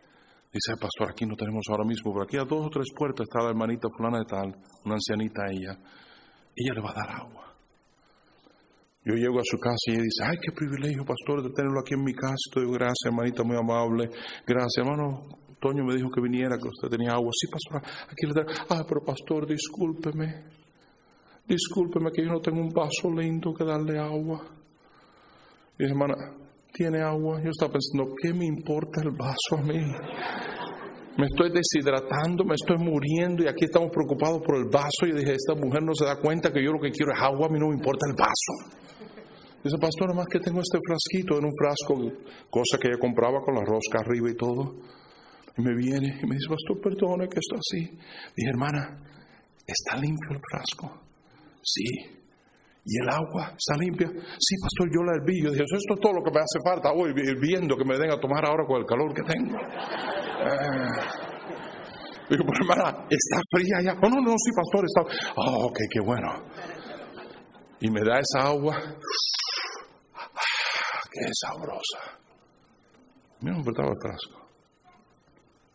[0.53, 3.43] Dice, pastor, aquí no tenemos ahora mismo, pero aquí a dos o tres puertas está
[3.43, 4.55] la hermanita fulana de tal,
[4.85, 5.75] una ancianita ella.
[6.55, 7.43] ella le va a dar agua.
[9.03, 11.93] Yo llego a su casa y ella dice, ay, qué privilegio, pastor, de tenerlo aquí
[11.93, 12.39] en mi casa.
[12.47, 14.07] Estoy gracias, hermanita, muy amable.
[14.47, 15.27] Gracias, hermano.
[15.59, 17.31] Toño me dijo que viniera, que usted tenía agua.
[17.35, 18.45] Sí, pastor, aquí le da.
[18.69, 20.62] Ah, pero pastor, discúlpeme.
[21.47, 24.41] Discúlpeme que yo no tengo un vaso lindo que darle agua.
[25.77, 26.15] Y dije, hermana,
[26.71, 27.41] ¿tiene agua?
[27.43, 29.79] Yo estaba pensando, ¿qué me importa el vaso a mí?
[31.15, 35.05] Me estoy deshidratando, me estoy muriendo y aquí estamos preocupados por el vaso.
[35.05, 37.47] Y dije, esta mujer no se da cuenta que yo lo que quiero es agua,
[37.47, 38.81] a mí no me importa el vaso.
[39.63, 41.95] Dice, pastor, nada más que tengo este frasquito en un frasco,
[42.49, 44.75] cosa que ella compraba con la rosca arriba y todo.
[45.55, 47.85] Y me viene y me dice, pastor, perdone que esto así.
[48.35, 49.03] Dije, hermana,
[49.67, 51.02] ¿está limpio el frasco?
[51.63, 51.85] Sí.
[52.85, 54.07] ¿Y el agua está limpia?
[54.37, 55.41] Sí, pastor, yo la herví.
[55.41, 58.11] Yo dije, eso es todo lo que me hace falta hoy, viendo que me den
[58.11, 59.55] a tomar ahora con el calor que tengo.
[59.55, 61.23] Eh.
[62.29, 63.93] Digo, hermana, ¿está fría ya?
[64.01, 65.31] Oh, no, no, sí, pastor, está.
[65.37, 66.43] Oh, ok, qué bueno.
[67.79, 68.75] Y me da esa agua.
[70.15, 72.19] Ah, qué sabrosa.
[73.41, 74.43] Me me importaba el frasco.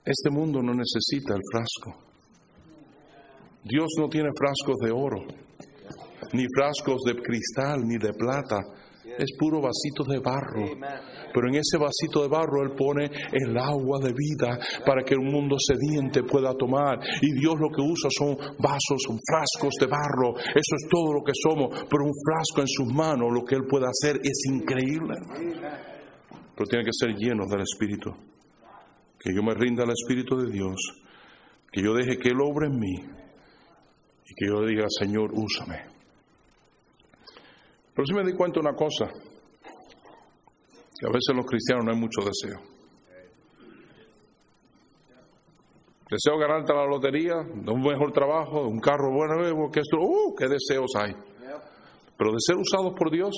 [0.04, 2.02] Este mundo no necesita el frasco.
[3.62, 5.47] Dios no tiene frascos de oro
[6.32, 8.58] ni frascos de cristal, ni de plata.
[9.16, 10.64] Es puro vasito de barro.
[11.32, 15.20] Pero en ese vasito de barro Él pone el agua de vida para que el
[15.20, 16.98] mundo sediente pueda tomar.
[17.22, 20.36] Y Dios lo que usa son vasos, son frascos de barro.
[20.38, 21.86] Eso es todo lo que somos.
[21.90, 25.16] Pero un frasco en sus manos, lo que Él puede hacer es increíble.
[26.54, 28.10] Pero tiene que ser lleno del Espíritu.
[29.18, 30.76] Que yo me rinda al Espíritu de Dios.
[31.72, 32.94] Que yo deje que Él obre en mí.
[34.26, 35.97] Y que yo diga, Señor, úsame.
[37.98, 42.20] Pero sí me di cuenta una cosa, que a veces los cristianos no hay mucho
[42.20, 42.60] deseo.
[46.08, 50.32] Deseo ganarte la lotería, de un mejor trabajo, de un carro bueno, que esto, ¡uh!
[50.36, 51.12] ¡Qué deseos hay!
[52.16, 53.34] Pero de ser usados por Dios,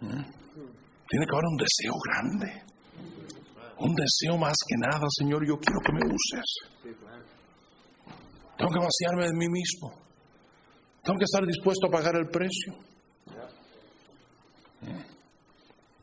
[0.00, 0.24] ¿Mm?
[1.06, 2.64] tiene que haber un deseo grande.
[3.78, 6.79] Un deseo más que nada, Señor, yo quiero que me uses.
[8.60, 9.90] Tengo que vaciarme de mí mismo.
[11.02, 12.74] Tengo que estar dispuesto a pagar el precio.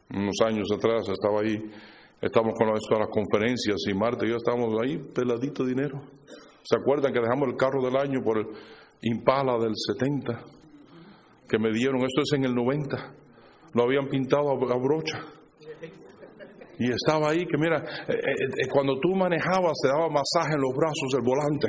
[0.09, 1.55] Unos años atrás estaba ahí,
[2.19, 6.01] estábamos con a las conferencias y Marta y yo estábamos ahí peladito dinero.
[6.63, 8.47] ¿Se acuerdan que dejamos el carro del año por el
[9.03, 10.43] Impala del 70?
[11.47, 13.13] Que me dieron, esto es en el 90.
[13.75, 15.19] Lo habían pintado a brocha.
[16.79, 20.61] Y estaba ahí que mira, eh, eh, eh, cuando tú manejabas te daba masaje en
[20.61, 21.67] los brazos del volante.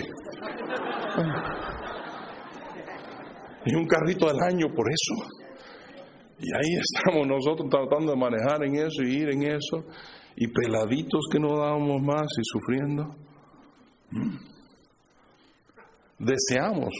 [3.65, 5.15] Y un carrito del año por eso.
[6.41, 9.85] Y ahí estamos nosotros tratando de manejar en eso y ir en eso.
[10.37, 13.05] Y peladitos que no dábamos más y sufriendo.
[14.11, 14.37] Mm.
[16.19, 16.93] Deseamos,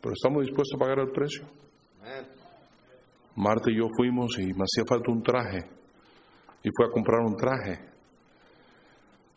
[0.00, 1.44] pero estamos dispuestos a pagar el precio.
[3.36, 5.73] Marta y yo fuimos y me hacía falta un traje.
[6.64, 7.78] Y fui a comprar un traje.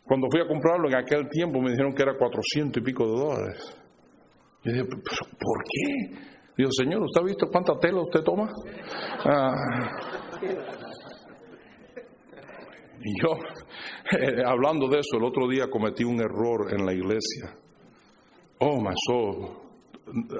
[0.04, 3.12] Cuando fui a comprarlo en aquel tiempo me dijeron que era cuatrocientos y pico de
[3.12, 3.76] dólares.
[4.64, 6.16] Y dije, ¿por qué?
[6.56, 8.50] Digo, Señor, ¿usted ha visto cuánta tela usted toma?
[9.24, 9.54] Ah.
[13.00, 13.36] Y yo,
[14.18, 17.54] eh, hablando de eso, el otro día cometí un error en la iglesia.
[18.60, 18.94] Oh, my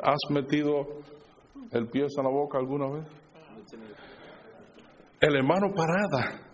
[0.03, 0.87] ¿Has metido
[1.71, 3.07] el pie en la boca alguna vez?
[5.21, 6.48] El hermano Parada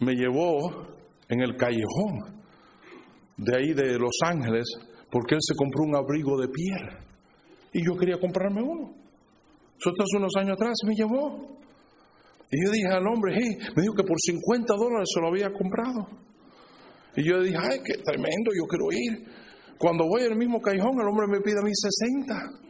[0.00, 0.86] me llevó
[1.28, 2.42] en el callejón
[3.36, 4.66] de ahí de Los Ángeles
[5.10, 7.08] porque él se compró un abrigo de piel
[7.72, 8.94] y yo quería comprarme uno.
[9.78, 11.58] Eso hace unos años atrás me llevó.
[12.50, 15.52] Y yo dije al hombre, hey, me dijo que por 50 dólares se lo había
[15.52, 16.08] comprado.
[17.16, 19.28] Y yo dije, ay, qué tremendo, yo quiero ir.
[19.78, 22.67] Cuando voy al mismo callejón, el hombre me pide a mí 60.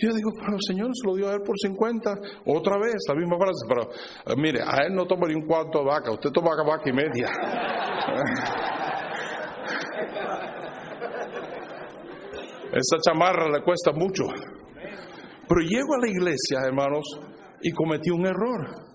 [0.00, 2.14] Yo digo, pero señor, se lo dio a él por 50.
[2.46, 3.66] Otra vez, la misma frase.
[3.68, 3.90] Pero
[4.26, 6.92] eh, mire, a él no toma ni un cuarto de vaca, usted toma vaca y
[6.92, 7.28] media.
[12.72, 14.24] Esa chamarra le cuesta mucho.
[15.48, 17.04] Pero llego a la iglesia, hermanos,
[17.62, 18.88] y cometí un error.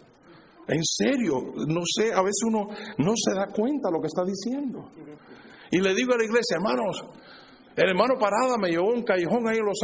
[0.67, 2.67] En serio, no sé, a veces uno
[2.99, 4.89] no se da cuenta de lo que está diciendo.
[5.71, 7.03] Y le digo a la iglesia, hermanos,
[7.75, 9.79] el hermano Parada me llevó un callejón ahí en Los,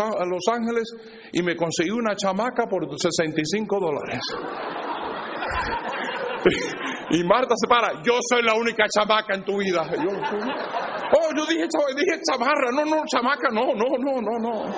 [0.52, 0.84] Ángeles
[1.32, 4.20] y me consiguió una chamaca por 65 dólares.
[7.11, 9.90] y Marta se para, yo soy la única chamaca en tu vida.
[9.98, 10.11] Yo,
[11.11, 14.66] Oh, yo dije, dije chamarra, no, no, chamaca, no, no, no, no, no.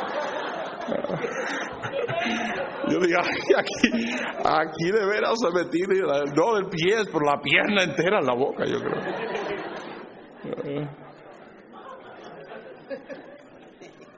[2.90, 3.92] Yo dije, aquí,
[4.44, 8.66] aquí de veras se metí, no del pie, por la pierna entera en la boca,
[8.66, 9.00] yo creo.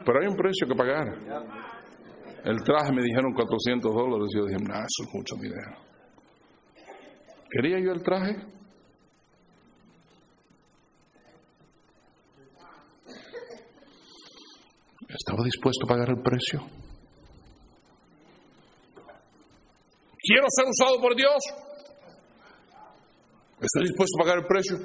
[0.06, 1.08] Pero hay un precio que pagar.
[2.44, 5.78] El traje me dijeron 400 dólares yo dije, no, eso es mucho dinero.
[7.50, 8.36] ¿Quería yo el traje?
[15.08, 16.60] ¿Estaba dispuesto a pagar el precio?
[20.26, 21.38] Quiero ser usado por Dios.
[23.62, 24.78] ¿Estoy dispuesto a pagar el precio?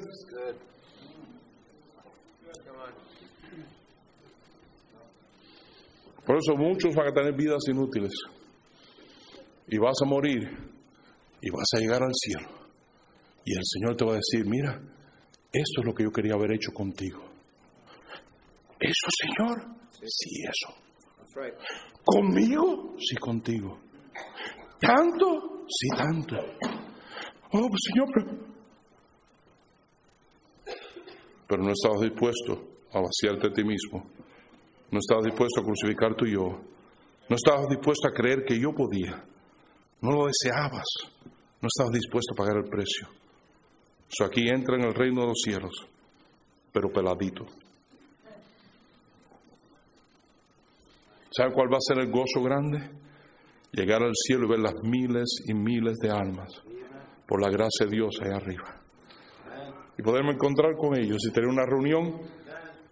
[6.29, 8.11] Por eso muchos van a tener vidas inútiles.
[9.67, 10.47] Y vas a morir
[11.41, 12.47] y vas a llegar al cielo.
[13.43, 14.79] Y el Señor te va a decir, mira,
[15.51, 17.19] esto es lo que yo quería haber hecho contigo.
[18.79, 19.75] ¿Eso, Señor?
[19.89, 20.75] Sí, eso.
[22.05, 22.95] ¿Conmigo?
[22.99, 23.79] Sí, contigo.
[24.79, 25.65] ¿Tanto?
[25.67, 26.35] Sí, tanto.
[27.53, 28.49] Oh, pues, Señor, pero...
[31.47, 34.05] Pero no estabas dispuesto a vaciarte a ti mismo.
[34.91, 36.61] No estabas dispuesto a crucificar tu yo.
[37.29, 39.23] No estabas dispuesto a creer que yo podía.
[40.01, 40.87] No lo deseabas.
[41.61, 43.07] No estabas dispuesto a pagar el precio.
[44.07, 45.71] So aquí entra en el reino de los cielos,
[46.73, 47.45] pero peladito.
[51.29, 52.89] ¿Sabe cuál va a ser el gozo grande?
[53.71, 56.49] Llegar al cielo y ver las miles y miles de almas
[57.27, 58.81] por la gracia de Dios allá arriba.
[59.95, 62.19] Y poderme encontrar con ellos y tener una reunión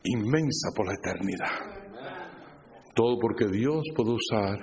[0.03, 1.86] inmensa por la eternidad.
[2.97, 4.57] Todo porque Dios puede usar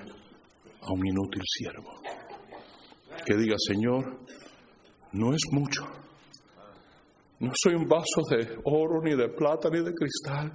[0.81, 2.01] a un inútil siervo.
[3.24, 4.19] Que diga, Señor,
[5.12, 5.85] no es mucho.
[7.39, 10.52] No soy un vaso de oro, ni de plata, ni de cristal.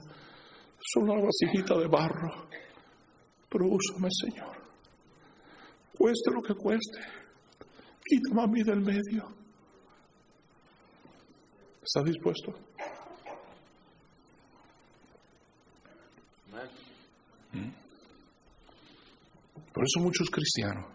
[0.77, 2.49] Soy una vasijita de barro.
[3.49, 4.57] Pero úsame, Señor.
[5.97, 6.99] Cueste lo que cueste.
[8.05, 9.23] Quítame a mí del medio.
[11.81, 12.68] ¿Estás dispuesto?
[19.73, 20.85] Por eso muchos cristianos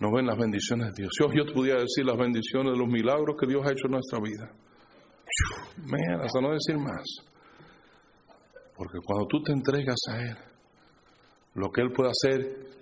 [0.00, 1.12] no ven las bendiciones de Dios.
[1.18, 3.92] Yo, yo te pudiera decir las bendiciones de los milagros que Dios ha hecho en
[3.92, 4.50] nuestra vida.
[5.86, 7.04] Man, hasta no decir más.
[8.76, 10.36] Porque cuando tú te entregas a Él,
[11.54, 12.74] lo que Él puede hacer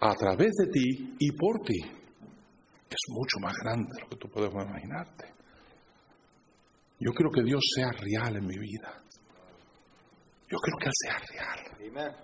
[0.00, 1.80] a través de ti y por ti
[2.90, 5.34] es mucho más grande de lo que tú puedes imaginarte.
[7.00, 9.02] Yo quiero que Dios sea real en mi vida.
[10.50, 12.18] Yo quiero que Él sea real.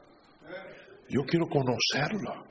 [1.08, 2.44] Yo quiero conocerlo.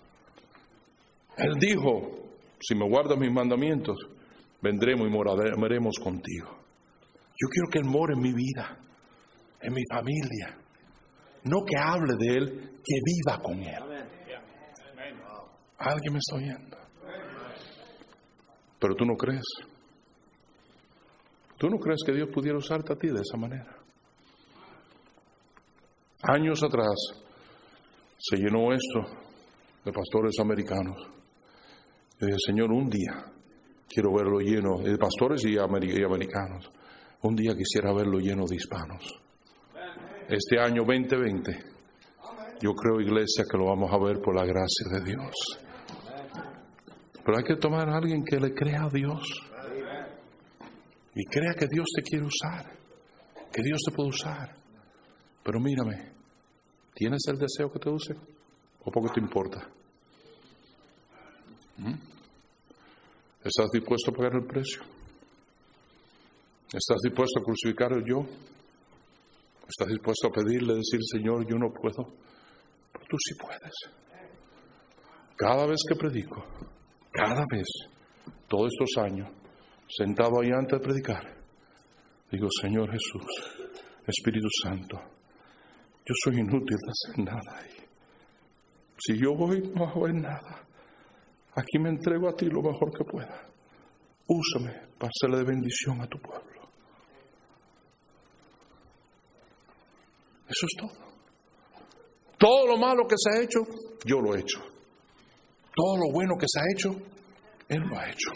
[1.37, 2.29] Él dijo,
[2.59, 3.97] si me guardas mis mandamientos,
[4.61, 6.63] vendremos y moraremos contigo.
[7.35, 8.77] Yo quiero que Él more en mi vida,
[9.61, 10.57] en mi familia.
[11.45, 13.83] No que hable de Él, que viva con Él.
[15.79, 16.77] Alguien me está oyendo.
[18.79, 19.43] Pero tú no crees.
[21.57, 23.82] ¿Tú no crees que Dios pudiera usarte a ti de esa manera?
[26.23, 26.95] Años atrás
[28.17, 29.01] se llenó esto
[29.83, 30.95] de pastores americanos.
[32.17, 33.25] Yo dije, Señor, un día
[33.89, 36.71] quiero verlo lleno de pastores y, americanos.
[37.23, 39.03] Un día quisiera verlo lleno de hispanos.
[40.29, 41.59] Este año 2020,
[42.61, 45.35] yo creo, iglesia, que lo vamos a ver por la gracia de Dios.
[47.25, 49.23] Pero hay que tomar a alguien que le crea a Dios
[51.15, 52.71] y crea que Dios te quiere usar,
[53.51, 54.55] que Dios te puede usar.
[55.43, 56.12] Pero mírame,
[56.93, 58.15] ¿tienes el deseo que te use
[58.83, 59.67] o poco te importa?
[61.77, 61.93] ¿Mm?
[63.43, 64.81] ¿Estás dispuesto a pagar el precio?
[66.73, 68.25] ¿Estás dispuesto a crucificar el yo?
[69.67, 72.13] ¿Estás dispuesto a pedirle, decir, Señor, yo no puedo?
[72.91, 73.73] Pero tú sí puedes.
[75.35, 76.43] Cada vez que predico,
[77.11, 77.67] cada vez,
[78.47, 79.29] todos estos años,
[79.87, 81.37] sentado ahí antes de predicar,
[82.31, 83.25] digo, Señor Jesús,
[84.07, 84.99] Espíritu Santo,
[86.05, 87.83] yo soy inútil de hacer nada ahí.
[88.99, 90.65] Si yo voy, no hago nada.
[91.55, 93.47] Aquí me entrego a ti lo mejor que pueda.
[94.27, 96.61] Úsame para hacerle de bendición a tu pueblo.
[100.47, 101.13] Eso es todo.
[102.37, 103.59] Todo lo malo que se ha hecho,
[104.05, 104.59] yo lo he hecho.
[105.75, 106.89] Todo lo bueno que se ha hecho,
[107.69, 108.31] Él lo ha hecho.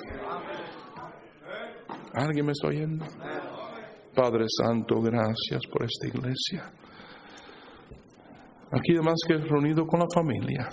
[2.13, 3.05] ¿Alguien me está oyendo?
[4.15, 6.71] Padre Santo, gracias por esta iglesia.
[8.71, 10.69] Aquí además que reunido con la familia.